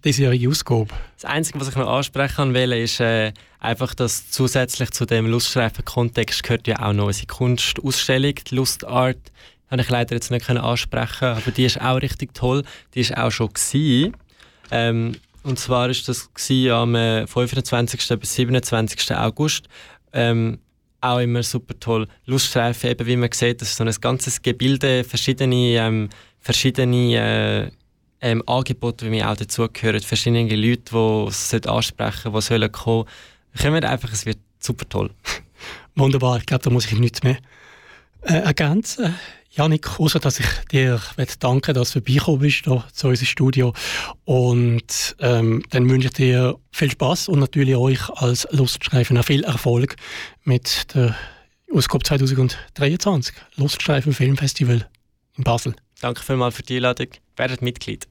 [0.05, 0.89] diesjährige Ausgabe?
[1.15, 6.43] Das Einzige, was ich noch ansprechen will, ist äh, einfach, dass zusätzlich zu dem Luststreifen-Kontext
[6.43, 9.31] gehört ja auch noch unsere Kunstausstellung, die Lustart.
[9.71, 12.65] Habe ich leider jetzt nicht können ansprechen, aber die ist auch richtig toll.
[12.95, 14.17] Die ist auch schon gewesen.
[14.73, 15.15] Ähm,
[15.45, 16.29] und zwar ist das
[16.73, 18.19] am äh, 25.
[18.19, 19.15] bis 27.
[19.15, 19.69] August.
[20.13, 20.59] Ähm,
[21.01, 22.07] auch immer super toll.
[22.27, 26.09] Luststreifen, eben wie man sieht, das ist so ein ganzes Gebilde, verschiedene, ähm,
[26.41, 27.71] verschiedene äh,
[28.21, 33.07] ähm, Angebote, wie mir auch dazugehören, verschiedene Leute, die es ansprechen die sollen kommen.
[33.61, 35.11] Kommen einfach, es wird super toll.
[35.95, 37.39] Wunderbar, ich glaube, da muss ich nichts mehr
[38.23, 39.15] äh, ergänzen.
[39.53, 41.01] Janik, außer dass ich dir
[41.41, 43.73] danke, dass du vorbeigekommen bist hier zu unserem Studio.
[44.25, 49.97] Und ähm, dann wünsche ich dir viel Spaß und natürlich euch als Luststreifen viel Erfolg
[50.45, 51.17] mit der
[51.73, 54.89] Ausgabe 2023 Luststreifen Filmfestival
[55.37, 55.75] in Basel.
[56.01, 57.09] Danke vielmals für die Einladung.
[57.37, 58.10] Werdet Mitglied.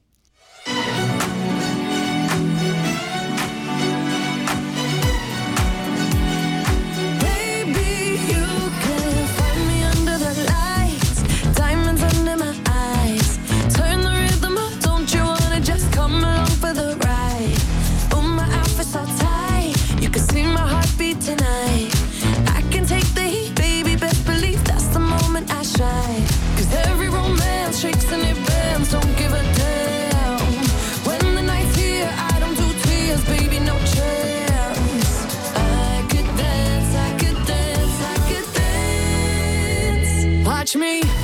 [40.70, 41.19] touch me.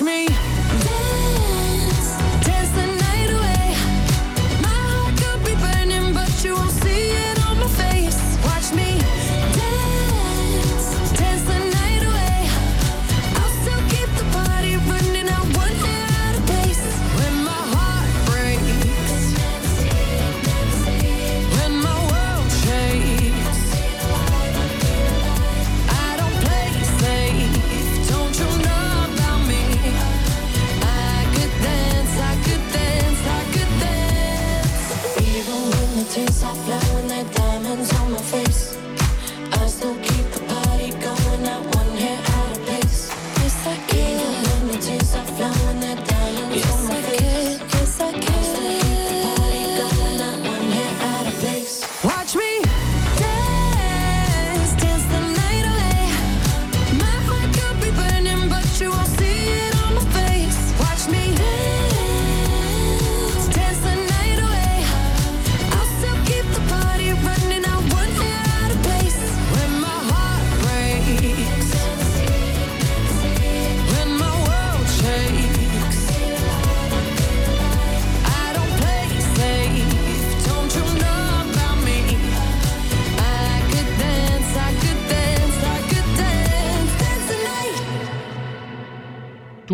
[0.00, 0.49] touch me.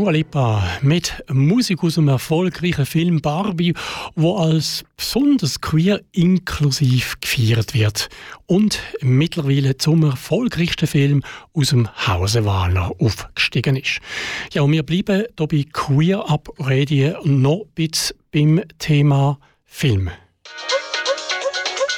[0.07, 3.74] Dua Lipa mit Musik aus dem erfolgreichen Film Barbie,
[4.15, 8.09] wo als besonders queer inklusiv gefeiert wird
[8.47, 11.24] und mittlerweile zum erfolgreichsten Film
[11.55, 13.99] aus dem Hause Wahler aufgestiegen ist.
[14.53, 20.09] Ja, und wir bleiben hier bei Queer Up Radio noch ein bisschen beim Thema Film.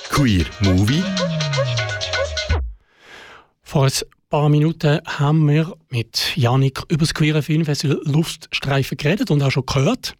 [0.08, 1.04] Queer Movie.
[3.62, 3.92] Vor ein
[4.28, 9.64] paar Minuten haben wir mit Janik über das Queere Filmfestival Luststreifen geredet und auch schon
[9.64, 10.16] gehört,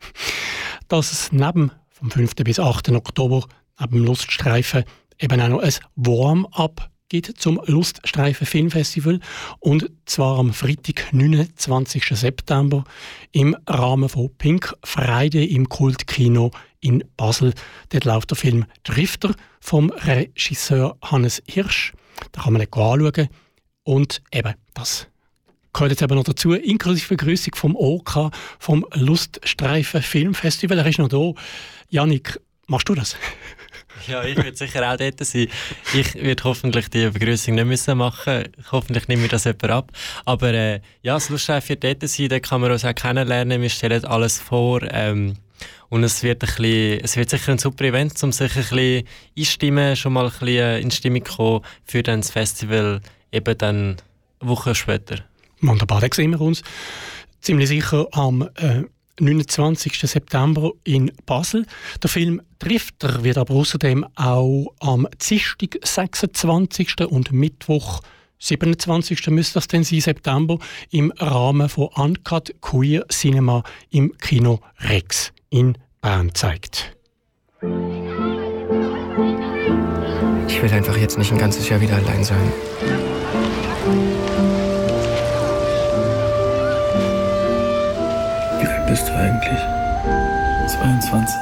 [0.89, 2.35] dass es neben vom 5.
[2.37, 2.89] bis 8.
[2.91, 3.47] Oktober
[3.79, 4.85] neben dem Luststreifen
[5.21, 9.21] eben auch noch ein Warm-up gibt zum Luststreifen Filmfestival
[9.61, 12.05] und zwar am Freitag, 29.
[12.19, 12.85] September
[13.33, 17.53] im Rahmen von Pink Friday im Kultkino in Basel.
[17.91, 21.93] Dort läuft der Film Drifter vom Regisseur Hannes Hirsch.
[22.33, 23.29] Da kann man nicht anschauen.
[23.89, 25.07] Und eben, das
[25.73, 30.81] gehört jetzt eben noch dazu, inklusive Begrüßung vom OK, vom Luststreifen Filmfestival.
[30.81, 31.33] Er ist noch da.
[31.89, 33.17] Janik, machst du das?
[34.07, 35.49] Ja, ich würde sicher auch dort sein.
[35.95, 39.93] Ich würde hoffentlich die Begrüßung nicht müssen machen Hoffentlich nehme ich das jemand ab.
[40.27, 43.63] Aber äh, ja, das Luststreifen wird dort sein, da kann man uns auch kennenlernen.
[43.63, 44.83] Wir stellen alles vor.
[44.93, 45.39] Ähm,
[45.89, 49.09] und es wird, ein bisschen, es wird sicher ein super Event, um sich ein bisschen
[49.37, 53.01] einstimmen, schon mal ein bisschen äh, in Stimmung kommen für dann das Festival
[53.33, 53.97] eben dann
[54.41, 55.17] Wochen später.
[55.61, 56.63] Wunderbar, da sehen wir uns
[57.41, 58.85] ziemlich sicher am äh,
[59.21, 59.99] 29.
[60.01, 61.67] September in Basel.
[62.03, 67.01] Der Film Drifter wird aber außerdem auch am Dienstag 26.
[67.09, 68.01] und Mittwoch
[68.41, 69.29] 27.
[69.29, 70.59] müsste das denn sein, September,
[70.91, 76.97] im Rahmen von Uncut Queer Cinema im Kino Rex in Bern zeigt.
[80.49, 82.53] Ich will einfach jetzt nicht ein ganzes Jahr wieder allein sein.
[88.89, 89.61] Bist du eigentlich?
[90.67, 91.35] 22.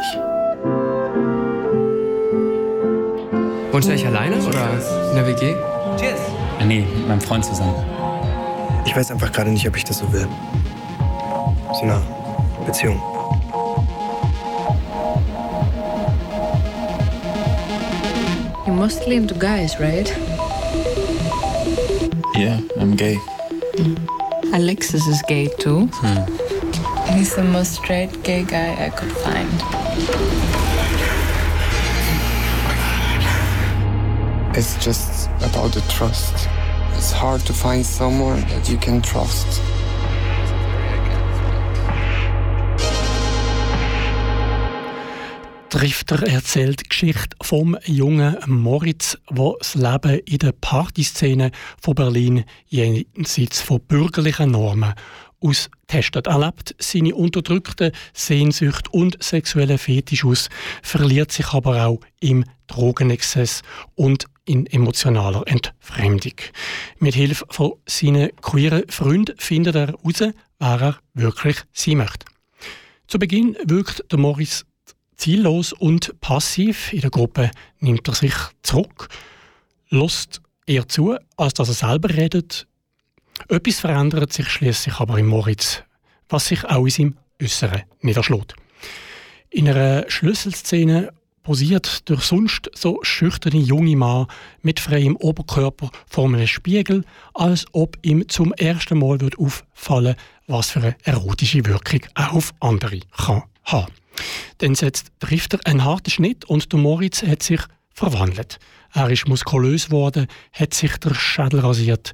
[3.71, 4.71] Wohnst du eigentlich alleine oder
[5.11, 5.55] in der WG?
[5.97, 6.21] Cheers.
[6.59, 7.75] Ja, nee, mit meinem Freund zusammen.
[8.85, 10.27] Ich weiß einfach gerade nicht, ob ich das so will.
[11.73, 12.03] So eine
[12.67, 13.01] Beziehung.
[18.67, 20.13] You're mostly into guys, right?
[22.37, 23.19] Yeah, I'm gay.
[24.53, 25.89] Alexis is gay too.
[26.01, 26.46] Hmm.
[27.15, 29.51] He's the most straight gay guy I could find.
[34.57, 36.49] It's just about the trust.
[36.95, 39.61] It's hard to find someone that you can trust.
[45.69, 52.45] Drifter erzählt die Geschichte vom jungen Moritz, der das Leben in der Partyszene von Berlin
[52.69, 54.95] jenseits von bürgerlichen Normen
[55.41, 56.27] austestet.
[56.27, 60.49] Er lebt seine unterdrückten Sehnsucht und sexuellen Fetisch aus,
[60.83, 63.63] verliert sich aber auch im Drogenexzess
[63.95, 66.35] und in emotionaler Entfremdung.
[66.99, 70.21] Mit Hilfe von seinen queeren Freunden findet er heraus,
[70.59, 72.27] wer er wirklich sein möchte.
[73.09, 74.65] Zu Beginn wirkt der Morris
[75.17, 76.93] ziellos und passiv.
[76.93, 79.09] In der Gruppe nimmt er sich zurück,
[79.91, 82.67] lässt eher zu, als dass er selber redet.
[83.49, 85.83] Etwas verändert sich schließlich aber in Moritz,
[86.29, 88.55] was sich auch in seinem Äußeren niederschlägt.
[89.51, 94.27] In einer Schlüsselszene posiert der sonst so schüchterne junge Mann
[94.63, 97.05] mit freiem Oberkörper vor einem Spiegel,
[97.35, 102.55] als ob ihm zum ersten Mal wird auffallen was für eine erotische Wirkung auch auf
[102.61, 103.93] andere kann haben.
[104.59, 107.61] Dann setzt Drifter einen harten Schnitt und der Moritz hat sich
[107.93, 108.59] verwandelt.
[108.93, 112.13] Er ist muskulös geworden, hat sich der Schädel rasiert,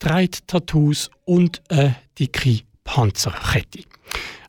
[0.00, 3.84] trägt Tattoos und eine dicke Panzerkette.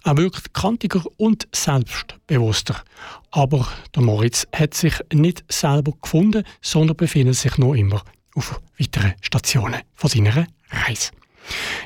[0.04, 2.82] Er wirkt kantiger und selbstbewusster.
[3.30, 8.02] Aber der Moritz hat sich nicht selber gefunden, sondern befindet sich noch immer
[8.34, 11.12] auf weiteren Stationen von seiner Reise.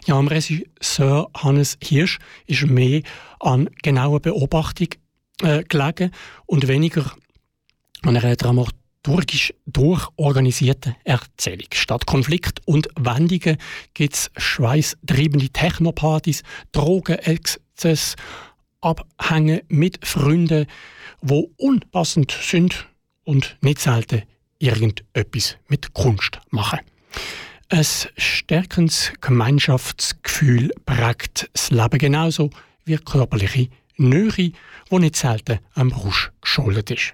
[0.06, 3.02] Ja, am Regisseur Hannes Hirsch ist mehr
[3.40, 4.90] an genauer Beobachtung
[5.42, 6.12] äh, gelegen
[6.46, 7.12] und weniger
[8.04, 8.36] an einer
[9.06, 11.68] dramaturgisch durchorganisierten Erzählung.
[11.74, 13.58] Statt Konflikt und Wendungen
[13.94, 18.16] gibt es schweißtreibende Technopartys, Drogenexzess,
[18.82, 20.66] Abhänge mit Freunden,
[21.22, 22.88] wo unpassend sind
[23.24, 24.24] und nicht selten
[24.60, 26.80] irgendetwas mit Kunst machen.
[27.70, 27.86] Ein
[28.18, 32.52] stärkendes Gemeinschaftsgefühl prägt das Leben genauso
[32.86, 34.54] wie körperliche Nähe, die
[34.92, 37.14] nicht selten am Rausch geschuldet ist.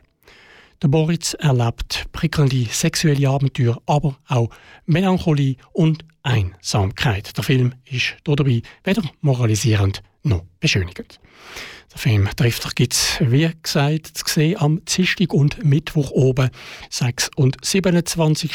[0.81, 4.49] Der Boris erlebt prickelnde sexuelle Abenteuer, aber auch
[4.87, 7.37] Melancholie und Einsamkeit.
[7.37, 11.05] Der Film ist dabei weder moralisierend noch beschönigen.
[11.91, 16.49] Der Film «Drifter» gibt es, wie gesagt, zu sehen am Dienstag und Mittwoch oben,
[16.89, 17.29] 6.
[17.35, 18.51] und 27.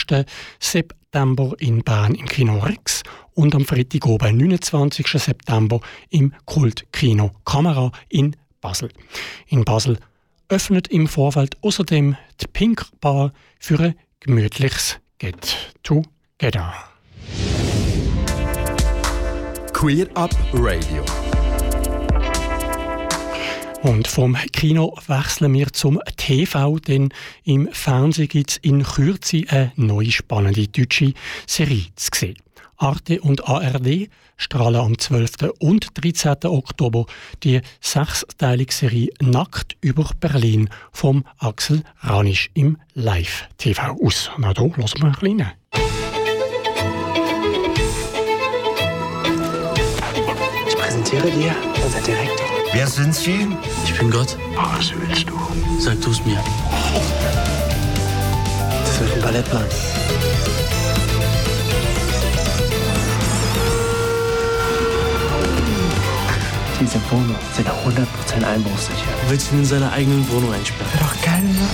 [0.59, 3.05] September in Bern im Kino Rex
[3.35, 5.07] und am Freitag oben, 29.
[5.07, 5.81] September
[6.11, 8.89] im Kultkino Kamera in Basel.
[9.47, 9.99] In Basel
[10.49, 16.73] öffnet im Vorfeld außerdem die Pink Bar für ein gemütliches Get Together.
[19.73, 21.05] Queer Up Radio.
[23.83, 27.11] Und vom Kino wechseln wir zum TV, denn
[27.45, 31.13] im Fernsehen gibt es in Kürze eine neue spannende deutsche
[31.47, 32.46] Serie zu sehen.
[32.77, 35.55] Arte und ARD strahlen am 12.
[35.59, 36.37] und 13.
[36.45, 37.07] Oktober
[37.43, 44.31] die sechsteilige Serie Nackt über Berlin vom Axel Ranisch im Live-TV aus.
[44.39, 45.53] Na da, lassen wir ein bisschen rein.
[50.69, 51.55] Ich präsentiere dir
[51.85, 52.47] unser Direktor.
[52.73, 53.49] Wer sind Sie?
[53.85, 54.37] Ich bin Gott.
[54.55, 55.33] was willst du?
[55.79, 56.43] Sag du's mir.
[58.85, 59.65] Das wird ein Ballettplan.
[66.79, 69.07] Diese Wohnung sind 100% einbruchsicher.
[69.25, 70.93] Du willst ihn in seiner eigenen Wohnung einsperren.
[70.93, 71.67] Wäre doch geil, ne?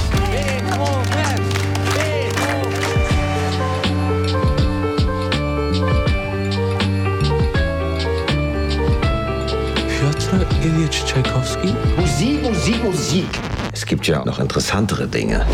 [9.89, 11.75] Piotr Ilyich Tchaikovsky?
[11.97, 13.27] Musik, Musik, Musik.
[13.73, 15.45] Es gibt ja noch interessantere Dinge.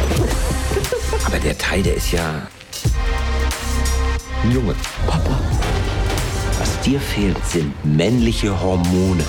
[1.26, 2.46] Aber der Teil, der ist ja.
[4.44, 4.74] ein Junge.
[5.06, 5.47] Papa.
[6.88, 9.22] Dir fehlt, sind männliche Hormone.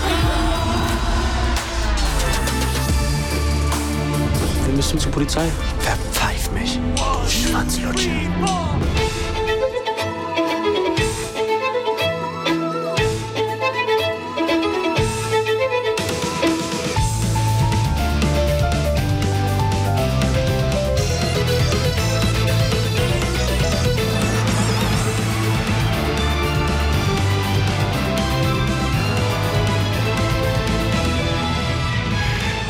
[4.66, 5.46] Wir müssen zur Polizei.
[5.80, 6.80] Verpfeif mich,
[7.82, 9.09] du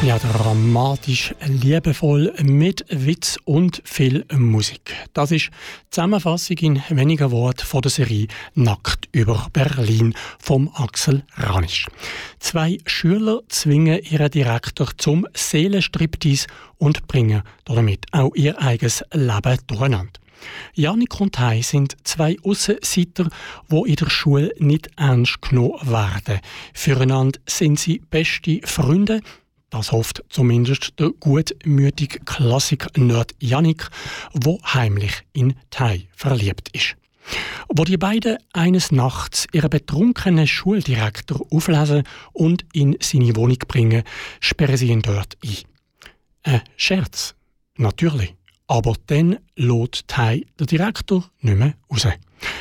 [0.09, 4.91] Ja, dramatisch, liebevoll, mit Witz und viel Musik.
[5.13, 8.25] Das ist die Zusammenfassung in wenigen Worten von der Serie
[8.55, 11.85] Nackt über Berlin vom Axel Ranisch.
[12.39, 16.47] Zwei Schüler zwingen ihren Direktor zum Seelenstriptease
[16.79, 20.19] und bringen damit auch ihr eigenes Leben durcheinander.
[20.73, 23.29] Janik und Hai sind zwei Aussenseiter,
[23.67, 26.39] wo in der Schule nicht ernst genommen werden.
[26.73, 29.21] Füreinander sind sie beste Freunde,
[29.69, 33.89] das hofft zumindest der gutmütige Klassik-Nerd Yannick,
[34.33, 36.95] wo heimlich in Tai verliebt ist.
[37.67, 44.03] Wo die beiden eines Nachts ihren betrunkenen Schuldirektor auflesen und in seine Wohnung bringen,
[44.39, 45.57] sperren sie ihn dort ein.
[46.43, 47.35] Ein Scherz,
[47.77, 48.35] natürlich.
[48.67, 52.07] Aber dann lädt Tai der Direktor nicht mehr raus.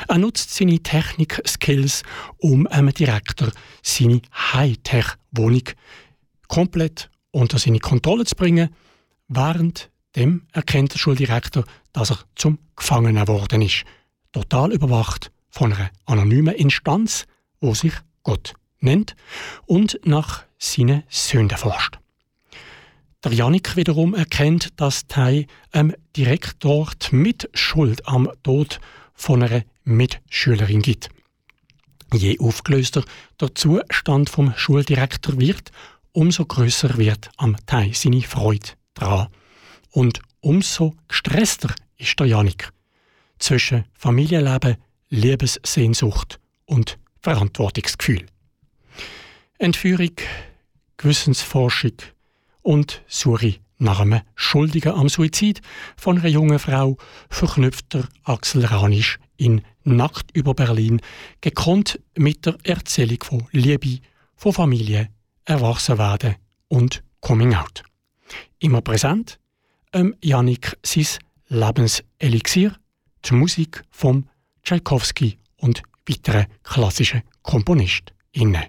[0.08, 2.02] Er nutzt seine Technik-Skills,
[2.38, 3.50] um einem Direktor
[3.82, 4.22] seine
[4.52, 5.64] Hightech-Wohnung
[6.48, 8.70] komplett unter seine Kontrolle zu bringen.
[9.28, 13.84] Während dem erkennt der Schuldirektor, dass er zum Gefangenen geworden ist.
[14.32, 17.26] Total überwacht von einer anonymen Instanz,
[17.60, 17.92] wo sich
[18.22, 19.14] Gott nennt
[19.66, 21.98] und nach seinen Sünden forscht.
[23.24, 28.80] Der Janik wiederum erkennt, dass Tai einem Direktor die Mitschuld am Tod
[29.12, 31.08] von einer Mitschülerin gibt.
[32.12, 33.04] Je aufgelöster
[33.40, 35.72] der Zustand vom Schuldirektor wird,
[36.18, 39.28] umso größer wird am Tai seine Freude dran.
[39.92, 42.72] Und umso gestresster ist der Janik.
[43.38, 44.78] Zwischen Familienleben,
[45.10, 48.26] Liebessehnsucht und Verantwortungsgefühl.
[49.58, 50.16] Entführung,
[50.96, 51.92] Gewissensforschung
[52.62, 55.60] und Suche nach einem Schuldigen am Suizid
[55.96, 56.96] von einer jungen Frau
[57.30, 61.00] verknüpft der Axel Ranisch in Nackt über Berlin,
[61.40, 64.00] gekonnt mit der Erzählung von Liebe,
[64.34, 65.10] von Familie,
[65.48, 66.36] Erwachsenwerden
[66.68, 67.82] und Coming Out.
[68.58, 69.38] Immer präsent,
[69.94, 71.06] ähm, Janik sein
[71.48, 72.76] Lebenselixier,
[73.24, 74.28] die Musik von
[74.62, 78.64] Tchaikovsky und weiteren klassischen KomponistInnen.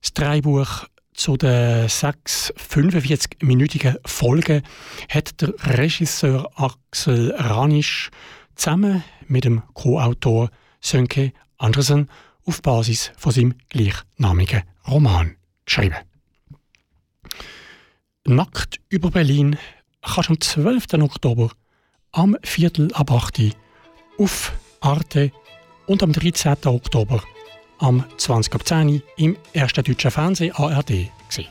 [0.00, 4.62] Das Dreibuch zu den sechs 45-minütigen Folgen
[5.08, 8.10] hat der Regisseur Axel Ranisch
[8.56, 10.50] zusammen mit dem Co-Autor
[10.80, 12.10] Sönke Andersen
[12.44, 15.96] auf Basis von seinem gleichnamigen Roman geschrieben.
[18.26, 19.58] Nackt über Berlin
[20.02, 20.94] kannst du am 12.
[21.02, 21.50] Oktober
[22.12, 23.50] am Viertel ab 8 Uhr
[24.18, 25.32] auf Arte
[25.86, 26.56] und am 13.
[26.64, 27.22] Oktober
[27.78, 31.48] am 20 ab 10 Uhr im ersten deutschen Fernsehen ARD gesehen.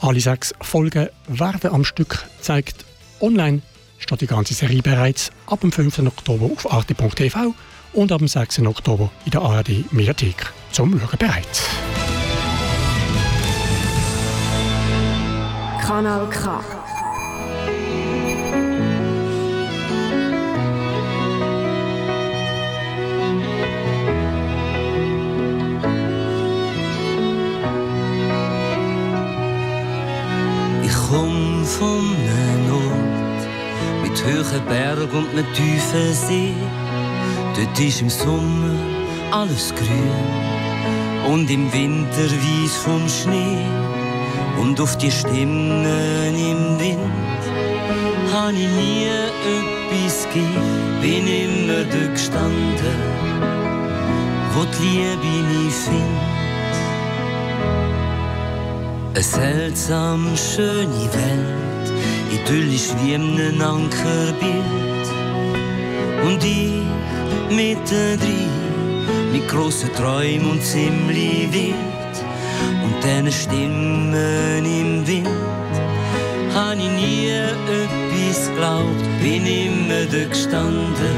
[0.00, 2.84] Alle sechs Folgen werden am Stück gezeigt.
[3.20, 3.60] Online
[3.98, 6.00] steht die ganze Serie bereits ab dem 5.
[6.00, 7.54] Oktober auf arte.tv
[7.92, 8.60] und ab dem 6.
[8.60, 12.09] Oktober in der ARD Mediathek zum Schauen bereit.
[15.90, 16.60] Kanal K.
[30.84, 33.42] Ich komm von einem Ort
[34.04, 36.54] mit hohen Bergen und einem tiefen See.
[37.56, 38.78] Dort ist im Sommer
[39.32, 43.79] alles grün und im Winter weiß vom Schnee.
[44.60, 45.86] Und auf die Stimmen
[46.34, 47.00] im Wind
[48.30, 52.96] habe ich nie etwas gegeben, bin immer dort gestanden,
[54.54, 56.30] wo die Liebe mich findet.
[59.14, 61.92] Eine seltsam schöne Welt,
[62.30, 65.06] idyllisch wie in einem Ankerbild.
[66.22, 66.82] Und ich
[67.48, 68.50] mittendrin,
[69.32, 71.99] mit grossen Träumen und ziemlich wild.
[73.02, 75.28] Diesen Stimmen im Wind,
[76.54, 81.16] habe ich nie etwas geglaubt, bin immer da gestanden,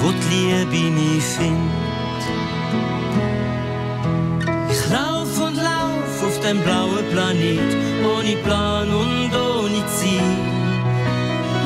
[0.00, 2.22] wo die Liebe mich findet.
[4.70, 10.22] Ich lauf und lauf auf dem blauen Planet, ohne Plan und ohne Ziel.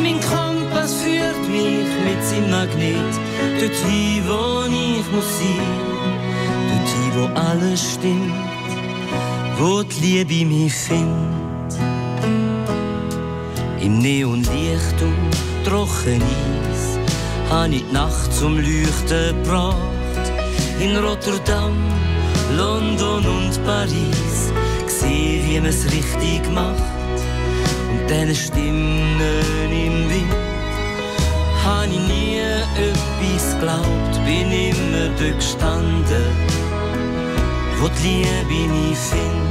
[0.00, 3.14] Mein Kompass führt mich mit seinem Magnet,
[3.60, 6.04] dorthin, wo ich muss sein.
[6.70, 8.53] Dorthin, wo alles stimmt,
[9.58, 11.78] wo die Liebe mich findet.
[13.80, 16.98] Im Neonlicht und trocken Eis,
[17.50, 19.76] habe ich die Nacht zum Leuchten gebracht.
[20.80, 21.76] In Rotterdam,
[22.56, 24.52] London und Paris,
[24.86, 26.82] gesehen, wie man es richtig macht.
[27.90, 29.20] Und diesen Stimmen
[29.70, 30.34] im Wind,
[31.64, 36.24] habe ich nie etwas geglaubt, bin immer dort gestanden,
[37.80, 39.43] wo die Liebe mich findet.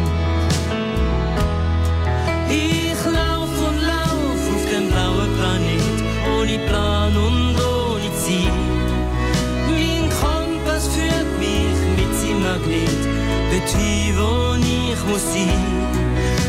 [13.63, 15.63] Dorthin, wo ich muss sein.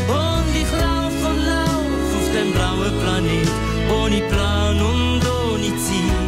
[0.07, 3.49] Und ich lauf und lauf auf dem blauen Planet,
[3.89, 6.19] ohne Plan und ohne Ziel.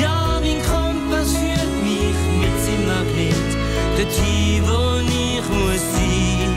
[0.00, 3.50] Ja, mein Kompass führt mich mit seinem Magnet,
[3.96, 6.52] dorthin, wo ich muss sein.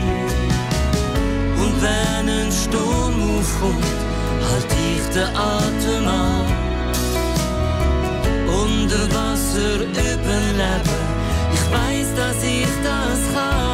[1.62, 3.98] Und wenn ein Sturm aufkommt,
[4.50, 6.46] halt ich den Atem an.
[8.62, 11.01] Unter Wasser überleben,
[11.72, 13.71] weiß, dass ich das kann.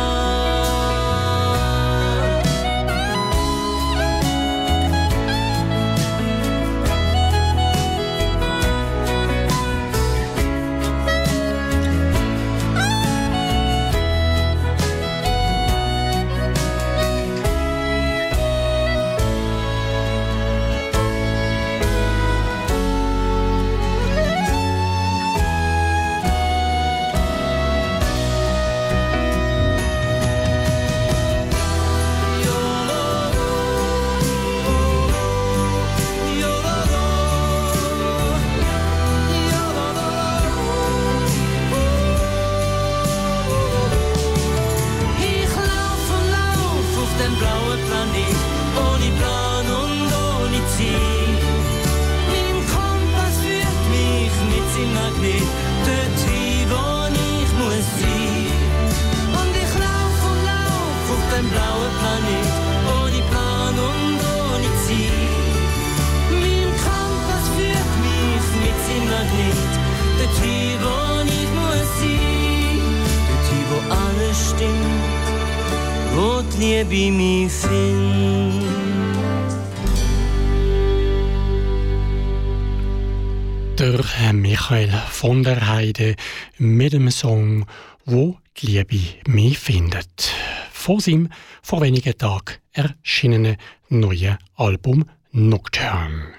[85.99, 86.17] Der Heide
[86.59, 87.67] mit einem Song,
[88.05, 90.33] wo die Liebe mich findet.
[90.73, 91.29] Vor seinem
[91.63, 93.57] vor wenigen Tagen erschienenen
[93.89, 96.35] neuen Album Nocturne.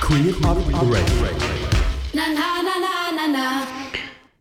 [0.00, 1.28] Queer Up Radio.
[2.12, 3.66] Na na na na na na.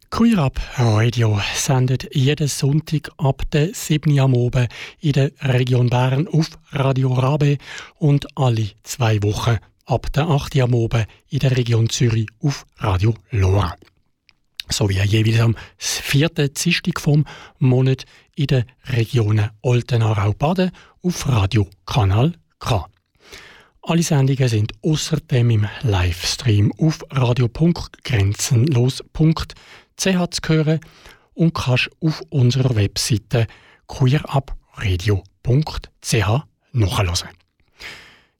[0.09, 4.69] Queer Up Radio sendet jeden Sonntag ab der 7 Uhr am Abend
[4.99, 7.57] in der Region Bern auf Radio Rabe
[7.95, 9.57] und alle zwei Wochen
[9.88, 13.76] ab der 8 Uhr am Abend in der Region Zürich auf Radio Loa.
[14.69, 17.26] sowie jeweils am vierten Dienstag vom
[17.57, 18.03] Monat
[18.35, 20.72] in den Regionen Olten-Aarau-Baden
[21.03, 22.85] auf Radio Kanal K.
[23.81, 29.53] Alle Sendungen sind außerdem im Livestream auf radio.grenzenlos.ch
[29.95, 30.11] zu
[30.47, 30.81] hören
[31.34, 33.47] und kannst auf unserer Webseite
[33.88, 36.43] queerupradio.ch
[36.73, 37.46] nachhören.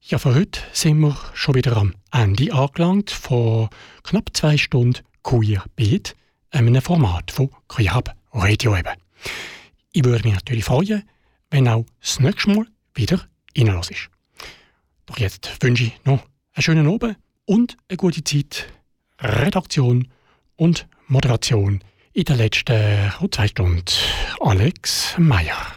[0.09, 3.67] Ja, für heute sind wir schon wieder am Ende angelangt von
[4.03, 6.15] knapp zwei Stunden Queer Beat,
[6.49, 8.95] einem Format von Queer Up Radio eben.
[9.91, 11.03] Ich würde mich natürlich freuen,
[11.51, 13.19] wenn auch das nächste Mal wieder
[13.57, 14.09] reinlässt.
[15.07, 16.23] Doch jetzt wünsche ich noch
[16.53, 18.71] einen schönen Abend und eine gute Zeit.
[19.19, 20.07] Redaktion
[20.55, 23.84] und Moderation in den letzten zwei Stunden.
[24.39, 25.77] Alex Meyer.